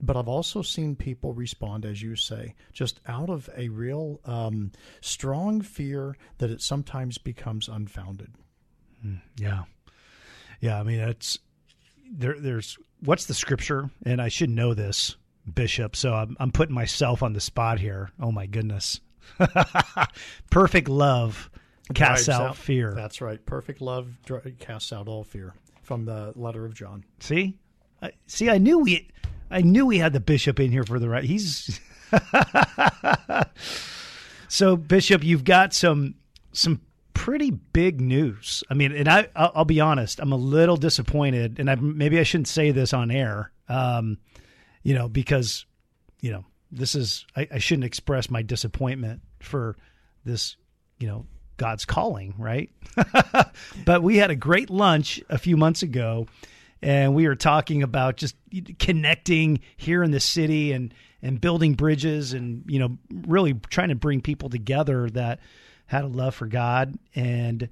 but 0.00 0.16
I've 0.16 0.28
also 0.28 0.62
seen 0.62 0.96
people 0.96 1.32
respond, 1.32 1.84
as 1.84 2.02
you 2.02 2.16
say, 2.16 2.54
just 2.72 3.00
out 3.06 3.30
of 3.30 3.48
a 3.56 3.68
real 3.68 4.20
um, 4.24 4.72
strong 5.00 5.60
fear 5.60 6.16
that 6.38 6.50
it 6.50 6.62
sometimes 6.62 7.18
becomes 7.18 7.68
unfounded. 7.68 8.32
Yeah, 9.36 9.64
yeah. 10.60 10.80
I 10.80 10.82
mean, 10.82 10.98
it's 10.98 11.38
there. 12.10 12.34
There's 12.38 12.76
what's 13.00 13.26
the 13.26 13.34
scripture, 13.34 13.90
and 14.04 14.20
I 14.20 14.28
should 14.28 14.50
know 14.50 14.74
this, 14.74 15.14
Bishop. 15.52 15.94
So 15.94 16.12
I'm 16.14 16.36
I'm 16.40 16.50
putting 16.50 16.74
myself 16.74 17.22
on 17.22 17.32
the 17.32 17.40
spot 17.40 17.78
here. 17.78 18.10
Oh 18.20 18.32
my 18.32 18.46
goodness. 18.46 19.00
Perfect 20.50 20.88
love 20.88 21.50
casts 21.94 22.26
Drives 22.26 22.40
out, 22.40 22.56
fear. 22.56 22.92
That's 22.94 23.20
right. 23.20 23.44
Perfect 23.44 23.80
love 23.80 24.08
casts 24.58 24.92
out 24.92 25.08
all 25.08 25.24
fear 25.24 25.54
from 25.82 26.04
the 26.04 26.32
letter 26.36 26.64
of 26.64 26.74
John. 26.74 27.04
See, 27.20 27.56
I, 28.02 28.12
see, 28.26 28.50
I 28.50 28.58
knew 28.58 28.80
we, 28.80 29.08
I 29.50 29.62
knew 29.62 29.86
we 29.86 29.98
had 29.98 30.12
the 30.12 30.20
bishop 30.20 30.60
in 30.60 30.70
here 30.70 30.84
for 30.84 30.98
the 30.98 31.08
right. 31.08 31.24
He's 31.24 31.80
so 34.48 34.76
bishop. 34.76 35.24
You've 35.24 35.44
got 35.44 35.72
some 35.72 36.14
some 36.52 36.80
pretty 37.14 37.50
big 37.50 38.00
news. 38.00 38.62
I 38.70 38.74
mean, 38.74 38.92
and 38.92 39.08
I 39.08 39.28
I'll, 39.34 39.52
I'll 39.56 39.64
be 39.64 39.80
honest. 39.80 40.20
I'm 40.20 40.32
a 40.32 40.36
little 40.36 40.76
disappointed, 40.76 41.58
and 41.58 41.70
I 41.70 41.76
maybe 41.76 42.18
I 42.18 42.22
shouldn't 42.22 42.48
say 42.48 42.70
this 42.70 42.92
on 42.92 43.10
air. 43.10 43.50
Um, 43.68 44.18
you 44.82 44.94
know, 44.94 45.08
because 45.08 45.64
you 46.20 46.32
know 46.32 46.44
this 46.70 46.94
is 46.94 47.26
I, 47.36 47.48
I 47.52 47.58
shouldn't 47.58 47.84
express 47.84 48.30
my 48.30 48.42
disappointment 48.42 49.20
for 49.40 49.76
this. 50.24 50.56
You 50.98 51.06
know, 51.06 51.26
God's 51.56 51.84
calling, 51.84 52.34
right? 52.38 52.70
but 53.84 54.02
we 54.02 54.16
had 54.16 54.30
a 54.30 54.36
great 54.36 54.70
lunch 54.70 55.22
a 55.28 55.38
few 55.38 55.56
months 55.56 55.82
ago, 55.82 56.26
and 56.82 57.14
we 57.14 57.28
were 57.28 57.36
talking 57.36 57.82
about 57.82 58.16
just 58.16 58.34
connecting 58.78 59.60
here 59.76 60.02
in 60.02 60.10
the 60.10 60.20
city 60.20 60.72
and 60.72 60.92
and 61.20 61.40
building 61.40 61.74
bridges 61.74 62.32
and 62.32 62.64
you 62.66 62.78
know 62.78 62.98
really 63.26 63.54
trying 63.70 63.88
to 63.88 63.94
bring 63.94 64.20
people 64.20 64.48
together 64.48 65.10
that 65.10 65.40
had 65.86 66.04
a 66.04 66.08
love 66.08 66.34
for 66.34 66.46
God 66.46 66.98
and 67.14 67.68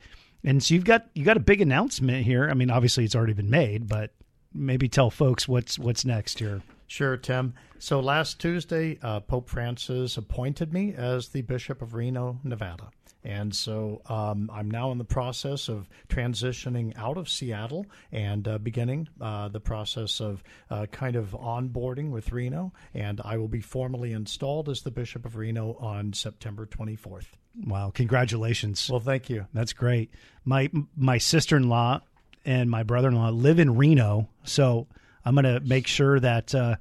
and 0.46 0.62
so 0.62 0.74
you've 0.74 0.84
got 0.84 1.08
you 1.14 1.24
got 1.24 1.36
a 1.36 1.40
big 1.40 1.60
announcement 1.60 2.24
here. 2.24 2.48
I 2.48 2.54
mean, 2.54 2.70
obviously 2.70 3.04
it's 3.04 3.16
already 3.16 3.32
been 3.32 3.50
made, 3.50 3.88
but 3.88 4.12
maybe 4.54 4.88
tell 4.88 5.10
folks 5.10 5.48
what's 5.48 5.78
what's 5.78 6.04
next 6.04 6.38
here. 6.38 6.62
Sure, 6.86 7.16
Tim. 7.16 7.54
So 7.78 8.00
last 8.00 8.40
Tuesday, 8.40 8.98
uh, 9.02 9.20
Pope 9.20 9.48
Francis 9.48 10.16
appointed 10.16 10.72
me 10.72 10.94
as 10.94 11.28
the 11.28 11.42
Bishop 11.42 11.82
of 11.82 11.94
Reno, 11.94 12.38
Nevada. 12.44 12.90
And 13.26 13.52
so 13.52 14.02
um, 14.06 14.48
I'm 14.54 14.70
now 14.70 14.92
in 14.92 14.98
the 14.98 15.04
process 15.04 15.68
of 15.68 15.88
transitioning 16.08 16.96
out 16.96 17.16
of 17.16 17.28
Seattle 17.28 17.86
and 18.12 18.46
uh, 18.46 18.58
beginning 18.58 19.08
uh, 19.20 19.48
the 19.48 19.58
process 19.58 20.20
of 20.20 20.44
uh, 20.70 20.86
kind 20.92 21.16
of 21.16 21.30
onboarding 21.32 22.10
with 22.10 22.30
Reno. 22.30 22.72
And 22.94 23.20
I 23.24 23.36
will 23.36 23.48
be 23.48 23.60
formally 23.60 24.12
installed 24.12 24.68
as 24.68 24.82
the 24.82 24.92
Bishop 24.92 25.26
of 25.26 25.34
Reno 25.34 25.76
on 25.80 26.12
September 26.12 26.66
24th. 26.66 27.26
Wow! 27.64 27.90
Congratulations. 27.92 28.88
Well, 28.88 29.00
thank 29.00 29.28
you. 29.28 29.46
That's 29.52 29.72
great. 29.72 30.10
My 30.44 30.70
my 30.94 31.18
sister 31.18 31.56
in 31.56 31.68
law 31.68 32.02
and 32.44 32.70
my 32.70 32.82
brother 32.82 33.08
in 33.08 33.16
law 33.16 33.30
live 33.30 33.58
in 33.58 33.76
Reno, 33.76 34.28
so 34.44 34.86
I'm 35.26 35.34
going 35.34 35.44
to 35.44 35.60
make 35.60 35.86
sure 35.86 36.18
that 36.20 36.54
uh, 36.54 36.76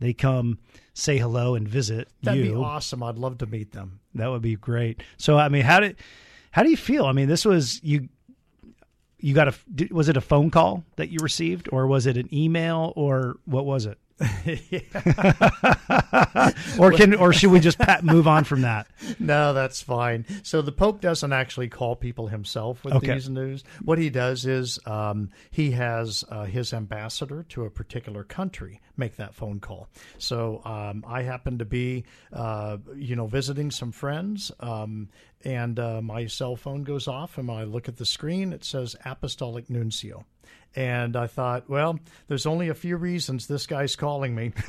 they 0.00 0.14
come 0.14 0.58
say 0.94 1.18
hello 1.18 1.54
and 1.54 1.68
visit 1.68 2.08
That'd 2.22 2.44
you. 2.44 2.52
be 2.52 2.56
awesome. 2.56 3.02
I'd 3.02 3.18
love 3.18 3.38
to 3.38 3.46
meet 3.46 3.72
them. 3.72 4.00
That 4.14 4.28
would 4.28 4.42
be 4.42 4.56
great. 4.56 5.02
So, 5.18 5.38
I 5.38 5.48
mean, 5.48 5.62
how 5.62 5.80
did 5.80 5.96
how 6.50 6.62
do 6.62 6.70
you 6.70 6.76
feel? 6.76 7.04
I 7.06 7.12
mean, 7.12 7.28
this 7.28 7.44
was 7.44 7.80
you. 7.84 8.08
You 9.18 9.34
got 9.34 9.48
a 9.48 9.54
was 9.92 10.08
it 10.08 10.16
a 10.16 10.20
phone 10.22 10.50
call 10.50 10.82
that 10.96 11.10
you 11.10 11.18
received, 11.20 11.68
or 11.70 11.86
was 11.86 12.06
it 12.06 12.16
an 12.16 12.34
email, 12.34 12.92
or 12.96 13.36
what 13.44 13.66
was 13.66 13.84
it? 13.84 13.98
or 16.78 16.92
can 16.92 17.14
or 17.14 17.32
should 17.32 17.50
we 17.50 17.60
just 17.60 17.78
pat, 17.78 18.04
move 18.04 18.28
on 18.28 18.44
from 18.44 18.62
that? 18.62 18.86
No, 19.18 19.52
that's 19.52 19.82
fine. 19.82 20.24
So 20.42 20.62
the 20.62 20.72
Pope 20.72 21.00
doesn't 21.00 21.32
actually 21.32 21.68
call 21.68 21.96
people 21.96 22.28
himself 22.28 22.84
with 22.84 22.94
Okay. 22.94 23.14
these 23.14 23.28
news. 23.28 23.64
What 23.82 23.98
he 23.98 24.08
does 24.08 24.46
is 24.46 24.78
um, 24.86 25.30
he 25.50 25.72
has 25.72 26.24
uh, 26.30 26.44
his 26.44 26.72
ambassador 26.72 27.44
to 27.50 27.64
a 27.64 27.70
particular 27.70 28.24
country 28.24 28.80
make 28.96 29.16
that 29.16 29.34
phone 29.34 29.60
call. 29.60 29.88
So 30.18 30.62
um, 30.64 31.04
I 31.06 31.22
happen 31.22 31.58
to 31.58 31.64
be, 31.64 32.04
uh, 32.32 32.78
you 32.94 33.16
know, 33.16 33.26
visiting 33.26 33.70
some 33.70 33.92
friends. 33.92 34.52
Um, 34.60 35.08
and 35.44 35.78
uh, 35.78 36.02
my 36.02 36.26
cell 36.26 36.56
phone 36.56 36.82
goes 36.82 37.08
off, 37.08 37.38
and 37.38 37.50
I 37.50 37.64
look 37.64 37.88
at 37.88 37.96
the 37.96 38.06
screen, 38.06 38.52
it 38.52 38.64
says 38.64 38.96
Apostolic 39.04 39.70
Nuncio. 39.70 40.24
And 40.76 41.16
I 41.16 41.26
thought, 41.26 41.68
well, 41.68 41.98
there's 42.28 42.46
only 42.46 42.68
a 42.68 42.74
few 42.74 42.96
reasons 42.96 43.46
this 43.46 43.66
guy's 43.66 43.96
calling 43.96 44.36
me. 44.36 44.52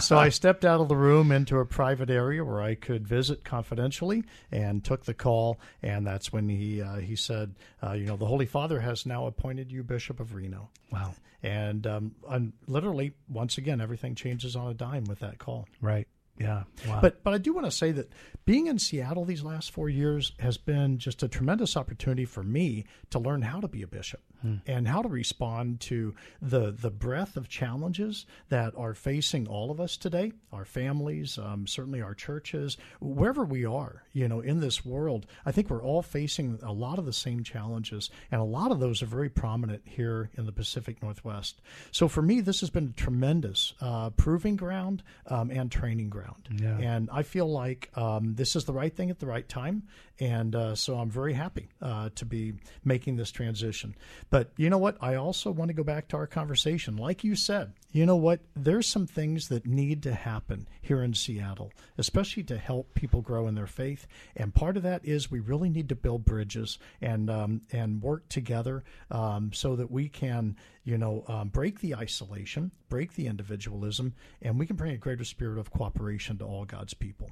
so 0.00 0.18
I 0.18 0.30
stepped 0.30 0.64
out 0.64 0.80
of 0.80 0.88
the 0.88 0.96
room 0.96 1.30
into 1.30 1.58
a 1.58 1.64
private 1.64 2.10
area 2.10 2.44
where 2.44 2.60
I 2.60 2.74
could 2.74 3.06
visit 3.06 3.44
confidentially 3.44 4.24
and 4.50 4.82
took 4.82 5.04
the 5.04 5.14
call. 5.14 5.60
And 5.80 6.04
that's 6.04 6.32
when 6.32 6.48
he 6.48 6.82
uh, 6.82 6.96
he 6.96 7.14
said, 7.14 7.54
uh, 7.84 7.92
you 7.92 8.04
know, 8.04 8.16
the 8.16 8.26
Holy 8.26 8.46
Father 8.46 8.80
has 8.80 9.06
now 9.06 9.26
appointed 9.26 9.70
you 9.70 9.84
Bishop 9.84 10.18
of 10.18 10.34
Reno. 10.34 10.70
Wow. 10.90 11.14
And 11.44 11.86
um, 11.86 12.14
and 12.28 12.52
literally, 12.66 13.12
once 13.28 13.58
again, 13.58 13.80
everything 13.80 14.16
changes 14.16 14.56
on 14.56 14.68
a 14.68 14.74
dime 14.74 15.04
with 15.04 15.20
that 15.20 15.38
call. 15.38 15.68
Right. 15.80 16.08
Yeah. 16.38 16.64
Wow. 16.88 17.00
But 17.00 17.22
but 17.22 17.34
I 17.34 17.38
do 17.38 17.52
want 17.52 17.66
to 17.66 17.70
say 17.70 17.92
that 17.92 18.10
being 18.44 18.66
in 18.66 18.78
Seattle 18.78 19.24
these 19.24 19.42
last 19.42 19.70
four 19.70 19.88
years 19.88 20.32
has 20.38 20.56
been 20.56 20.98
just 20.98 21.22
a 21.22 21.28
tremendous 21.28 21.76
opportunity 21.76 22.24
for 22.24 22.42
me 22.42 22.84
to 23.10 23.18
learn 23.18 23.42
how 23.42 23.60
to 23.60 23.68
be 23.68 23.82
a 23.82 23.86
bishop 23.86 24.20
and 24.66 24.88
how 24.88 25.02
to 25.02 25.08
respond 25.08 25.80
to 25.80 26.14
the 26.40 26.72
the 26.72 26.90
breadth 26.90 27.36
of 27.36 27.48
challenges 27.48 28.26
that 28.48 28.74
are 28.76 28.94
facing 28.94 29.46
all 29.46 29.70
of 29.70 29.80
us 29.80 29.96
today, 29.96 30.32
our 30.52 30.64
families, 30.64 31.38
um, 31.38 31.66
certainly 31.66 32.02
our 32.02 32.14
churches, 32.14 32.76
wherever 33.00 33.44
we 33.44 33.64
are, 33.64 34.02
you 34.12 34.28
know, 34.28 34.40
in 34.40 34.60
this 34.60 34.84
world. 34.84 35.26
I 35.46 35.52
think 35.52 35.70
we're 35.70 35.82
all 35.82 36.02
facing 36.02 36.58
a 36.62 36.72
lot 36.72 36.98
of 36.98 37.06
the 37.06 37.12
same 37.12 37.44
challenges, 37.44 38.10
and 38.30 38.40
a 38.40 38.44
lot 38.44 38.70
of 38.70 38.80
those 38.80 39.02
are 39.02 39.06
very 39.06 39.28
prominent 39.28 39.82
here 39.84 40.30
in 40.36 40.46
the 40.46 40.52
Pacific 40.52 41.02
Northwest. 41.02 41.60
So 41.90 42.08
for 42.08 42.22
me, 42.22 42.40
this 42.40 42.60
has 42.60 42.70
been 42.70 42.88
a 42.96 43.00
tremendous 43.00 43.74
uh, 43.80 44.10
proving 44.10 44.56
ground 44.56 45.02
um, 45.26 45.50
and 45.50 45.70
training 45.70 46.10
ground. 46.10 46.48
Yeah. 46.56 46.78
And 46.78 47.08
I 47.12 47.22
feel 47.22 47.50
like 47.50 47.90
um, 47.96 48.34
this 48.34 48.56
is 48.56 48.64
the 48.64 48.72
right 48.72 48.94
thing 48.94 49.10
at 49.10 49.18
the 49.18 49.26
right 49.26 49.48
time. 49.48 49.84
And 50.20 50.54
uh, 50.54 50.74
so 50.74 50.96
I'm 50.98 51.10
very 51.10 51.32
happy 51.32 51.68
uh, 51.80 52.10
to 52.14 52.24
be 52.24 52.54
making 52.84 53.16
this 53.16 53.32
transition. 53.32 53.96
But 54.32 54.50
you 54.56 54.70
know 54.70 54.78
what? 54.78 54.96
I 55.02 55.16
also 55.16 55.50
want 55.50 55.68
to 55.68 55.74
go 55.74 55.84
back 55.84 56.08
to 56.08 56.16
our 56.16 56.26
conversation. 56.26 56.96
Like 56.96 57.22
you 57.22 57.36
said, 57.36 57.74
you 57.92 58.06
know 58.06 58.16
what? 58.16 58.40
There's 58.56 58.88
some 58.88 59.06
things 59.06 59.48
that 59.48 59.66
need 59.66 60.02
to 60.04 60.14
happen 60.14 60.66
here 60.80 61.02
in 61.02 61.12
Seattle, 61.12 61.70
especially 61.98 62.42
to 62.44 62.56
help 62.56 62.94
people 62.94 63.20
grow 63.20 63.46
in 63.46 63.56
their 63.56 63.66
faith. 63.66 64.06
And 64.34 64.54
part 64.54 64.78
of 64.78 64.84
that 64.84 65.04
is 65.04 65.30
we 65.30 65.40
really 65.40 65.68
need 65.68 65.90
to 65.90 65.94
build 65.94 66.24
bridges 66.24 66.78
and 67.02 67.28
um, 67.28 67.60
and 67.72 68.00
work 68.00 68.26
together 68.30 68.84
um, 69.10 69.52
so 69.52 69.76
that 69.76 69.90
we 69.90 70.08
can, 70.08 70.56
you 70.82 70.96
know, 70.96 71.24
um, 71.28 71.48
break 71.48 71.80
the 71.80 71.94
isolation, 71.94 72.70
break 72.88 73.12
the 73.12 73.26
individualism, 73.26 74.14
and 74.40 74.58
we 74.58 74.64
can 74.64 74.76
bring 74.76 74.92
a 74.92 74.96
greater 74.96 75.24
spirit 75.24 75.58
of 75.58 75.70
cooperation 75.70 76.38
to 76.38 76.46
all 76.46 76.64
God's 76.64 76.94
people. 76.94 77.30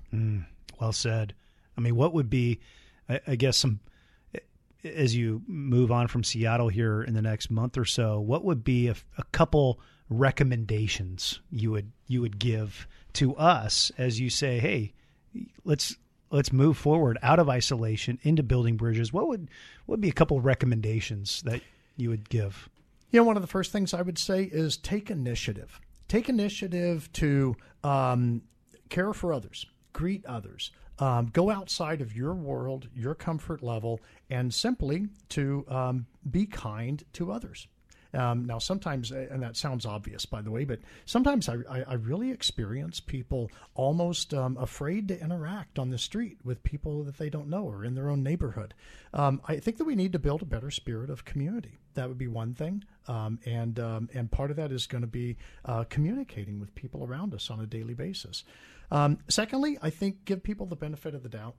Well 0.78 0.92
said. 0.92 1.32
I 1.78 1.80
mean, 1.80 1.96
what 1.96 2.12
would 2.12 2.28
be, 2.28 2.61
I, 3.09 3.20
I 3.26 3.36
guess, 3.36 3.57
some 3.57 3.80
as 4.85 5.14
you 5.14 5.43
move 5.47 5.91
on 5.91 6.09
from 6.09 6.24
Seattle 6.24 6.68
here 6.68 7.03
in 7.03 7.14
the 7.14 7.22
next 7.22 7.51
month 7.51 7.76
or 7.76 7.85
so, 7.85 8.20
what 8.20 8.45
would 8.45 8.64
be 8.64 8.89
a, 8.89 8.95
a 9.18 9.24
couple 9.33 9.81
recommendations 10.09 11.41
you 11.53 11.70
would 11.70 11.93
you 12.09 12.20
would 12.20 12.39
give 12.39 12.89
to 13.12 13.37
us 13.37 13.93
as 13.97 14.18
you 14.18 14.28
say, 14.28 14.59
hey, 14.59 14.93
let's 15.64 15.97
let's 16.31 16.53
move 16.53 16.76
forward 16.76 17.18
out 17.22 17.39
of 17.39 17.49
isolation 17.49 18.18
into 18.22 18.43
building 18.43 18.76
bridges. 18.76 19.12
What 19.12 19.28
would 19.28 19.49
what 19.87 19.95
would 19.95 20.01
be 20.01 20.09
a 20.09 20.12
couple 20.12 20.41
recommendations 20.41 21.43
that 21.43 21.62
you 21.97 22.11
would 22.11 22.28
give? 22.28 22.68
You 23.11 23.20
know, 23.20 23.24
one 23.24 23.37
of 23.37 23.43
the 23.43 23.49
first 23.49 23.72
things 23.72 23.93
I 23.93 24.03
would 24.03 24.18
say 24.18 24.45
is 24.45 24.76
take 24.76 25.11
initiative. 25.11 25.81
Take 26.09 26.28
initiative 26.28 27.12
to 27.14 27.57
um, 27.85 28.43
care 28.89 29.12
for 29.12 29.33
others, 29.33 29.66
greet 29.93 30.24
others, 30.26 30.70
um, 31.01 31.26
go 31.32 31.51
outside 31.51 32.01
of 32.01 32.14
your 32.14 32.34
world, 32.34 32.88
your 32.94 33.14
comfort 33.14 33.62
level, 33.62 34.01
and 34.28 34.53
simply 34.55 35.09
to 35.30 35.64
um, 35.68 36.07
be 36.30 36.46
kind 36.46 37.03
to 37.14 37.32
others. 37.32 37.66
Um, 38.12 38.44
now, 38.44 38.59
sometimes, 38.59 39.12
and 39.12 39.42
that 39.42 39.57
sounds 39.57 39.86
obvious, 39.86 40.26
by 40.26 40.42
the 40.42 40.51
way, 40.51 40.64
but 40.64 40.80
sometimes 41.05 41.48
I, 41.48 41.59
I, 41.70 41.82
I 41.82 41.94
really 41.94 42.30
experience 42.30 42.98
people 42.98 43.51
almost 43.74 44.34
um, 44.34 44.57
afraid 44.57 45.09
to 45.09 45.20
interact 45.20 45.78
on 45.78 45.90
the 45.90 45.98
street 45.98 46.38
with 46.44 46.62
people 46.62 47.05
that 47.05 47.18
they 47.18 47.30
don't 47.30 47.48
know 47.48 47.62
or 47.64 47.84
in 47.84 47.94
their 47.94 48.11
own 48.11 48.22
neighborhood. 48.22 48.74
Um, 49.14 49.40
I 49.46 49.57
think 49.57 49.76
that 49.78 49.84
we 49.84 49.94
need 49.94 50.12
to 50.12 50.18
build 50.18 50.42
a 50.42 50.46
better 50.46 50.70
spirit 50.70 51.09
of 51.09 51.24
community. 51.24 51.78
That 51.94 52.09
would 52.09 52.18
be 52.18 52.28
one 52.28 52.55
thing, 52.55 52.84
um, 53.09 53.38
and 53.44 53.78
um, 53.80 54.09
and 54.14 54.30
part 54.30 54.51
of 54.51 54.57
that 54.57 54.70
is 54.70 54.86
going 54.86 55.03
to 55.03 55.09
be 55.09 55.36
uh, 55.64 55.84
communicating 55.84 56.61
with 56.61 56.74
people 56.76 57.05
around 57.05 57.34
us 57.34 57.51
on 57.51 57.61
a 57.61 57.66
daily 57.66 57.94
basis. 57.94 58.44
Um, 58.91 59.18
secondly, 59.28 59.78
I 59.80 59.91
think 59.91 60.24
give 60.24 60.43
people 60.43 60.66
the 60.66 60.76
benefit 60.76 61.14
of 61.14 61.22
the 61.22 61.28
doubt. 61.28 61.57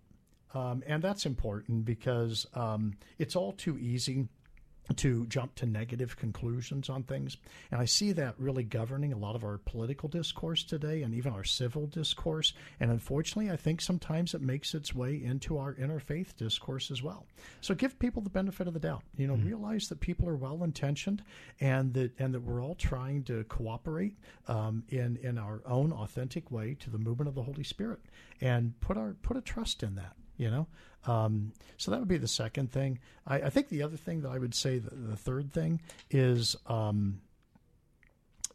Um, 0.54 0.84
and 0.86 1.02
that's 1.02 1.26
important 1.26 1.86
because 1.86 2.46
um, 2.54 2.98
it's 3.18 3.36
all 3.36 3.54
too 3.54 3.78
easy 3.78 4.28
to 4.96 5.26
jump 5.28 5.56
to 5.56 5.66
negative 5.66 6.18
conclusions 6.18 6.90
on 6.90 7.04
things. 7.04 7.38
And 7.72 7.80
I 7.80 7.86
see 7.86 8.12
that 8.14 8.36
really 8.38 8.64
governing 8.64 9.14
a 9.14 9.18
lot 9.18 9.36
of 9.36 9.44
our 9.44 9.58
political 9.58 10.10
discourse 10.10 10.64
today 10.64 11.04
and 11.04 11.14
even 11.14 11.34
our 11.34 11.44
civil 11.44 11.88
discourse. 11.88 12.54
And 12.80 12.92
unfortunately, 12.92 13.52
I 13.52 13.58
think 13.58 13.82
sometimes 13.82 14.34
it 14.34 14.42
makes 14.42 14.74
its 14.74 14.94
way 14.94 15.22
into 15.24 15.58
our 15.58 15.74
interfaith 15.76 16.36
discourse 16.36 16.92
as 16.92 17.02
well. 17.02 17.26
So 17.62 17.74
give 17.74 18.00
people 18.00 18.22
the 18.22 18.30
benefit 18.30 18.68
of 18.68 18.74
the 18.74 18.80
doubt. 18.80 19.04
You 19.18 19.28
know, 19.28 19.36
mm-hmm. 19.36 19.48
realize 19.48 19.88
that 19.88 20.00
people 20.00 20.28
are 20.28 20.36
well 20.36 20.64
intentioned 20.64 21.24
and 21.60 21.94
that 21.94 22.12
and 22.20 22.34
that 22.34 22.42
we're 22.42 22.62
all 22.62 22.76
trying 22.76 23.24
to 23.24 23.44
cooperate 23.46 24.18
um, 24.48 24.84
in 24.90 25.18
in 25.18 25.38
our 25.38 25.62
own 25.66 25.92
authentic 25.94 26.52
way 26.52 26.76
to 26.80 26.90
the 26.90 26.98
movement 26.98 27.30
of 27.30 27.36
the 27.36 27.44
Holy 27.44 27.64
Spirit 27.64 28.00
and 28.42 28.80
put 28.82 28.98
our 28.98 29.16
put 29.22 29.38
a 29.38 29.42
trust 29.42 29.84
in 29.84 29.96
that 29.96 30.16
you 30.42 30.50
know? 30.50 30.68
Um, 31.06 31.54
so 31.78 31.92
that 31.92 32.00
would 32.00 32.10
be 32.10 32.18
the 32.18 32.28
second 32.28 32.72
thing. 32.72 33.00
I, 33.26 33.36
I, 33.36 33.50
think 33.50 33.70
the 33.70 33.82
other 33.84 33.98
thing 33.98 34.22
that 34.22 34.30
i 34.30 34.38
would 34.38 34.54
say 34.54 34.78
the, 34.78 34.94
the 34.94 35.16
third 35.16 35.52
thing 35.52 35.82
is 36.10 36.56
um, 36.68 37.22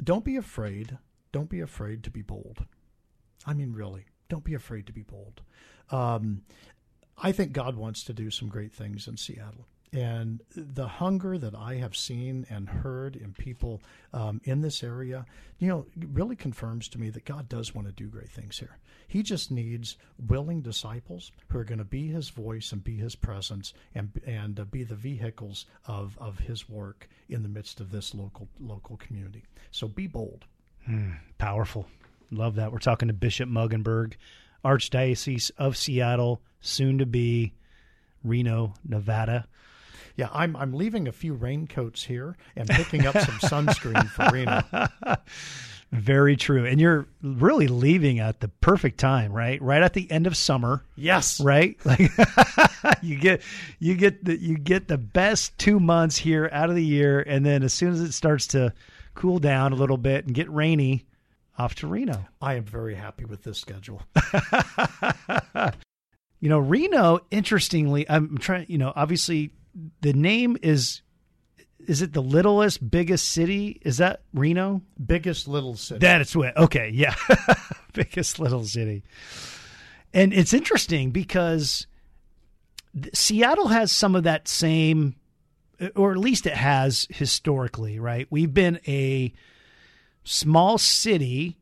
don't 0.03 0.25
be 0.25 0.37
afraid 0.37 0.99
don't 1.33 1.49
be 1.51 1.61
afraid 1.61 2.03
to 2.05 2.11
be 2.11 2.23
bold. 2.23 2.65
I 3.47 3.53
mean 3.53 3.73
really 3.73 4.05
don't 4.29 4.45
be 4.45 4.55
afraid 4.55 4.87
to 4.87 4.93
be 4.93 5.03
bold. 5.03 5.43
Um, 5.91 6.43
i 7.19 7.33
think 7.33 7.53
god 7.53 7.77
wants 7.77 8.05
to 8.05 8.13
do 8.13 8.31
some 8.31 8.49
great 8.49 8.73
things 8.73 9.09
in 9.09 9.17
seattle 9.17 9.67
and 9.97 10.43
the 10.55 10.87
hunger 10.87 11.39
that 11.39 11.55
I 11.55 11.77
have 11.77 11.97
seen 11.97 12.47
and 12.51 12.69
heard 12.69 13.17
in 13.17 13.33
people 13.33 13.81
um, 14.13 14.43
in 14.45 14.61
this 14.61 14.83
area, 14.83 15.25
you 15.59 15.69
know, 15.69 15.87
really 16.13 16.37
confirms 16.37 16.87
to 16.89 17.01
me 17.01 17.09
that 17.11 17.25
God 17.25 17.49
does 17.49 17.75
want 17.75 17.89
to 17.89 17.95
do 17.95 18.07
great 18.07 18.29
things 18.29 18.59
here. 18.59 18.77
He 19.09 19.23
just 19.23 19.51
needs 19.51 19.97
willing 20.29 20.61
disciples 20.61 21.33
who 21.49 21.59
are 21.59 21.65
going 21.65 21.79
to 21.79 21.85
be 21.85 22.09
His 22.09 22.29
voice 22.29 22.73
and 22.73 22.85
be 22.85 22.97
His 22.97 23.17
presence 23.17 23.73
and 23.95 24.11
and 24.27 24.61
uh, 24.61 24.65
be 24.65 24.85
the 24.85 24.95
vehicles 24.95 25.65
of 25.87 26.19
of 26.21 26.41
His 26.41 26.69
work 26.69 27.09
in 27.31 27.43
the 27.43 27.49
midst 27.49 27.81
of 27.81 27.91
this 27.91 28.15
local 28.15 28.49
local 28.61 28.99
community. 28.99 29.45
So 29.71 29.89
be 29.89 30.07
bold. 30.07 30.45
Hmm, 30.85 31.13
powerful. 31.39 31.87
Love 32.31 32.57
that. 32.57 32.71
We're 32.71 32.79
talking 32.81 33.09
to 33.09 33.15
Bishop 33.15 33.49
Mueggenborg, 33.49 34.15
Archdiocese 34.63 35.51
of 35.57 35.75
Seattle, 35.75 36.43
soon 36.61 36.99
to 36.99 37.07
be 37.07 37.55
Reno, 38.23 38.75
Nevada 38.85 39.47
yeah, 40.17 40.29
I'm 40.33 40.57
I'm 40.57 40.73
leaving 40.73 41.09
a 41.09 41.13
few 41.13 41.35
raincoats 41.35 42.05
here 42.05 42.37
and 42.57 42.69
picking 42.69 43.07
up 43.07 43.15
some 43.15 43.67
sunscreen 43.67 44.09
for 44.11 44.29
Reno. 44.33 44.63
Very 45.93 46.37
true. 46.37 46.67
And 46.67 46.81
you're 46.81 47.07
really 47.23 47.69
leaving 47.69 48.19
at 48.19 48.41
the 48.41 48.49
perfect 48.49 48.99
time, 48.99 49.33
right? 49.33 49.63
Right 49.63 49.83
at 49.83 49.93
the 49.93 50.11
end 50.11 50.27
of 50.27 50.37
summer. 50.37 50.85
Yes. 50.97 51.41
Right? 51.41 51.79
Like 51.85 52.11
you 53.03 53.19
get 53.19 53.43
you 53.79 53.95
get 53.95 54.25
the 54.25 54.37
you 54.37 54.59
get 54.59 54.89
the 54.89 54.99
best 54.99 55.57
2 55.59 55.79
months 55.79 56.17
here 56.17 56.49
out 56.53 56.71
of 56.71 56.77
the 56.77 56.85
year 56.85 57.21
and 57.21 57.47
then 57.47 57.63
as 57.63 57.73
soon 57.73 57.93
as 57.93 58.01
it 58.01 58.13
starts 58.13 58.49
to 58.49 58.73
cool 59.15 59.39
down 59.39 59.73
a 59.73 59.77
little 59.77 59.97
bit 59.97 60.27
and 60.27 60.35
get 60.35 60.51
rainy, 60.51 61.07
off 61.59 61.75
to 61.77 61.87
Reno. 61.87 62.27
I 62.41 62.55
am 62.55 62.65
very 62.65 62.95
happy 62.95 63.25
with 63.25 63.43
this 63.43 63.59
schedule. 63.59 64.03
you 66.41 66.49
know, 66.49 66.59
Reno 66.59 67.21
interestingly, 67.31 68.09
I'm 68.09 68.39
trying, 68.39 68.67
you 68.69 68.79
know, 68.79 68.93
obviously 68.95 69.53
the 70.01 70.13
name 70.13 70.57
is 70.63 71.03
is 71.87 72.03
it 72.03 72.13
the 72.13 72.23
littlest 72.23 72.91
biggest 72.91 73.29
city? 73.29 73.81
Is 73.83 73.99
that 73.99 74.23
reno? 74.35 74.83
Biggest 75.05 75.47
little 75.47 75.77
city. 75.77 76.01
That's 76.01 76.35
what 76.35 76.57
okay 76.57 76.91
yeah. 76.93 77.15
Biggest 77.93 78.39
little 78.39 78.65
city. 78.65 79.05
And 80.13 80.33
it's 80.33 80.53
interesting 80.53 81.11
because 81.11 81.87
seattle 83.13 83.69
has 83.69 83.93
some 83.93 84.17
of 84.17 84.25
that 84.25 84.49
same 84.49 85.17
or 85.95 86.13
at 86.13 86.19
least 86.19 86.47
it 86.47 86.55
has 86.55 87.07
historically 87.11 87.99
right? 87.99 88.27
We've 88.31 88.53
been 88.53 88.81
a 88.89 89.33
small 90.25 90.79
city 90.79 91.59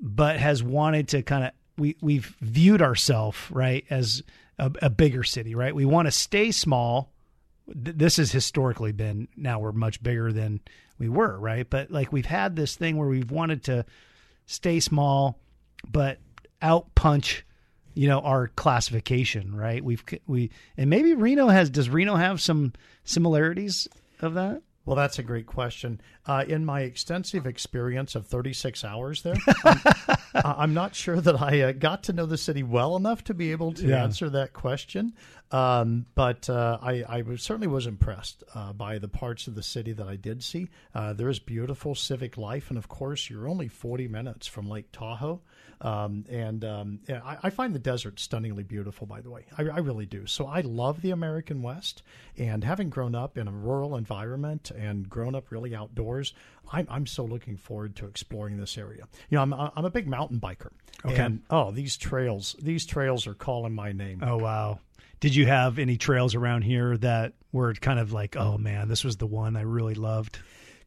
but 0.00 0.38
has 0.38 0.62
wanted 0.62 1.08
to 1.08 1.22
kind 1.22 1.44
of 1.44 1.50
we 1.76 1.96
we've 2.00 2.34
viewed 2.40 2.82
ourselves 2.82 3.38
right 3.50 3.84
as 3.90 4.22
a, 4.58 4.72
a 4.82 4.90
bigger 4.90 5.22
city 5.22 5.54
right? 5.54 5.74
We 5.74 5.84
want 5.84 6.06
to 6.06 6.12
stay 6.12 6.50
small 6.50 7.12
this 7.68 8.16
has 8.16 8.32
historically 8.32 8.92
been 8.92 9.28
now 9.36 9.58
we're 9.58 9.72
much 9.72 10.02
bigger 10.02 10.32
than 10.32 10.60
we 10.98 11.08
were, 11.08 11.38
right? 11.38 11.68
But 11.68 11.90
like 11.90 12.12
we've 12.12 12.26
had 12.26 12.56
this 12.56 12.74
thing 12.76 12.96
where 12.96 13.08
we've 13.08 13.30
wanted 13.30 13.64
to 13.64 13.84
stay 14.46 14.80
small 14.80 15.38
but 15.90 16.18
out 16.62 16.94
punch 16.94 17.44
you 17.94 18.08
know 18.08 18.20
our 18.20 18.48
classification, 18.48 19.54
right? 19.54 19.82
We've 19.84 20.04
we 20.26 20.50
and 20.76 20.88
maybe 20.88 21.14
Reno 21.14 21.48
has 21.48 21.68
does 21.68 21.90
Reno 21.90 22.16
have 22.16 22.40
some 22.40 22.72
similarities 23.04 23.88
of 24.20 24.34
that? 24.34 24.62
Well, 24.88 24.96
that's 24.96 25.18
a 25.18 25.22
great 25.22 25.44
question. 25.44 26.00
Uh, 26.24 26.46
in 26.48 26.64
my 26.64 26.80
extensive 26.80 27.46
experience 27.46 28.14
of 28.14 28.26
36 28.26 28.84
hours 28.84 29.20
there, 29.20 29.34
I'm, 29.64 29.80
I'm, 30.34 30.72
not 30.72 30.94
sure 30.94 31.20
that 31.20 31.42
I 31.42 31.60
uh, 31.60 31.72
got 31.72 32.04
to 32.04 32.14
know 32.14 32.24
the 32.24 32.38
city 32.38 32.62
well 32.62 32.96
enough 32.96 33.22
to 33.24 33.34
be 33.34 33.52
able 33.52 33.72
to 33.74 33.86
yeah. 33.86 34.02
answer 34.02 34.30
that 34.30 34.54
question. 34.54 35.12
Um, 35.50 36.06
but 36.14 36.48
uh, 36.48 36.78
I, 36.80 37.04
I 37.06 37.20
was, 37.20 37.42
certainly 37.42 37.66
was 37.66 37.86
impressed 37.86 38.44
uh, 38.54 38.72
by 38.72 38.98
the 38.98 39.08
parts 39.08 39.46
of 39.46 39.54
the 39.54 39.62
city 39.62 39.92
that 39.92 40.08
I 40.08 40.16
did 40.16 40.42
see. 40.42 40.70
Uh, 40.94 41.12
there 41.12 41.28
is 41.28 41.38
beautiful 41.38 41.94
civic 41.94 42.38
life, 42.38 42.70
and 42.70 42.78
of 42.78 42.88
course, 42.88 43.28
you're 43.28 43.46
only 43.46 43.68
40 43.68 44.08
minutes 44.08 44.46
from 44.46 44.70
Lake 44.70 44.90
Tahoe. 44.90 45.42
Um, 45.80 46.24
and 46.28 46.64
um, 46.64 47.00
I, 47.08 47.36
I, 47.44 47.50
find 47.50 47.72
the 47.72 47.78
desert 47.78 48.18
stunningly 48.18 48.64
beautiful, 48.64 49.06
by 49.06 49.20
the 49.20 49.30
way. 49.30 49.44
I, 49.56 49.62
I, 49.62 49.78
really 49.78 50.06
do. 50.06 50.26
So 50.26 50.46
I 50.46 50.62
love 50.62 51.02
the 51.02 51.12
American 51.12 51.62
West. 51.62 52.02
And 52.36 52.64
having 52.64 52.90
grown 52.90 53.14
up 53.14 53.38
in 53.38 53.46
a 53.46 53.52
rural 53.52 53.94
environment 53.94 54.72
and 54.72 55.08
grown 55.08 55.36
up 55.36 55.52
really 55.52 55.76
outdoors, 55.76 56.34
I'm, 56.72 56.88
I'm 56.90 57.06
so 57.06 57.24
looking 57.24 57.56
forward 57.56 57.94
to 57.96 58.06
exploring 58.06 58.56
this 58.56 58.76
area. 58.76 59.06
You 59.30 59.36
know, 59.36 59.42
I'm, 59.42 59.52
I'm 59.54 59.84
a 59.84 59.90
big 59.90 60.08
mountain 60.08 60.40
biker. 60.40 60.70
Okay. 61.04 61.16
And 61.16 61.42
oh, 61.48 61.70
these 61.70 61.96
trails, 61.96 62.56
these 62.60 62.84
trails 62.84 63.28
are 63.28 63.34
calling 63.34 63.74
my 63.74 63.92
name. 63.92 64.20
Oh, 64.22 64.36
wow. 64.36 64.80
Did 65.20 65.34
you 65.34 65.46
have 65.46 65.78
any 65.78 65.96
trails 65.96 66.34
around 66.34 66.62
here 66.62 66.96
that 66.98 67.34
were 67.52 67.74
kind 67.74 67.98
of 68.00 68.12
like, 68.12 68.36
oh 68.36 68.58
man, 68.58 68.88
this 68.88 69.04
was 69.04 69.16
the 69.16 69.26
one 69.26 69.56
I 69.56 69.62
really 69.62 69.94
loved? 69.94 70.38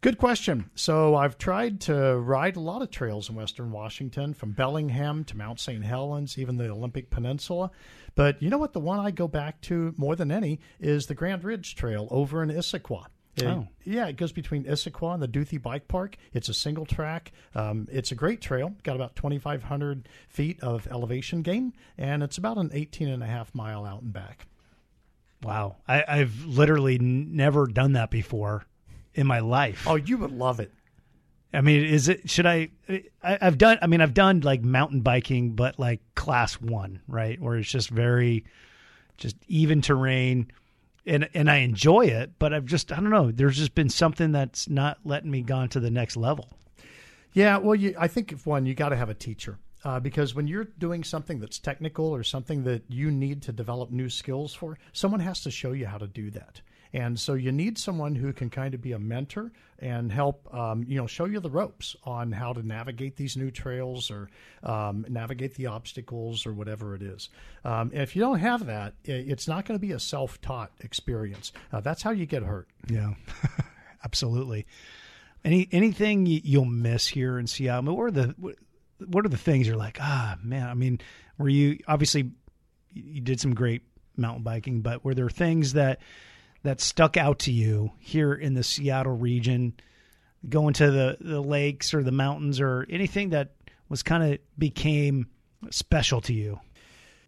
Good 0.02 0.18
question. 0.18 0.72
So 0.74 1.16
I've 1.16 1.38
tried 1.38 1.82
to 1.82 2.18
ride 2.18 2.56
a 2.56 2.60
lot 2.60 2.82
of 2.82 2.90
trails 2.90 3.30
in 3.30 3.36
Western 3.36 3.72
Washington, 3.72 4.34
from 4.34 4.52
Bellingham 4.52 5.24
to 5.26 5.38
Mount 5.38 5.60
St. 5.60 5.84
Helens, 5.84 6.40
even 6.40 6.58
the 6.58 6.72
Olympic 6.72 7.12
Peninsula. 7.12 7.70
But 8.16 8.42
you 8.42 8.50
know 8.50 8.58
what? 8.58 8.74
The 8.74 8.80
one 8.80 9.00
I 9.00 9.12
go 9.12 9.28
back 9.28 9.62
to 9.62 9.94
more 9.98 10.16
than 10.16 10.32
any 10.32 10.60
is 10.80 11.06
the 11.06 11.14
Grand 11.14 11.44
Ridge 11.44 11.76
Trail 11.76 12.08
over 12.10 12.42
in 12.42 12.50
Issaquah. 12.50 13.06
It, 13.36 13.46
oh. 13.46 13.68
Yeah, 13.84 14.08
it 14.08 14.18
goes 14.18 14.32
between 14.32 14.64
Issaquah 14.64 15.14
and 15.14 15.22
the 15.22 15.28
Duthie 15.28 15.62
Bike 15.62 15.88
Park. 15.88 16.18
It's 16.34 16.50
a 16.50 16.54
single 16.54 16.88
track. 16.88 17.32
Um, 17.54 17.88
it's 17.92 18.12
a 18.12 18.16
great 18.16 18.42
trail. 18.42 18.74
Got 18.82 18.96
about 18.96 19.16
2,500 19.16 20.10
feet 20.30 20.60
of 20.62 20.88
elevation 20.88 21.44
gain, 21.44 21.74
and 22.00 22.24
it's 22.24 22.40
about 22.40 22.58
an 22.58 22.72
18 22.74 23.08
and 23.08 23.22
a 23.22 23.28
half 23.28 23.54
mile 23.54 23.86
out 23.86 24.02
and 24.02 24.12
back. 24.12 24.48
Wow. 25.44 25.78
I, 25.88 26.18
have 26.18 26.44
literally 26.46 26.96
n- 26.96 27.36
never 27.36 27.68
done 27.68 27.94
that 27.94 28.10
before 28.10 28.66
in 29.14 29.28
my 29.28 29.40
life. 29.40 29.86
Oh, 29.88 29.96
you 29.96 30.18
would 30.18 30.32
love 30.32 30.60
it. 30.60 30.72
I 31.54 31.62
mean, 31.62 31.84
is 31.84 32.08
it? 32.08 32.30
Should 32.30 32.46
I, 32.46 32.70
I? 32.88 33.04
I've 33.22 33.58
done. 33.58 33.78
I 33.82 33.88
mean, 33.88 34.00
I've 34.02 34.14
done 34.14 34.40
like 34.40 34.64
mountain 34.64 35.02
biking, 35.02 35.52
but 35.52 35.78
like 35.78 36.00
class 36.16 36.54
one, 36.62 37.02
right, 37.08 37.40
where 37.42 37.58
it's 37.58 37.70
just 37.70 37.90
very, 37.90 38.46
just 39.18 39.36
even 39.48 39.82
terrain, 39.82 40.52
and 41.06 41.28
and 41.34 41.52
I 41.52 41.58
enjoy 41.58 42.06
it. 42.06 42.32
But 42.40 42.54
I've 42.54 42.66
just, 42.66 42.92
I 42.92 42.96
don't 42.96 43.10
know. 43.10 43.32
There's 43.32 43.58
just 43.58 43.76
been 43.76 43.90
something 43.90 44.32
that's 44.32 44.70
not 44.70 45.00
letting 45.04 45.30
me 45.30 45.42
gone 45.42 45.68
to 45.70 45.82
the 45.82 45.92
next 45.92 46.16
level. 46.16 46.48
Yeah, 47.34 47.58
well, 47.58 47.76
you, 47.76 47.96
I 47.98 48.08
think 48.08 48.32
if 48.32 48.46
one, 48.46 48.66
you 48.66 48.74
got 48.74 48.90
to 48.90 48.96
have 48.96 49.10
a 49.10 49.14
teacher. 49.14 49.58
Uh, 49.84 50.00
because 50.00 50.36
when 50.36 50.48
you're 50.48 50.66
doing 50.78 51.04
something 51.04 51.40
that's 51.40 51.58
technical 51.58 52.06
or 52.06 52.24
something 52.24 52.64
that 52.66 52.84
you 52.88 53.10
need 53.10 53.42
to 53.42 53.52
develop 53.52 53.90
new 53.90 54.10
skills 54.10 54.54
for, 54.54 54.78
someone 54.94 55.20
has 55.20 55.42
to 55.42 55.50
show 55.50 55.72
you 55.72 55.88
how 55.88 55.98
to 55.98 56.08
do 56.08 56.30
that. 56.30 56.62
And 56.94 57.20
so 57.20 57.34
you 57.34 57.52
need 57.52 57.78
someone 57.78 58.16
who 58.16 58.34
can 58.34 58.50
kind 58.50 58.74
of 58.74 58.82
be 58.82 58.92
a 58.92 59.00
mentor 59.00 59.52
and 59.80 60.12
help, 60.12 60.54
um, 60.54 60.84
you 60.88 60.98
know, 60.98 61.08
show 61.08 61.26
you 61.26 61.40
the 61.40 61.50
ropes 61.50 61.96
on 62.04 62.32
how 62.32 62.54
to 62.54 62.66
navigate 62.66 63.16
these 63.16 63.38
new 63.38 63.50
trails 63.50 64.12
or 64.12 64.30
um, 64.64 65.06
navigate 65.10 65.56
the 65.56 65.68
obstacles 65.68 66.46
or 66.46 66.54
whatever 66.54 66.94
it 66.94 67.02
is. 67.02 67.30
Um, 67.64 67.92
if 67.94 68.16
you 68.16 68.22
don't 68.22 68.40
have 68.40 68.66
that, 68.66 68.94
it's 69.06 69.48
not 69.48 69.66
going 69.66 69.80
to 69.80 69.86
be 69.86 69.94
a 69.94 70.00
self-taught 70.00 70.72
experience. 70.82 71.54
Uh, 71.72 71.80
that's 71.80 72.02
how 72.02 72.12
you 72.12 72.26
get 72.26 72.44
hurt. 72.44 72.68
Yeah, 72.88 73.14
absolutely. 74.04 74.68
Any 75.44 75.68
anything 75.72 76.28
you'll 76.28 76.66
miss 76.66 77.08
here 77.08 77.40
in 77.40 77.48
Seattle? 77.48 77.96
What 77.96 78.04
are 78.04 78.12
the 78.12 78.36
what 79.08 79.26
are 79.26 79.30
the 79.30 79.38
things 79.38 79.66
you're 79.66 79.78
like? 79.78 79.98
Ah, 80.00 80.38
man. 80.44 80.68
I 80.68 80.76
mean, 80.76 81.00
were 81.40 81.50
you 81.50 81.80
obviously 81.88 82.32
you 82.94 83.22
did 83.22 83.40
some 83.40 83.56
great 83.56 83.82
mountain 84.18 84.44
biking, 84.44 84.82
but 84.82 85.04
were 85.04 85.16
there 85.16 85.30
things 85.30 85.74
that 85.74 86.00
that 86.64 86.82
stuck 86.82 87.18
out 87.18 87.40
to 87.40 87.52
you 87.52 87.92
here 88.00 88.34
in 88.34 88.54
the 88.54 88.64
Seattle 88.64 89.18
region, 89.18 89.74
going 90.48 90.74
to 90.76 90.92
the, 90.92 91.18
the 91.20 91.42
lakes 91.42 91.94
or 91.94 92.04
the 92.04 92.12
mountains 92.12 92.60
or 92.60 92.86
anything 92.90 93.30
that 93.30 93.54
was 93.90 94.04
kind 94.04 94.34
of 94.34 94.40
became 94.58 95.28
special 95.70 96.22
to 96.22 96.34
you? 96.34 96.60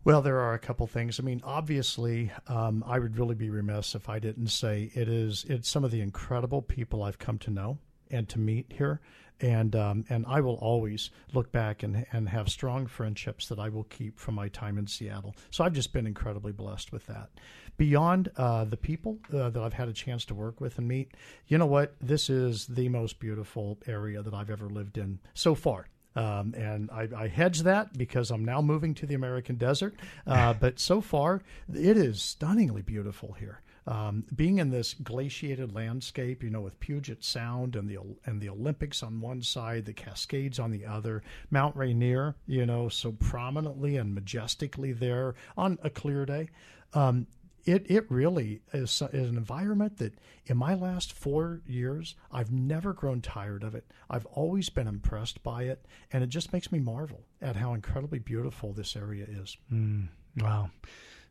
Well, 0.06 0.22
there 0.22 0.40
are 0.40 0.54
a 0.54 0.60
couple 0.60 0.86
things. 0.86 1.20
I 1.20 1.24
mean, 1.24 1.42
obviously, 1.46 2.32
um, 2.48 2.84
I 2.86 3.00
would 3.00 3.18
really 3.18 3.36
be 3.36 3.50
remiss 3.50 3.96
if 3.96 4.10
I 4.10 4.20
didn't 4.20 4.48
say 4.48 4.92
it 4.94 5.08
is 5.08 5.46
it's 5.48 5.70
some 5.70 5.86
of 5.86 5.92
the 5.92 6.02
incredible 6.02 6.62
people 6.62 7.04
I've 7.04 7.20
come 7.20 7.38
to 7.40 7.52
know 7.52 7.78
and 8.12 8.28
to 8.30 8.40
meet 8.40 8.74
here, 8.74 9.00
and 9.42 9.76
um, 9.76 10.06
and 10.10 10.26
I 10.28 10.42
will 10.42 10.56
always 10.56 11.10
look 11.34 11.52
back 11.52 11.84
and 11.84 12.06
and 12.12 12.30
have 12.30 12.50
strong 12.50 12.88
friendships 12.88 13.48
that 13.48 13.60
I 13.60 13.70
will 13.70 13.84
keep 13.86 14.20
from 14.20 14.36
my 14.36 14.48
time 14.50 14.78
in 14.78 14.88
Seattle. 14.88 15.36
So 15.52 15.64
I've 15.64 15.74
just 15.74 15.94
been 15.94 16.08
incredibly 16.08 16.52
blessed 16.52 16.92
with 16.92 17.06
that. 17.08 17.30
Beyond 17.78 18.30
uh, 18.38 18.66
the 18.66 18.78
people 18.78 19.20
uh, 19.34 19.50
that 19.50 19.62
I've 19.62 19.74
had 19.74 19.90
a 19.90 19.94
chance 19.94 20.26
to 20.26 20.36
work 20.36 20.62
with 20.62 20.78
and 20.78 20.88
meet, 20.88 21.14
you 21.48 21.58
know 21.58 21.66
what? 21.66 21.96
This 22.00 22.30
is 22.30 22.68
the 22.68 22.90
most 22.90 23.20
beautiful 23.20 23.80
area 23.88 24.22
that 24.22 24.34
I've 24.34 24.52
ever 24.52 24.70
lived 24.70 24.98
in 24.98 25.20
so 25.34 25.56
far. 25.56 25.88
Um, 26.16 26.54
and 26.56 26.92
I, 26.92 27.08
I 27.16 27.28
hedge 27.28 27.62
that 27.64 27.98
because 27.98 28.30
I'm 28.30 28.46
now 28.46 28.62
moving 28.62 28.94
to 28.96 29.08
the 29.08 29.16
American 29.16 29.56
desert. 29.56 29.96
Uh, 30.28 30.54
but 30.54 30.80
so 30.80 31.02
far, 31.02 31.42
it 31.74 31.98
is 31.98 32.22
stunningly 32.22 32.84
beautiful 32.84 33.34
here. 33.34 33.62
Um, 33.86 34.24
being 34.34 34.60
in 34.60 34.70
this 34.70 34.94
glaciated 34.94 35.74
landscape, 35.74 36.42
you 36.42 36.50
know, 36.50 36.62
with 36.62 36.80
Puget 36.80 37.24
Sound 37.24 37.76
and 37.76 37.90
the 37.90 37.98
and 38.26 38.40
the 38.40 38.50
Olympics 38.50 39.04
on 39.04 39.20
one 39.20 39.42
side, 39.42 39.86
the 39.86 39.94
Cascades 39.94 40.58
on 40.58 40.72
the 40.72 40.86
other, 40.86 41.22
Mount 41.52 41.76
Rainier, 41.76 42.36
you 42.48 42.66
know, 42.66 42.88
so 42.88 43.12
prominently 43.12 43.98
and 43.98 44.16
majestically 44.16 44.94
there 44.94 45.36
on 45.58 45.80
a 45.84 45.90
clear 45.90 46.26
day. 46.26 46.50
Um, 46.94 47.28
it 47.66 47.86
it 47.90 48.10
really 48.10 48.62
is, 48.74 49.02
is, 49.14 49.30
an 49.30 49.38
environment 49.38 49.98
that 49.98 50.14
in 50.46 50.58
my 50.58 50.74
last 50.74 51.14
four 51.14 51.62
years 51.66 52.16
I've 52.32 52.52
never 52.52 52.94
grown 52.94 53.22
tired 53.22 53.64
of 53.64 53.76
it. 53.76 53.86
I've 54.10 54.26
always 54.28 54.70
been 54.70 54.88
impressed 54.88 55.44
by 55.44 55.64
it, 55.64 55.86
and 56.12 56.24
it 56.24 56.28
just 56.28 56.54
makes 56.54 56.72
me 56.72 56.80
marvel 56.80 57.26
at 57.42 57.56
how 57.56 57.74
incredibly 57.74 58.20
beautiful 58.20 58.74
this 58.74 58.96
area 58.96 59.26
is. 59.28 59.58
Mm, 59.72 60.08
wow, 60.38 60.72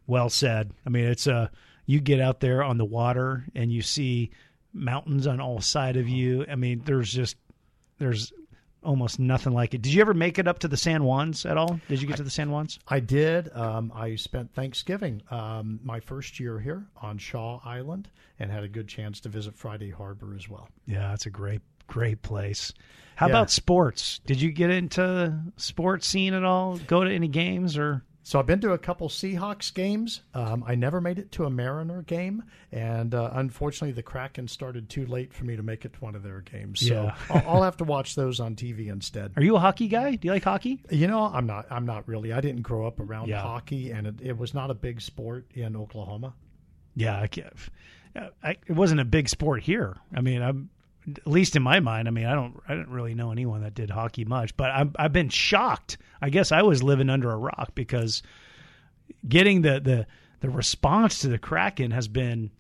well 0.07 0.31
said. 0.31 0.73
I 0.87 0.91
mean, 0.91 1.05
it's 1.05 1.27
a 1.27 1.51
you 1.87 2.01
get 2.01 2.21
out 2.21 2.41
there 2.41 2.63
on 2.63 2.79
the 2.79 2.85
water 2.85 3.45
and 3.55 3.73
you 3.73 3.83
see 3.83 4.31
mountains 4.73 5.27
on 5.27 5.41
all 5.41 5.61
side 5.61 5.97
of 5.97 6.09
you. 6.09 6.45
I 6.51 6.55
mean, 6.55 6.83
there's 6.85 7.13
just 7.13 7.37
there's 7.99 8.33
almost 8.85 9.19
nothing 9.19 9.53
like 9.53 9.75
it. 9.75 9.83
Did 9.83 9.95
you 9.95 10.01
ever 10.01 10.15
make 10.15 10.39
it 10.39 10.49
up 10.49 10.61
to 10.61 10.69
the 10.69 10.77
San 10.77 11.03
Juans 11.03 11.47
at 11.47 11.57
all? 11.57 11.79
Did 11.89 12.01
you 12.01 12.09
get 12.09 12.15
I, 12.15 12.17
to 12.19 12.23
the 12.25 12.31
San 12.31 12.49
Juans? 12.49 12.79
I 12.89 13.01
did. 13.01 13.55
Um, 13.55 13.93
I 13.95 14.17
spent 14.17 14.53
Thanksgiving 14.55 15.23
um, 15.31 15.81
my 15.83 16.01
first 16.01 16.41
year 16.41 16.59
here 16.59 16.85
on 17.01 17.19
Shaw 17.19 17.61
Island 17.65 18.09
and 18.39 18.51
had 18.51 18.65
a 18.65 18.69
good 18.69 18.89
chance 18.89 19.21
to 19.21 19.29
visit 19.29 19.57
Friday 19.57 19.91
Harbor 19.91 20.35
as 20.37 20.49
well. 20.49 20.69
Yeah, 20.87 21.09
that's 21.09 21.27
a 21.27 21.31
great, 21.31 21.61
great 21.87 22.23
place. 22.23 22.73
How 23.15 23.27
yeah. 23.27 23.33
about 23.33 23.51
sports? 23.51 24.21
Did 24.27 24.41
you 24.41 24.51
get 24.51 24.71
into 24.71 25.39
sports 25.57 26.07
scene 26.07 26.35
at 26.35 26.45
all? 26.45 26.79
Go 26.79 27.05
to 27.05 27.11
any 27.11 27.29
games 27.29 27.79
or? 27.79 28.03
So 28.25 28.39
I've 28.39 28.47
been 28.47 28.61
to 28.61 28.73
a 28.73 28.79
couple 28.79 29.09
Seahawks 29.09 29.75
games. 29.75 30.23
Um, 30.33 30.63
I 30.67 30.77
never 30.77 31.01
made 31.01 31.19
it 31.19 31.33
to 31.33 31.45
a 31.45 31.51
Mariner 31.51 32.03
game, 32.03 32.45
and 32.71 33.15
uh, 33.15 33.31
unfortunately, 33.33 33.93
the 33.93 34.03
Kraken 34.03 34.47
started 34.47 34.89
too 34.89 35.07
late 35.07 35.33
for 35.33 35.45
me 35.45 35.57
to 35.57 35.63
make 35.63 35.85
it 35.85 35.95
to 35.95 35.99
one 35.99 36.15
of 36.15 36.23
their 36.23 36.41
games. 36.41 36.87
So 36.87 37.05
yeah. 37.05 37.17
I'll, 37.31 37.57
I'll, 37.57 37.63
have 37.63 37.77
to 37.79 37.85
watch 37.85 38.15
those 38.15 38.39
on 38.39 38.55
TV 38.55 38.89
instead. 38.89 39.33
Are 39.37 39.43
you 39.43 39.57
a 39.57 39.59
hockey 39.59 39.89
guy? 39.89 40.15
Do 40.15 40.27
you 40.29 40.33
like 40.33 40.45
hockey? 40.45 40.83
You 40.91 41.09
know, 41.09 41.25
I'm 41.25 41.47
not. 41.47 41.67
I'm 41.71 41.85
not 41.85 42.07
really. 42.07 42.33
I 42.33 42.41
didn't 42.41 42.63
grow 42.63 42.87
up 42.87 43.01
around 43.01 43.29
yeah. 43.29 43.43
hockey, 43.43 43.91
and 43.91 44.07
it, 44.07 44.15
it, 44.23 44.39
was 44.39 44.55
not 44.55 44.71
a 44.71 44.75
big 44.75 45.01
sport 45.01 45.47
in 45.55 45.77
Oklahoma. 45.77 46.35
Yeah, 46.95 47.19
I, 47.19 48.29
I, 48.43 48.51
it 48.51 48.73
wasn't 48.73 49.01
a 49.01 49.05
big 49.05 49.29
sport 49.29 49.63
here. 49.63 49.97
I 50.15 50.21
mean, 50.21 50.43
I'm 50.43 50.71
at 51.09 51.27
least 51.27 51.57
in 51.57 51.63
my 51.63 51.81
mind, 51.81 52.09
I 52.09 52.11
mean, 52.11 52.27
I 52.27 52.35
don't, 52.35 52.61
I 52.69 52.75
didn't 52.75 52.91
really 52.91 53.15
know 53.15 53.33
anyone 53.33 53.63
that 53.63 53.75
did 53.75 53.91
hockey 53.91 54.25
much, 54.25 54.57
but 54.57 54.71
I've, 54.71 54.95
I've 54.99 55.13
been 55.13 55.29
shocked. 55.29 55.99
I 56.21 56.31
guess 56.31 56.53
I 56.53 56.63
was 56.63 56.83
living 56.83 57.11
under 57.11 57.31
a 57.31 57.37
rock 57.37 57.75
because 57.75 58.23
getting 59.29 59.63
the 59.63 59.81
the 59.81 60.07
the 60.41 60.51
response 60.51 61.21
to 61.21 61.29
the 61.29 61.39
Kraken 61.39 61.91
has 61.91 62.09
been 62.09 62.51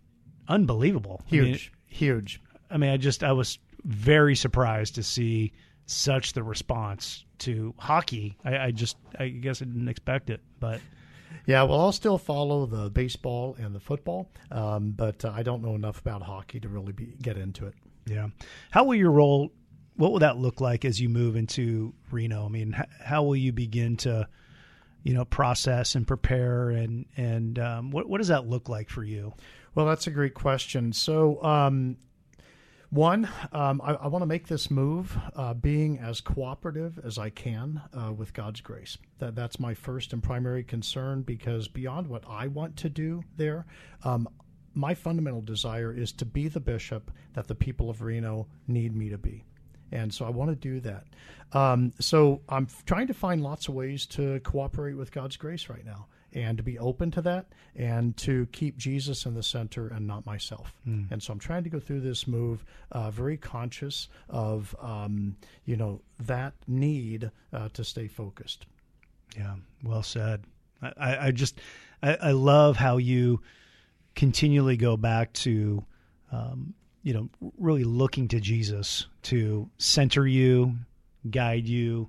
unbelievable. 0.48 1.22
Huge, 1.26 1.44
I 1.44 1.50
mean, 1.50 1.60
huge. 1.88 2.40
I 2.70 2.76
mean, 2.78 2.90
I 2.90 2.96
just 2.96 3.22
I 3.22 3.32
was 3.32 3.58
very 3.84 4.34
surprised 4.34 4.96
to 4.96 5.02
see 5.02 5.52
such 5.86 6.32
the 6.32 6.42
response 6.42 7.24
to 7.38 7.74
hockey. 7.78 8.36
I, 8.44 8.58
I 8.58 8.70
just, 8.70 8.96
I 9.18 9.28
guess 9.28 9.62
I 9.62 9.66
didn't 9.66 9.88
expect 9.88 10.30
it, 10.30 10.40
but. 10.60 10.80
Yeah, 11.46 11.64
well, 11.64 11.80
I'll 11.80 11.92
still 11.92 12.18
follow 12.18 12.66
the 12.66 12.90
baseball 12.90 13.56
and 13.58 13.74
the 13.74 13.80
football, 13.80 14.30
um, 14.52 14.92
but 14.92 15.24
uh, 15.24 15.32
I 15.34 15.42
don't 15.42 15.62
know 15.62 15.74
enough 15.74 15.98
about 15.98 16.22
hockey 16.22 16.60
to 16.60 16.68
really 16.68 16.92
be, 16.92 17.14
get 17.20 17.36
into 17.36 17.66
it. 17.66 17.74
Yeah. 18.06 18.28
How 18.70 18.84
will 18.84 18.94
your 18.94 19.10
role? 19.10 19.52
What 19.96 20.12
will 20.12 20.20
that 20.20 20.38
look 20.38 20.60
like 20.60 20.84
as 20.84 21.00
you 21.00 21.08
move 21.08 21.36
into 21.36 21.94
Reno? 22.10 22.46
I 22.46 22.48
mean, 22.48 22.74
how 23.04 23.22
will 23.22 23.36
you 23.36 23.52
begin 23.52 23.96
to, 23.98 24.26
you 25.02 25.12
know, 25.14 25.24
process 25.24 25.94
and 25.94 26.06
prepare, 26.06 26.70
and 26.70 27.06
and 27.16 27.58
um, 27.58 27.90
what 27.90 28.08
what 28.08 28.18
does 28.18 28.28
that 28.28 28.46
look 28.46 28.68
like 28.68 28.88
for 28.88 29.04
you? 29.04 29.34
Well, 29.74 29.86
that's 29.86 30.06
a 30.06 30.10
great 30.10 30.34
question. 30.34 30.92
So, 30.92 31.42
um, 31.42 31.96
one, 32.92 33.26
um, 33.52 33.80
I, 33.82 33.94
I 33.94 34.06
want 34.08 34.20
to 34.20 34.26
make 34.26 34.48
this 34.48 34.70
move 34.70 35.16
uh, 35.34 35.54
being 35.54 35.98
as 35.98 36.20
cooperative 36.20 37.00
as 37.02 37.16
I 37.16 37.30
can 37.30 37.80
uh, 37.94 38.12
with 38.12 38.34
God's 38.34 38.60
grace. 38.60 38.98
That 39.18 39.34
that's 39.34 39.58
my 39.58 39.72
first 39.72 40.12
and 40.12 40.22
primary 40.22 40.62
concern 40.62 41.22
because 41.22 41.68
beyond 41.68 42.06
what 42.06 42.24
I 42.28 42.48
want 42.48 42.76
to 42.78 42.90
do 42.90 43.24
there, 43.38 43.64
um, 44.04 44.28
my 44.74 44.94
fundamental 44.94 45.42
desire 45.42 45.92
is 45.92 46.12
to 46.12 46.24
be 46.24 46.48
the 46.48 46.60
bishop 46.60 47.10
that 47.34 47.48
the 47.48 47.54
people 47.54 47.90
of 47.90 48.02
Reno 48.02 48.46
need 48.66 48.94
me 48.96 49.10
to 49.10 49.18
be. 49.18 49.44
And 49.90 50.12
so 50.12 50.24
I 50.24 50.30
want 50.30 50.50
to 50.50 50.56
do 50.56 50.80
that. 50.80 51.04
Um, 51.52 51.92
so 51.98 52.40
I'm 52.48 52.66
trying 52.86 53.08
to 53.08 53.14
find 53.14 53.42
lots 53.42 53.68
of 53.68 53.74
ways 53.74 54.06
to 54.06 54.40
cooperate 54.40 54.94
with 54.94 55.12
God's 55.12 55.36
grace 55.36 55.68
right 55.68 55.84
now 55.84 56.06
and 56.32 56.56
to 56.56 56.62
be 56.62 56.78
open 56.78 57.10
to 57.10 57.20
that 57.22 57.46
and 57.76 58.16
to 58.16 58.46
keep 58.52 58.78
Jesus 58.78 59.26
in 59.26 59.34
the 59.34 59.42
center 59.42 59.88
and 59.88 60.06
not 60.06 60.24
myself. 60.24 60.74
Mm. 60.88 61.12
And 61.12 61.22
so 61.22 61.32
I'm 61.34 61.38
trying 61.38 61.64
to 61.64 61.70
go 61.70 61.78
through 61.78 62.00
this 62.00 62.26
move 62.26 62.64
uh, 62.90 63.10
very 63.10 63.36
conscious 63.36 64.08
of, 64.30 64.74
um, 64.80 65.36
you 65.66 65.76
know, 65.76 66.00
that 66.20 66.54
need 66.66 67.30
uh, 67.52 67.68
to 67.74 67.84
stay 67.84 68.08
focused. 68.08 68.64
Yeah, 69.36 69.56
well 69.82 70.02
said. 70.02 70.44
I, 70.82 71.26
I 71.26 71.30
just, 71.30 71.60
I, 72.02 72.14
I 72.14 72.30
love 72.32 72.76
how 72.76 72.96
you 72.96 73.40
continually 74.14 74.76
go 74.76 74.96
back 74.96 75.32
to, 75.32 75.84
um, 76.30 76.74
you 77.02 77.14
know, 77.14 77.28
really 77.58 77.84
looking 77.84 78.28
to 78.28 78.40
Jesus 78.40 79.06
to 79.22 79.68
center 79.78 80.26
you, 80.26 80.76
guide 81.28 81.66
you. 81.66 82.08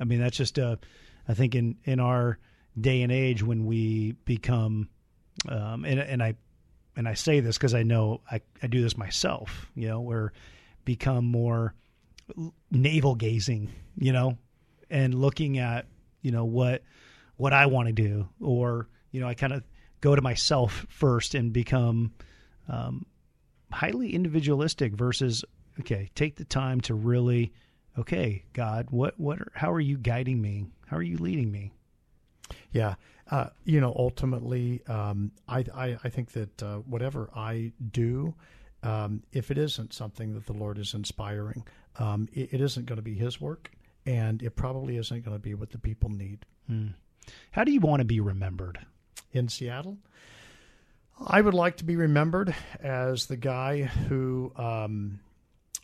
I 0.00 0.04
mean, 0.04 0.20
that's 0.20 0.36
just 0.36 0.58
a, 0.58 0.78
I 1.28 1.34
think 1.34 1.54
in 1.54 1.76
in 1.84 2.00
our 2.00 2.38
day 2.80 3.02
and 3.02 3.12
age 3.12 3.42
when 3.42 3.66
we 3.66 4.12
become, 4.24 4.88
um, 5.48 5.84
and 5.84 6.00
and 6.00 6.22
I, 6.22 6.34
and 6.96 7.08
I 7.08 7.14
say 7.14 7.40
this 7.40 7.56
because 7.56 7.74
I 7.74 7.82
know 7.82 8.20
I 8.30 8.40
I 8.62 8.66
do 8.66 8.82
this 8.82 8.96
myself. 8.96 9.70
You 9.74 9.88
know, 9.88 10.00
where 10.00 10.32
become 10.84 11.24
more 11.24 11.74
navel 12.70 13.14
gazing. 13.14 13.70
You 13.98 14.12
know, 14.12 14.38
and 14.90 15.14
looking 15.14 15.58
at 15.58 15.86
you 16.22 16.32
know 16.32 16.44
what 16.44 16.82
what 17.36 17.52
I 17.52 17.66
want 17.66 17.88
to 17.88 17.92
do, 17.92 18.28
or 18.40 18.88
you 19.10 19.20
know, 19.20 19.28
I 19.28 19.34
kind 19.34 19.52
of 19.52 19.62
go 20.02 20.14
to 20.14 20.20
myself 20.20 20.84
first 20.90 21.34
and 21.34 21.52
become 21.54 22.12
um, 22.68 23.06
highly 23.72 24.14
individualistic 24.14 24.92
versus 24.92 25.44
okay 25.80 26.10
take 26.14 26.36
the 26.36 26.44
time 26.44 26.82
to 26.82 26.94
really 26.94 27.50
okay 27.96 28.44
god 28.52 28.88
what 28.90 29.18
what 29.18 29.40
are, 29.40 29.50
how 29.54 29.72
are 29.72 29.80
you 29.80 29.96
guiding 29.96 30.42
me? 30.42 30.66
How 30.86 30.98
are 30.98 31.02
you 31.02 31.16
leading 31.16 31.50
me? 31.50 31.72
Yeah. 32.72 32.96
Uh, 33.30 33.48
you 33.64 33.80
know 33.80 33.94
ultimately 33.96 34.82
um, 34.88 35.32
I, 35.48 35.64
I, 35.74 35.96
I 36.04 36.08
think 36.10 36.32
that 36.32 36.62
uh, 36.62 36.76
whatever 36.78 37.30
i 37.34 37.72
do 37.92 38.34
um, 38.82 39.22
if 39.32 39.50
it 39.50 39.56
isn't 39.56 39.94
something 39.94 40.34
that 40.34 40.44
the 40.44 40.52
lord 40.52 40.76
is 40.76 40.92
inspiring 40.92 41.64
um, 41.98 42.28
it, 42.34 42.52
it 42.52 42.60
isn't 42.60 42.84
going 42.84 42.96
to 42.96 43.02
be 43.02 43.14
his 43.14 43.40
work 43.40 43.70
and 44.04 44.42
it 44.42 44.56
probably 44.56 44.96
isn't 44.96 45.24
going 45.24 45.36
to 45.36 45.40
be 45.40 45.54
what 45.54 45.70
the 45.70 45.78
people 45.78 46.10
need. 46.10 46.44
Hmm. 46.66 46.88
how 47.52 47.64
do 47.64 47.72
you 47.72 47.80
want 47.80 48.00
to 48.00 48.04
be 48.04 48.20
remembered 48.20 48.84
in 49.32 49.48
Seattle. 49.48 49.98
I 51.24 51.40
would 51.40 51.54
like 51.54 51.76
to 51.76 51.84
be 51.84 51.96
remembered 51.96 52.54
as 52.80 53.26
the 53.26 53.36
guy 53.36 53.82
who 53.82 54.52
um, 54.56 55.20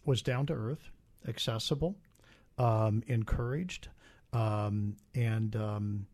was 0.04 0.22
down 0.22 0.46
to 0.46 0.52
earth, 0.52 0.90
accessible, 1.26 1.96
um, 2.58 3.02
encouraged, 3.06 3.88
um, 4.32 4.96
and 5.14 5.54
um, 5.54 6.06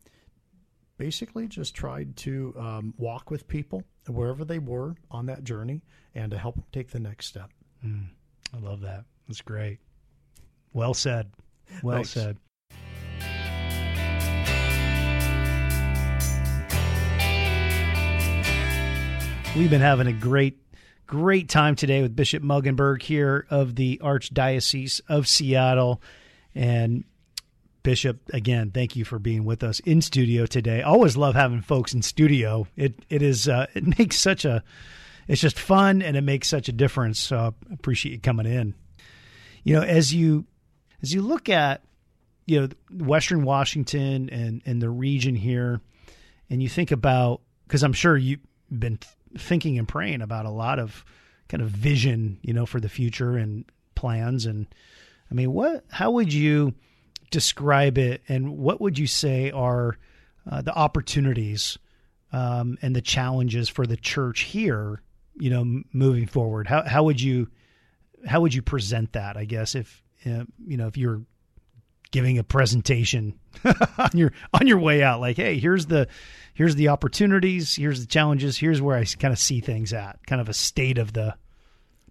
basically 0.99 1.49
just 1.49 1.74
tried 1.74 2.16
to 2.16 2.55
um, 2.59 2.95
walk 2.99 3.30
with 3.30 3.49
people 3.49 3.82
wherever 4.09 4.45
they 4.45 4.59
were 4.59 4.95
on 5.11 5.26
that 5.26 5.45
journey 5.45 5.82
and 6.14 6.30
to 6.30 6.39
help 6.39 6.57
them 6.57 6.64
take 6.72 6.91
the 6.91 7.01
next 7.01 7.26
step. 7.26 7.51
Mm, 7.85 8.09
I 8.55 8.59
love 8.59 8.82
that. 8.82 9.05
That's 9.26 9.41
great. 9.41 9.78
Well 10.72 10.95
said. 10.95 11.30
Well 11.82 11.99
Thanks. 11.99 12.11
said. 12.11 12.37
We've 19.57 19.70
been 19.70 19.80
having 19.80 20.09
a 20.09 20.12
great, 20.12 20.59
great 21.07 21.48
time 21.48 21.76
today 21.76 22.02
with 22.02 22.16
Bishop 22.16 22.42
Mueggenborg 22.42 23.02
here 23.02 23.46
of 23.50 23.76
the 23.76 24.00
Archdiocese 24.02 25.00
of 25.09 25.28
Seattle. 25.28 26.02
And 26.57 27.05
Bishop, 27.84 28.18
again, 28.32 28.72
thank 28.72 28.96
you 28.96 29.05
for 29.05 29.20
being 29.20 29.44
with 29.44 29.62
us 29.62 29.78
in 29.80 30.02
studio 30.02 30.46
today. 30.46 30.82
Always 30.82 31.16
love 31.16 31.36
having 31.36 31.61
folks 31.61 31.94
in 31.94 32.02
studio. 32.02 32.66
It 32.76 33.05
it 33.09 33.22
is 33.22 33.48
uh, 33.48 33.66
it 33.74 33.86
makes 33.98 34.18
such 34.18 34.44
a 34.44 34.64
it's 35.28 35.40
just 35.40 35.61
fun 35.61 36.02
and 36.02 36.16
it 36.16 36.22
makes 36.22 36.48
such 36.48 36.68
a 36.68 36.72
difference. 36.72 37.20
So 37.20 37.38
I 37.38 37.72
appreciate 37.72 38.12
you 38.12 38.20
coming 38.20 38.46
in. 38.46 38.74
You 39.62 39.76
know, 39.76 39.82
as 39.82 40.12
you 40.12 40.46
as 41.00 41.14
you 41.14 41.22
look 41.22 41.48
at 41.48 41.84
you 42.46 42.61
know 42.61 42.68
Western 42.90 43.44
Washington 43.44 44.30
and 44.30 44.62
and 44.66 44.82
the 44.82 44.90
region 44.90 45.36
here, 45.36 45.80
and 46.50 46.61
you 46.61 46.68
think 46.68 46.90
about 46.90 47.40
because 47.68 47.84
I'm 47.84 47.92
sure 47.92 48.16
you've 48.16 48.40
been 48.76 48.98
thinking 49.37 49.78
and 49.78 49.89
praying 49.89 50.22
about 50.22 50.47
a 50.47 50.51
lot 50.51 50.78
of 50.78 51.05
kind 51.49 51.62
of 51.62 51.70
vision, 51.70 52.39
you 52.43 52.53
know, 52.53 52.66
for 52.66 52.80
the 52.80 52.89
future 52.89 53.37
and 53.37 53.64
plans. 53.95 54.47
And 54.47 54.66
I 55.30 55.35
mean, 55.35 55.53
what 55.53 55.85
how 55.91 56.11
would 56.12 56.32
you 56.32 56.74
describe 57.30 57.99
it, 57.99 58.22
and 58.28 58.59
what 58.59 58.80
would 58.80 58.99
you 58.99 59.07
say 59.07 59.51
are 59.51 59.99
uh, 60.51 60.62
the 60.62 60.74
opportunities 60.74 61.78
um, 62.32 62.78
and 62.82 62.95
the 62.95 63.01
challenges 63.01 63.68
for 63.68 63.87
the 63.87 63.97
church 63.97 64.41
here? 64.41 65.03
You 65.37 65.51
know, 65.51 65.61
m- 65.61 65.85
moving 65.93 66.26
forward, 66.26 66.66
how 66.66 66.82
how 66.82 67.05
would 67.05 67.20
you 67.20 67.49
how 68.26 68.41
would 68.41 68.55
you 68.55 68.62
present 68.62 69.12
that? 69.12 69.37
I 69.37 69.45
guess 69.45 69.74
if 69.74 70.03
uh, 70.26 70.45
you 70.66 70.76
know 70.76 70.87
if 70.87 70.97
you're 70.97 71.22
giving 72.14 72.38
a 72.38 72.44
presentation 72.44 73.36
on 73.98 74.10
your 74.14 74.32
on 74.58 74.68
your 74.68 74.78
way 74.78 75.02
out. 75.02 75.20
Like 75.20 75.36
hey 75.36 75.58
here's 75.58 75.86
the 75.86 76.06
here's 76.54 76.76
the 76.76 76.88
opportunities 76.88 77.74
here's 77.74 78.00
the 78.00 78.06
challenges 78.06 78.56
here's 78.56 78.80
where 78.80 78.96
i 78.96 79.04
kind 79.04 79.32
of 79.32 79.38
see 79.40 79.60
things 79.60 79.92
at 79.92 80.24
kind 80.24 80.40
of 80.40 80.48
a 80.48 80.54
state 80.54 80.98
of 80.98 81.12
the 81.12 81.34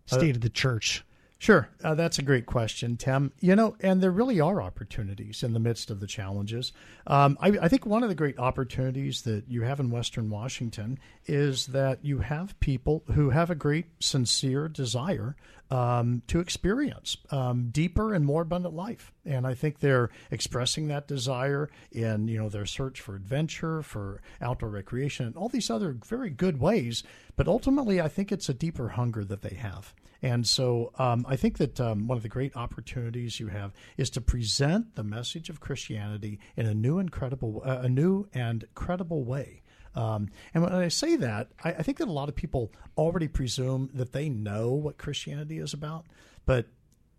state 0.06 0.34
uh, 0.34 0.36
of 0.36 0.42
the 0.42 0.50
church 0.50 1.06
Sure, 1.44 1.68
uh, 1.84 1.94
that's 1.94 2.20
a 2.20 2.22
great 2.22 2.46
question, 2.46 2.96
Tim. 2.96 3.34
You 3.42 3.58
know, 3.58 3.76
and 3.82 4.02
there 4.02 4.12
really 4.12 4.40
are 4.40 4.62
opportunities 4.62 5.44
in 5.44 5.52
the 5.52 5.60
midst 5.60 5.92
of 5.92 6.00
the 6.00 6.08
challenges. 6.08 6.72
Um, 7.06 7.38
I, 7.42 7.50
I, 7.64 7.68
think 7.68 7.86
one 7.86 8.02
of 8.02 8.08
the 8.08 8.16
great 8.16 8.40
opportunities 8.40 9.24
that 9.24 9.50
you 9.50 9.64
have 9.64 9.82
in 9.82 9.92
Western 9.92 10.30
Washington 10.30 11.00
is 11.26 11.66
that 11.68 12.00
you 12.02 12.20
have 12.20 12.58
people 12.62 13.04
who 13.14 13.32
have 13.32 13.50
a 13.50 13.56
great, 13.56 13.88
sincere 14.00 14.70
desire 14.70 15.36
um, 15.70 16.22
to 16.28 16.40
experience 16.40 17.18
um, 17.30 17.72
deeper 17.72 18.14
and 18.14 18.24
more 18.24 18.44
abundant 18.44 18.74
life, 18.74 19.12
and 19.26 19.46
I 19.46 19.54
think 19.54 19.82
they're 19.82 20.12
expressing 20.32 20.88
that 20.88 21.10
desire 21.10 21.70
in 21.92 22.30
you 22.30 22.38
know 22.38 22.48
their 22.48 22.66
search 22.66 23.02
for 23.02 23.18
adventure, 23.18 23.82
for 23.82 24.22
outdoor 24.42 24.70
recreation, 24.70 25.26
and 25.26 25.36
all 25.36 25.50
these 25.50 25.70
other 25.70 25.92
very 25.92 26.30
good 26.30 26.62
ways. 26.62 27.04
But 27.36 27.50
ultimately, 27.50 28.00
I 28.00 28.08
think 28.08 28.32
it's 28.32 28.48
a 28.48 28.54
deeper 28.54 28.88
hunger 28.88 29.26
that 29.26 29.42
they 29.42 29.56
have. 29.56 29.94
And 30.24 30.48
so 30.48 30.94
um, 30.98 31.26
I 31.28 31.36
think 31.36 31.58
that 31.58 31.82
um, 31.82 32.08
one 32.08 32.16
of 32.16 32.24
the 32.24 32.30
great 32.30 32.56
opportunities 32.56 33.42
you 33.42 33.48
have 33.48 33.74
is 33.98 34.10
to 34.12 34.22
present 34.22 34.96
the 34.96 35.04
message 35.04 35.50
of 35.50 35.60
Christianity 35.60 36.40
in 36.56 36.66
a 36.66 36.74
new, 36.74 36.98
incredible, 36.98 37.62
uh, 37.66 37.80
a 37.82 37.90
new 37.90 38.30
and 38.34 38.66
credible 38.74 39.26
way. 39.26 39.62
Um, 39.96 40.30
and 40.54 40.64
when 40.64 40.74
I 40.74 40.88
say 40.88 41.18
that, 41.18 41.50
I, 41.64 41.74
I, 41.74 41.84
think 41.84 42.00
that 42.00 42.08
a 42.08 42.12
lot 42.12 42.30
of 42.30 42.36
people 42.36 42.72
already 42.98 43.28
presume 43.28 43.92
that 43.94 44.12
they 44.12 44.28
know 44.28 44.72
what 44.72 44.98
Christianity 44.98 45.60
is 45.60 45.72
about, 45.74 46.08
but 46.48 46.68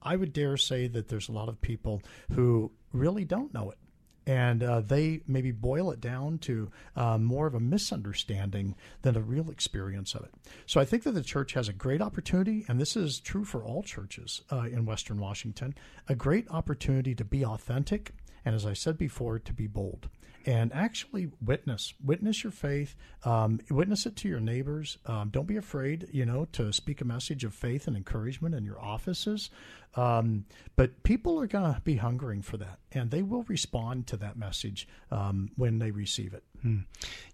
I 0.03 0.17
would 0.17 0.33
dare 0.33 0.57
say 0.57 0.89
that 0.89 1.09
there's 1.09 1.29
a 1.29 1.33
lot 1.33 1.49
of 1.49 1.61
people 1.61 2.03
who 2.33 2.73
really 2.93 3.25
don't 3.25 3.55
know 3.55 3.71
it 3.71 3.79
and 4.27 4.63
uh, 4.63 4.81
they 4.81 5.21
maybe 5.27 5.53
boil 5.53 5.91
it 5.91 6.01
down 6.01 6.39
to 6.39 6.71
uh, 6.97 7.19
more 7.19 7.47
of 7.47 7.55
a 7.55 7.61
misunderstanding 7.61 8.75
than 9.03 9.17
a 9.17 9.21
real 9.21 9.51
experience 9.51 10.15
of 10.15 10.25
it. 10.25 10.35
So 10.67 10.81
I 10.81 10.85
think 10.85 11.03
that 11.03 11.13
the 11.13 11.23
church 11.23 11.53
has 11.53 11.69
a 11.69 11.73
great 11.73 12.01
opportunity, 12.01 12.65
and 12.69 12.81
this 12.81 12.97
is 12.97 13.21
true 13.21 13.45
for 13.45 13.65
all 13.65 13.83
churches 13.83 14.43
uh, 14.51 14.63
in 14.63 14.87
Western 14.87 15.19
Washington, 15.19 15.75
a 16.09 16.15
great 16.15 16.51
opportunity 16.51 17.15
to 17.15 17.25
be 17.25 17.45
authentic, 17.45 18.13
and 18.45 18.55
as 18.55 18.67
I 18.67 18.73
said 18.73 18.99
before, 18.99 19.39
to 19.39 19.53
be 19.53 19.67
bold 19.67 20.09
and 20.47 20.73
actually 20.73 21.31
witness 21.45 21.95
witness 22.05 22.45
your 22.45 22.51
faith 22.51 22.95
um, 23.25 23.61
witness 23.71 24.07
it 24.07 24.17
to 24.17 24.29
your 24.29 24.41
neighbors. 24.41 24.99
Um, 25.07 25.31
don't 25.31 25.47
be 25.47 25.57
afraid 25.57 26.09
you 26.13 26.27
know 26.27 26.47
to 26.53 26.73
speak 26.73 27.01
a 27.01 27.05
message 27.05 27.45
of 27.45 27.55
faith 27.55 27.87
and 27.87 27.97
encouragement 27.97 28.55
in 28.55 28.65
your 28.65 28.81
offices. 28.81 29.51
Um, 29.97 30.45
but 30.77 31.03
people 31.05 31.41
are 31.41 31.47
going 31.47 31.73
to 31.73 31.81
be 31.83 31.97
hungering 31.97 32.43
for 32.43 32.57
that 32.57 32.79
and 32.93 33.11
they 33.11 33.23
will 33.23 33.45
respond 33.45 34.09
to 34.09 34.17
that 34.19 34.37
message 34.37 34.89
um, 35.11 35.51
when 35.57 35.79
they 35.79 35.93
receive 35.93 36.35
it. 36.35 36.43
Hmm. 36.63 36.79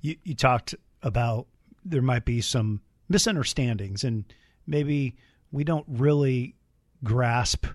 you, 0.03 0.17
you 0.25 0.35
talked 0.35 0.75
about 1.03 1.47
there 1.85 2.03
might 2.03 2.25
be 2.25 2.41
some 2.41 2.83
misunderstandings 3.09 4.05
and 4.05 4.25
maybe 4.67 5.17
we 5.53 5.65
don't 5.65 5.87
really 5.89 6.55
grasp 7.03 7.67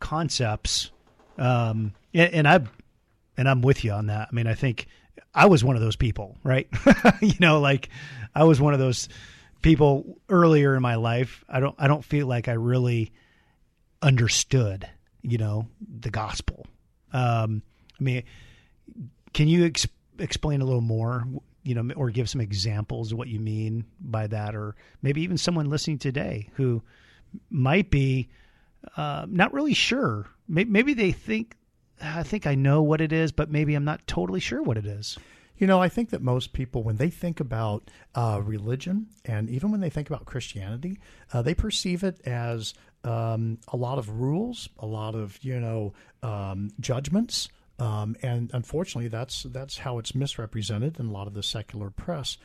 concepts 0.00 0.90
um, 1.38 1.92
and, 2.12 2.34
and 2.34 2.48
I've 2.48 2.70
and 3.36 3.48
I'm 3.48 3.62
with 3.62 3.84
you 3.84 3.92
on 3.92 4.06
that. 4.06 4.28
I 4.30 4.34
mean, 4.34 4.46
I 4.46 4.54
think 4.54 4.86
I 5.34 5.46
was 5.46 5.64
one 5.64 5.76
of 5.76 5.82
those 5.82 5.96
people, 5.96 6.36
right? 6.42 6.68
you 7.20 7.34
know, 7.40 7.60
like 7.60 7.88
I 8.34 8.44
was 8.44 8.60
one 8.60 8.74
of 8.74 8.80
those 8.80 9.08
people 9.62 10.18
earlier 10.28 10.74
in 10.74 10.82
my 10.82 10.96
life. 10.96 11.44
I 11.48 11.60
don't 11.60 11.74
I 11.78 11.86
don't 11.86 12.04
feel 12.04 12.26
like 12.26 12.48
I 12.48 12.52
really 12.52 13.12
understood, 14.02 14.88
you 15.22 15.38
know, 15.38 15.68
the 16.00 16.10
gospel. 16.10 16.66
Um, 17.12 17.62
I 17.98 18.02
mean, 18.02 18.22
can 19.32 19.48
you 19.48 19.66
ex- 19.66 19.86
explain 20.18 20.60
a 20.60 20.64
little 20.64 20.80
more, 20.80 21.24
you 21.62 21.74
know, 21.74 21.94
or 21.94 22.10
give 22.10 22.28
some 22.28 22.40
examples 22.40 23.12
of 23.12 23.18
what 23.18 23.28
you 23.28 23.38
mean 23.38 23.84
by 24.00 24.26
that, 24.26 24.54
or 24.54 24.74
maybe 25.02 25.22
even 25.22 25.38
someone 25.38 25.70
listening 25.70 25.98
today 25.98 26.48
who 26.54 26.82
might 27.50 27.90
be 27.90 28.28
uh, 28.96 29.26
not 29.28 29.52
really 29.52 29.74
sure. 29.74 30.26
Maybe, 30.48 30.70
maybe 30.70 30.94
they 30.94 31.12
think 31.12 31.56
I 32.02 32.22
think 32.22 32.46
I 32.46 32.54
know 32.54 32.82
what 32.82 33.00
it 33.00 33.12
is, 33.12 33.32
but 33.32 33.50
maybe 33.50 33.74
I'm 33.74 33.84
not 33.84 34.06
totally 34.06 34.40
sure 34.40 34.62
what 34.62 34.76
it 34.76 34.86
is. 34.86 35.18
You 35.56 35.66
know, 35.66 35.80
I 35.80 35.88
think 35.88 36.10
that 36.10 36.22
most 36.22 36.52
people, 36.52 36.82
when 36.82 36.96
they 36.96 37.10
think 37.10 37.38
about 37.38 37.88
uh, 38.14 38.40
religion 38.42 39.06
and 39.24 39.48
even 39.48 39.70
when 39.70 39.80
they 39.80 39.90
think 39.90 40.10
about 40.10 40.24
Christianity, 40.24 40.98
uh, 41.32 41.42
they 41.42 41.54
perceive 41.54 42.02
it 42.02 42.20
as 42.26 42.74
um, 43.04 43.58
a 43.68 43.76
lot 43.76 43.98
of 43.98 44.08
rules, 44.08 44.68
a 44.78 44.86
lot 44.86 45.14
of, 45.14 45.38
you 45.42 45.60
know, 45.60 45.92
um, 46.22 46.70
judgments. 46.80 47.48
Um, 47.78 48.16
and 48.22 48.50
unfortunately, 48.52 49.08
that's 49.08 49.44
that's 49.44 49.78
how 49.78 49.98
it's 49.98 50.14
misrepresented 50.14 50.98
in 50.98 51.06
a 51.06 51.12
lot 51.12 51.26
of 51.26 51.34
the 51.34 51.42
secular 51.42 51.90
press. 51.90 52.38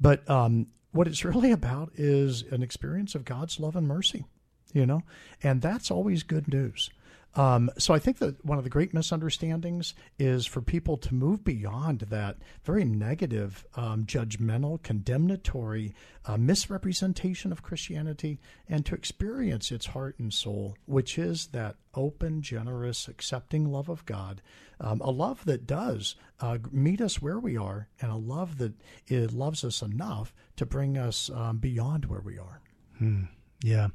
But 0.00 0.28
um, 0.28 0.66
what 0.92 1.06
it's 1.06 1.24
really 1.24 1.52
about 1.52 1.92
is 1.94 2.42
an 2.50 2.62
experience 2.62 3.14
of 3.14 3.24
God's 3.24 3.60
love 3.60 3.76
and 3.76 3.86
mercy, 3.86 4.24
you 4.72 4.86
know, 4.86 5.02
and 5.42 5.62
that's 5.62 5.90
always 5.90 6.22
good 6.22 6.48
news. 6.48 6.90
Um, 7.36 7.70
so 7.78 7.92
I 7.92 7.98
think 7.98 8.18
that 8.18 8.44
one 8.44 8.58
of 8.58 8.64
the 8.64 8.70
great 8.70 8.94
misunderstandings 8.94 9.94
is 10.18 10.46
for 10.46 10.60
people 10.60 10.96
to 10.98 11.14
move 11.14 11.44
beyond 11.44 12.00
that 12.00 12.36
very 12.62 12.84
negative, 12.84 13.66
um, 13.74 14.04
judgmental, 14.04 14.82
condemnatory 14.82 15.94
uh, 16.26 16.36
misrepresentation 16.36 17.50
of 17.50 17.62
Christianity 17.62 18.38
and 18.68 18.86
to 18.86 18.94
experience 18.94 19.72
its 19.72 19.86
heart 19.86 20.18
and 20.18 20.32
soul, 20.32 20.76
which 20.86 21.18
is 21.18 21.48
that 21.48 21.76
open, 21.94 22.40
generous, 22.40 23.08
accepting 23.08 23.70
love 23.70 23.88
of 23.88 24.06
God, 24.06 24.40
um, 24.80 25.00
a 25.00 25.10
love 25.10 25.44
that 25.44 25.66
does 25.66 26.14
uh, 26.40 26.58
meet 26.70 27.00
us 27.00 27.20
where 27.20 27.38
we 27.38 27.56
are, 27.56 27.88
and 28.00 28.10
a 28.10 28.16
love 28.16 28.58
that 28.58 28.74
it 29.06 29.32
loves 29.32 29.64
us 29.64 29.82
enough 29.82 30.32
to 30.56 30.66
bring 30.66 30.96
us 30.98 31.30
um, 31.30 31.58
beyond 31.58 32.06
where 32.06 32.20
we 32.20 32.38
are. 32.38 32.60
Hmm. 32.98 33.24
Yeah, 33.62 33.88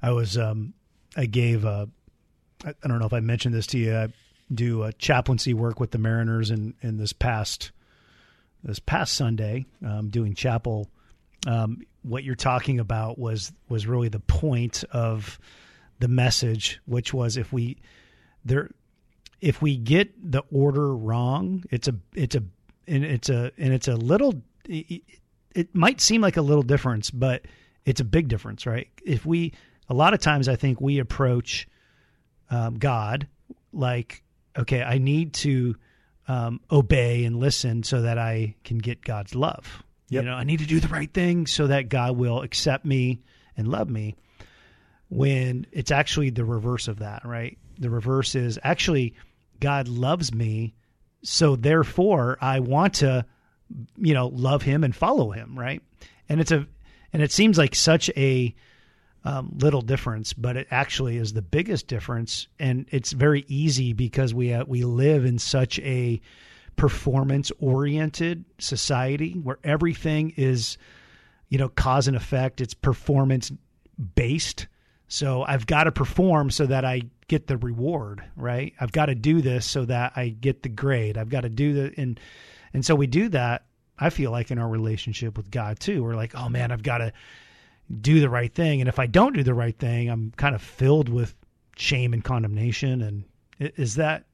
I 0.00 0.12
was. 0.12 0.36
Um, 0.36 0.74
I 1.16 1.26
gave 1.26 1.64
a 1.64 1.88
I, 2.64 2.70
I 2.70 2.88
don't 2.88 2.98
know 2.98 3.06
if 3.06 3.12
I 3.12 3.20
mentioned 3.20 3.54
this 3.54 3.66
to 3.68 3.78
you. 3.78 3.96
I 3.96 4.08
do 4.52 4.82
a 4.82 4.92
chaplaincy 4.92 5.54
work 5.54 5.80
with 5.80 5.90
the 5.90 5.98
Mariners, 5.98 6.50
and 6.50 6.74
in, 6.82 6.90
in 6.90 6.96
this 6.98 7.12
past 7.12 7.72
this 8.64 8.78
past 8.78 9.14
Sunday, 9.14 9.66
um, 9.84 10.08
doing 10.08 10.34
chapel. 10.34 10.88
Um, 11.46 11.82
what 12.02 12.22
you're 12.24 12.34
talking 12.34 12.78
about 12.80 13.18
was 13.18 13.52
was 13.68 13.86
really 13.86 14.08
the 14.08 14.20
point 14.20 14.84
of 14.92 15.38
the 15.98 16.08
message, 16.08 16.80
which 16.86 17.12
was 17.12 17.36
if 17.36 17.52
we 17.52 17.78
there 18.44 18.70
if 19.40 19.60
we 19.60 19.76
get 19.76 20.12
the 20.30 20.42
order 20.52 20.94
wrong, 20.94 21.64
it's 21.70 21.88
a 21.88 21.94
it's 22.14 22.36
a 22.36 22.42
and 22.86 23.04
it's 23.04 23.28
a 23.28 23.52
and 23.58 23.72
it's 23.72 23.88
a 23.88 23.96
little 23.96 24.40
it, 24.68 25.02
it 25.54 25.74
might 25.74 26.00
seem 26.00 26.20
like 26.20 26.36
a 26.36 26.42
little 26.42 26.62
difference, 26.62 27.10
but 27.10 27.42
it's 27.84 28.00
a 28.00 28.04
big 28.04 28.28
difference, 28.28 28.66
right? 28.66 28.88
If 29.04 29.26
we 29.26 29.52
a 29.88 29.94
lot 29.94 30.14
of 30.14 30.20
times 30.20 30.48
I 30.48 30.56
think 30.56 30.80
we 30.80 30.98
approach 30.98 31.66
um, 32.52 32.74
God, 32.74 33.26
like, 33.72 34.22
okay, 34.56 34.82
I 34.82 34.98
need 34.98 35.32
to 35.34 35.74
um, 36.28 36.60
obey 36.70 37.24
and 37.24 37.40
listen 37.40 37.82
so 37.82 38.02
that 38.02 38.18
I 38.18 38.54
can 38.62 38.78
get 38.78 39.02
God's 39.02 39.34
love. 39.34 39.82
Yep. 40.10 40.24
You 40.24 40.30
know, 40.30 40.36
I 40.36 40.44
need 40.44 40.58
to 40.58 40.66
do 40.66 40.78
the 40.78 40.88
right 40.88 41.12
thing 41.12 41.46
so 41.46 41.68
that 41.68 41.88
God 41.88 42.16
will 42.16 42.42
accept 42.42 42.84
me 42.84 43.22
and 43.56 43.66
love 43.66 43.88
me. 43.88 44.14
When 45.08 45.66
it's 45.72 45.90
actually 45.90 46.30
the 46.30 46.44
reverse 46.44 46.88
of 46.88 46.98
that, 47.00 47.24
right? 47.24 47.58
The 47.78 47.90
reverse 47.90 48.34
is 48.34 48.58
actually 48.62 49.14
God 49.58 49.88
loves 49.88 50.32
me, 50.32 50.74
so 51.22 51.56
therefore 51.56 52.36
I 52.40 52.60
want 52.60 52.94
to, 52.94 53.24
you 53.96 54.14
know, 54.14 54.28
love 54.28 54.62
Him 54.62 54.84
and 54.84 54.94
follow 54.94 55.30
Him, 55.30 55.58
right? 55.58 55.82
And 56.28 56.40
it's 56.40 56.52
a, 56.52 56.66
and 57.12 57.22
it 57.22 57.32
seems 57.32 57.56
like 57.58 57.74
such 57.74 58.10
a 58.16 58.54
um, 59.24 59.56
little 59.60 59.82
difference, 59.82 60.32
but 60.32 60.56
it 60.56 60.66
actually 60.70 61.16
is 61.16 61.32
the 61.32 61.42
biggest 61.42 61.86
difference, 61.86 62.48
and 62.58 62.86
it's 62.90 63.12
very 63.12 63.44
easy 63.48 63.92
because 63.92 64.34
we 64.34 64.52
uh, 64.52 64.64
we 64.66 64.84
live 64.84 65.24
in 65.24 65.38
such 65.38 65.78
a 65.80 66.20
performance 66.76 67.52
oriented 67.60 68.44
society 68.58 69.34
where 69.34 69.58
everything 69.62 70.32
is, 70.36 70.78
you 71.48 71.58
know, 71.58 71.68
cause 71.68 72.08
and 72.08 72.16
effect. 72.16 72.60
It's 72.60 72.74
performance 72.74 73.52
based. 74.14 74.66
So 75.08 75.42
I've 75.42 75.66
got 75.66 75.84
to 75.84 75.92
perform 75.92 76.50
so 76.50 76.66
that 76.66 76.84
I 76.84 77.02
get 77.28 77.46
the 77.46 77.58
reward, 77.58 78.24
right? 78.34 78.72
I've 78.80 78.92
got 78.92 79.06
to 79.06 79.14
do 79.14 79.42
this 79.42 79.66
so 79.66 79.84
that 79.84 80.12
I 80.16 80.30
get 80.30 80.62
the 80.62 80.68
grade. 80.68 81.18
I've 81.18 81.28
got 81.28 81.42
to 81.42 81.50
do 81.50 81.74
the 81.74 81.94
and 81.96 82.18
and 82.74 82.84
so 82.84 82.94
we 82.94 83.06
do 83.06 83.28
that. 83.28 83.66
I 83.98 84.10
feel 84.10 84.30
like 84.30 84.50
in 84.50 84.58
our 84.58 84.68
relationship 84.68 85.36
with 85.36 85.50
God 85.50 85.78
too. 85.78 86.02
We're 86.02 86.16
like, 86.16 86.34
oh 86.34 86.48
man, 86.48 86.72
I've 86.72 86.82
got 86.82 86.98
to 86.98 87.12
do 88.00 88.20
the 88.20 88.30
right 88.30 88.52
thing. 88.52 88.80
And 88.80 88.88
if 88.88 88.98
I 88.98 89.06
don't 89.06 89.34
do 89.34 89.42
the 89.42 89.54
right 89.54 89.76
thing, 89.76 90.08
I'm 90.08 90.32
kind 90.36 90.54
of 90.54 90.62
filled 90.62 91.08
with 91.08 91.34
shame 91.76 92.12
and 92.12 92.24
condemnation. 92.24 93.02
And 93.02 93.24
is 93.76 93.96
that 93.96 94.24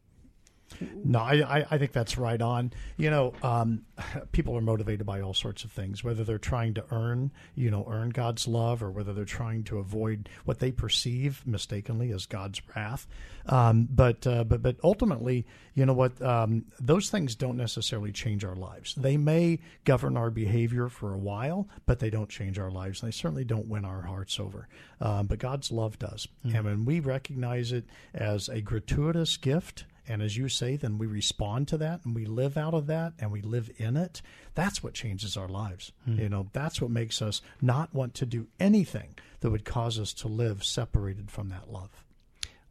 no, 1.05 1.19
I, 1.21 1.67
I 1.71 1.79
think 1.79 1.93
that's 1.93 2.19
right 2.19 2.41
on. 2.41 2.73
You 2.97 3.11
know, 3.11 3.33
um, 3.43 3.83
people 4.33 4.57
are 4.57 4.61
motivated 4.61 5.07
by 5.07 5.21
all 5.21 5.35
sorts 5.35 5.65
of 5.65 5.73
things, 5.73 6.05
whether 6.05 6.25
they're 6.25 6.39
trying 6.39 6.75
to 6.75 6.85
earn, 6.91 7.31
you 7.55 7.71
know, 7.71 7.87
earn 7.91 8.11
God's 8.11 8.47
love, 8.47 8.83
or 8.83 8.91
whether 8.91 9.13
they're 9.13 9.25
trying 9.25 9.65
to 9.65 9.79
avoid 9.79 10.29
what 10.45 10.59
they 10.59 10.71
perceive 10.71 11.43
mistakenly 11.47 12.13
as 12.13 12.27
God's 12.27 12.61
wrath. 12.75 13.07
Um, 13.47 13.89
but 13.91 14.27
uh, 14.27 14.45
but 14.45 14.63
but 14.63 14.77
ultimately, 14.85 15.47
you 15.75 15.87
know 15.87 15.95
what? 15.95 16.21
Um, 16.21 16.67
those 16.81 17.11
things 17.11 17.35
don't 17.35 17.57
necessarily 17.57 18.13
change 18.13 18.45
our 18.45 18.57
lives. 18.57 18.95
They 18.95 19.17
may 19.17 19.61
govern 19.85 20.17
our 20.17 20.31
behavior 20.31 20.89
for 20.89 21.15
a 21.15 21.19
while, 21.19 21.69
but 21.87 21.99
they 21.99 22.11
don't 22.11 22.29
change 22.29 22.59
our 22.59 22.71
lives. 22.71 23.03
And 23.03 23.11
they 23.11 23.17
certainly 23.17 23.45
don't 23.45 23.69
win 23.69 23.85
our 23.85 24.03
hearts 24.03 24.39
over. 24.39 24.69
Um, 25.01 25.27
but 25.27 25.39
God's 25.39 25.71
love 25.71 25.99
does, 25.99 26.29
mm-hmm. 26.45 26.57
and 26.57 26.65
when 26.65 26.85
we 26.85 27.01
recognize 27.01 27.73
it 27.73 27.85
as 28.13 28.49
a 28.49 28.61
gratuitous 28.61 29.37
gift 29.37 29.85
and 30.09 30.23
as 30.23 30.37
you 30.37 30.49
say, 30.49 30.77
then 30.77 30.99
we 30.99 31.07
respond 31.07 31.69
to 31.69 31.77
that 31.79 32.05
and 32.05 32.15
we 32.15 32.25
live 32.25 32.57
out 32.57 32.75
of 32.75 32.87
that 32.87 33.13
and 33.19 33.31
we 33.31 33.43
live 33.43 33.71
in 33.77 33.97
it. 33.97 34.23
That's 34.55 34.83
what 34.83 34.95
changes 34.95 35.37
our 35.37 35.49
lives. 35.49 35.93
Hmm. 36.05 36.19
You 36.19 36.29
know, 36.29 36.49
that's 36.53 36.81
what 36.81 36.91
makes 36.91 37.21
us 37.21 37.43
not 37.61 37.95
want 37.95 38.15
to 38.15 38.27
do 38.27 38.47
anything 38.59 39.15
that 39.41 39.51
would 39.51 39.65
cause 39.65 39.99
us 39.99 40.13
to 40.15 40.29
live 40.29 40.65
separated 40.65 41.31
from 41.31 41.51
that 41.51 41.71
love. 41.71 41.91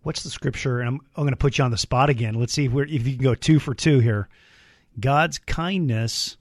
What's 0.01 0.23
the 0.23 0.29
scripture? 0.29 0.79
And 0.79 0.87
I'm, 0.87 0.99
I'm 1.15 1.23
going 1.23 1.29
to 1.29 1.37
put 1.37 1.57
you 1.57 1.63
on 1.63 1.71
the 1.71 1.77
spot 1.77 2.09
again. 2.09 2.33
Let's 2.33 2.53
see 2.53 2.65
if, 2.65 2.71
we're, 2.71 2.85
if 2.85 3.05
you 3.07 3.15
can 3.15 3.23
go 3.23 3.35
two 3.35 3.59
for 3.59 3.73
two 3.73 3.99
here. 3.99 4.27
God's 4.99 5.37
kindness 5.37 6.37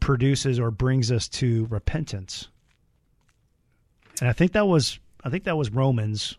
produces 0.00 0.60
or 0.60 0.70
brings 0.70 1.10
us 1.10 1.28
to 1.28 1.66
repentance. 1.70 2.48
And 4.20 4.28
I 4.28 4.32
think 4.32 4.52
that 4.52 4.66
was 4.66 4.98
I 5.24 5.30
think 5.30 5.44
that 5.44 5.56
was 5.56 5.70
Romans, 5.70 6.36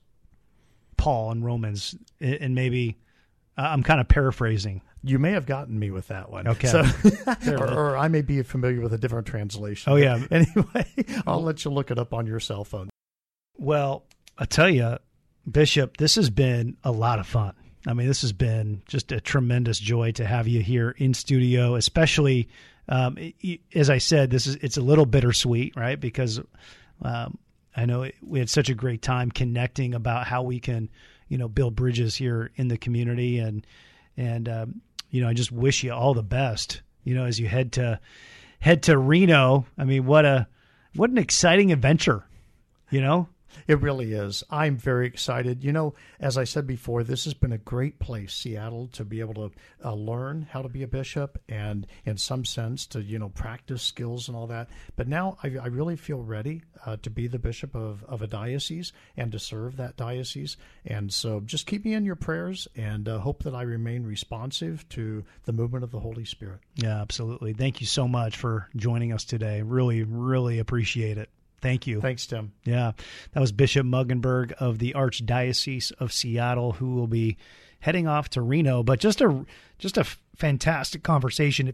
Paul 0.98 1.32
in 1.32 1.44
Romans, 1.44 1.96
and 2.22 2.54
maybe 2.54 2.98
I'm 3.58 3.84
kind 3.84 4.02
of 4.02 4.08
paraphrasing. 4.08 4.82
You 5.04 5.20
may 5.20 5.32
have 5.32 5.46
gotten 5.46 5.78
me 5.78 5.92
with 5.92 6.08
that 6.10 6.30
one. 6.30 6.48
Okay. 6.48 6.68
So, 6.68 6.84
or, 7.48 7.74
or, 7.74 7.98
I 7.98 8.08
may 8.08 8.22
be 8.22 8.42
familiar 8.44 8.82
with 8.82 8.94
a 8.94 8.98
different 8.98 9.28
translation. 9.28 9.94
Oh, 9.94 9.96
yeah. 9.96 10.24
Anyway, 10.32 11.06
I'll 11.26 11.44
let 11.44 11.64
you 11.64 11.72
look 11.72 11.92
it 11.92 12.00
up 12.00 12.14
on 12.14 12.26
your 12.26 12.40
cell 12.40 12.64
phone. 12.64 12.90
Well, 13.58 14.04
I 14.38 14.46
tell 14.46 14.70
you, 14.70 14.98
Bishop, 15.50 15.98
this 15.98 16.16
has 16.16 16.30
been 16.30 16.78
a 16.84 16.92
lot 16.92 17.20
of 17.20 17.28
fun. 17.28 17.54
I 17.88 17.94
mean, 17.94 18.08
this 18.08 18.22
has 18.22 18.34
been 18.34 18.82
just 18.88 19.12
a 19.12 19.22
tremendous 19.22 19.80
joy 19.80 20.12
to 20.14 20.26
have 20.26 20.48
you 20.48 20.62
here 20.62 20.96
in 20.98 21.14
studio, 21.14 21.76
especially 21.76 22.50
um, 22.88 23.18
as 23.74 23.90
I 23.90 23.98
said, 23.98 24.30
this 24.30 24.48
is 24.48 24.56
it's 24.58 24.78
a 24.78 24.82
little 24.82 25.06
bittersweet, 25.06 25.76
right? 25.76 26.00
Because 26.00 26.40
um, 27.02 27.38
I 27.76 27.86
know 27.86 28.10
we 28.22 28.40
had 28.40 28.50
such 28.50 28.70
a 28.70 28.76
great 28.76 29.02
time 29.02 29.32
connecting 29.32 29.94
about 29.94 30.28
how 30.28 30.44
we 30.44 30.60
can 30.60 30.90
you 31.28 31.38
know 31.38 31.48
build 31.48 31.76
bridges 31.76 32.16
here 32.16 32.52
in 32.56 32.68
the 32.68 32.78
community. 32.78 33.40
And 33.40 33.66
and 34.18 34.50
um, 34.50 34.82
you 35.10 35.22
know 35.22 35.30
I 35.30 35.34
just 35.34 35.52
wish 35.52 35.84
you 35.84 35.94
all 35.94 36.14
the 36.14 36.24
best 36.24 36.82
you 37.04 37.16
know 37.16 37.26
as 37.26 37.40
you 37.40 37.48
head 37.48 37.72
to 37.74 38.00
head 38.60 38.84
to 38.84 38.98
Reno. 38.98 39.66
I 39.78 39.84
mean 39.86 40.06
what 40.06 40.26
a 40.26 40.48
what 40.96 41.10
an 41.10 41.18
exciting 41.18 41.72
adventure 41.72 42.26
you 42.90 43.02
know 43.02 43.28
it 43.68 43.82
really 43.82 44.14
is. 44.14 44.44
I'm 44.50 44.78
very 44.78 45.08
excited. 45.08 45.64
You 45.64 45.72
know, 45.72 45.94
as 46.20 46.38
I 46.38 46.44
said 46.44 46.68
before, 46.68 47.04
this 47.04 47.26
has 47.26 47.34
been 47.34 47.52
a 47.52 47.58
great 47.58 48.00
place, 48.00 48.34
Seattle, 48.34 48.88
to 48.94 49.04
be 49.04 49.20
able 49.20 49.34
to 49.36 49.52
uh, 49.84 49.94
learn 49.94 50.48
how 50.52 50.62
to 50.62 50.70
be 50.70 50.84
a 50.84 50.88
bishop 50.88 51.42
and, 51.50 51.88
in 52.06 52.18
some 52.18 52.46
sense, 52.46 52.86
to 52.88 53.02
you 53.02 53.20
know 53.20 53.30
practice 53.30 53.82
skills 53.82 54.28
and 54.28 54.38
all 54.38 54.48
that. 54.48 54.70
But 54.96 55.08
now 55.08 55.38
I, 55.44 55.58
I 55.62 55.68
really 55.68 55.96
feel 55.96 56.22
ready 56.22 56.64
uh, 56.86 56.98
to 57.02 57.10
be 57.10 57.28
the 57.28 57.40
bishop 57.40 57.76
of, 57.76 58.04
of 58.06 58.22
a 58.22 58.28
diocese 58.28 58.94
and 59.18 59.32
to 59.32 59.40
serve 59.40 59.78
that 59.78 59.98
diocese. 59.98 60.58
And 60.86 61.12
so, 61.12 61.40
just 61.42 61.68
keep 61.68 61.86
me 61.86 61.94
in 61.94 62.06
your 62.06 62.16
prayers 62.16 62.68
and 62.76 63.08
uh, 63.08 63.20
hope 63.20 63.44
that 63.44 63.56
I 63.56 63.64
remain 63.64 64.04
responsive 64.04 64.88
to 64.90 65.24
the 65.46 65.54
movement 65.54 65.84
of 65.84 65.92
the 65.92 66.00
Holy 66.00 66.26
Spirit. 66.26 66.60
Yeah, 66.76 67.02
absolutely. 67.02 67.54
Thank 67.54 67.82
you 67.82 67.88
so 67.88 68.08
much 68.08 68.38
for 68.38 68.68
joining 68.76 69.14
us 69.14 69.26
today. 69.26 69.62
Really, 69.62 70.04
really 70.04 70.60
appreciate 70.60 71.18
it. 71.18 71.30
Thank 71.66 71.88
you. 71.88 72.00
Thanks, 72.00 72.28
Tim. 72.28 72.52
Yeah. 72.64 72.92
That 73.34 73.40
was 73.40 73.52
Bishop 73.52 73.88
Mueggenborg 73.88 74.52
of 74.52 74.78
the 74.78 74.94
Archdiocese 74.94 75.92
of 76.00 76.14
Seattle, 76.14 76.74
who 76.74 76.94
will 76.94 77.08
be 77.08 77.38
heading 77.80 78.08
off 78.08 78.30
to 78.30 78.42
Reno. 78.44 78.84
But 78.84 79.00
just 79.00 79.20
a 79.20 79.48
just 79.80 79.98
a 79.98 80.04
fantastic 80.36 81.02
conversation. 81.02 81.74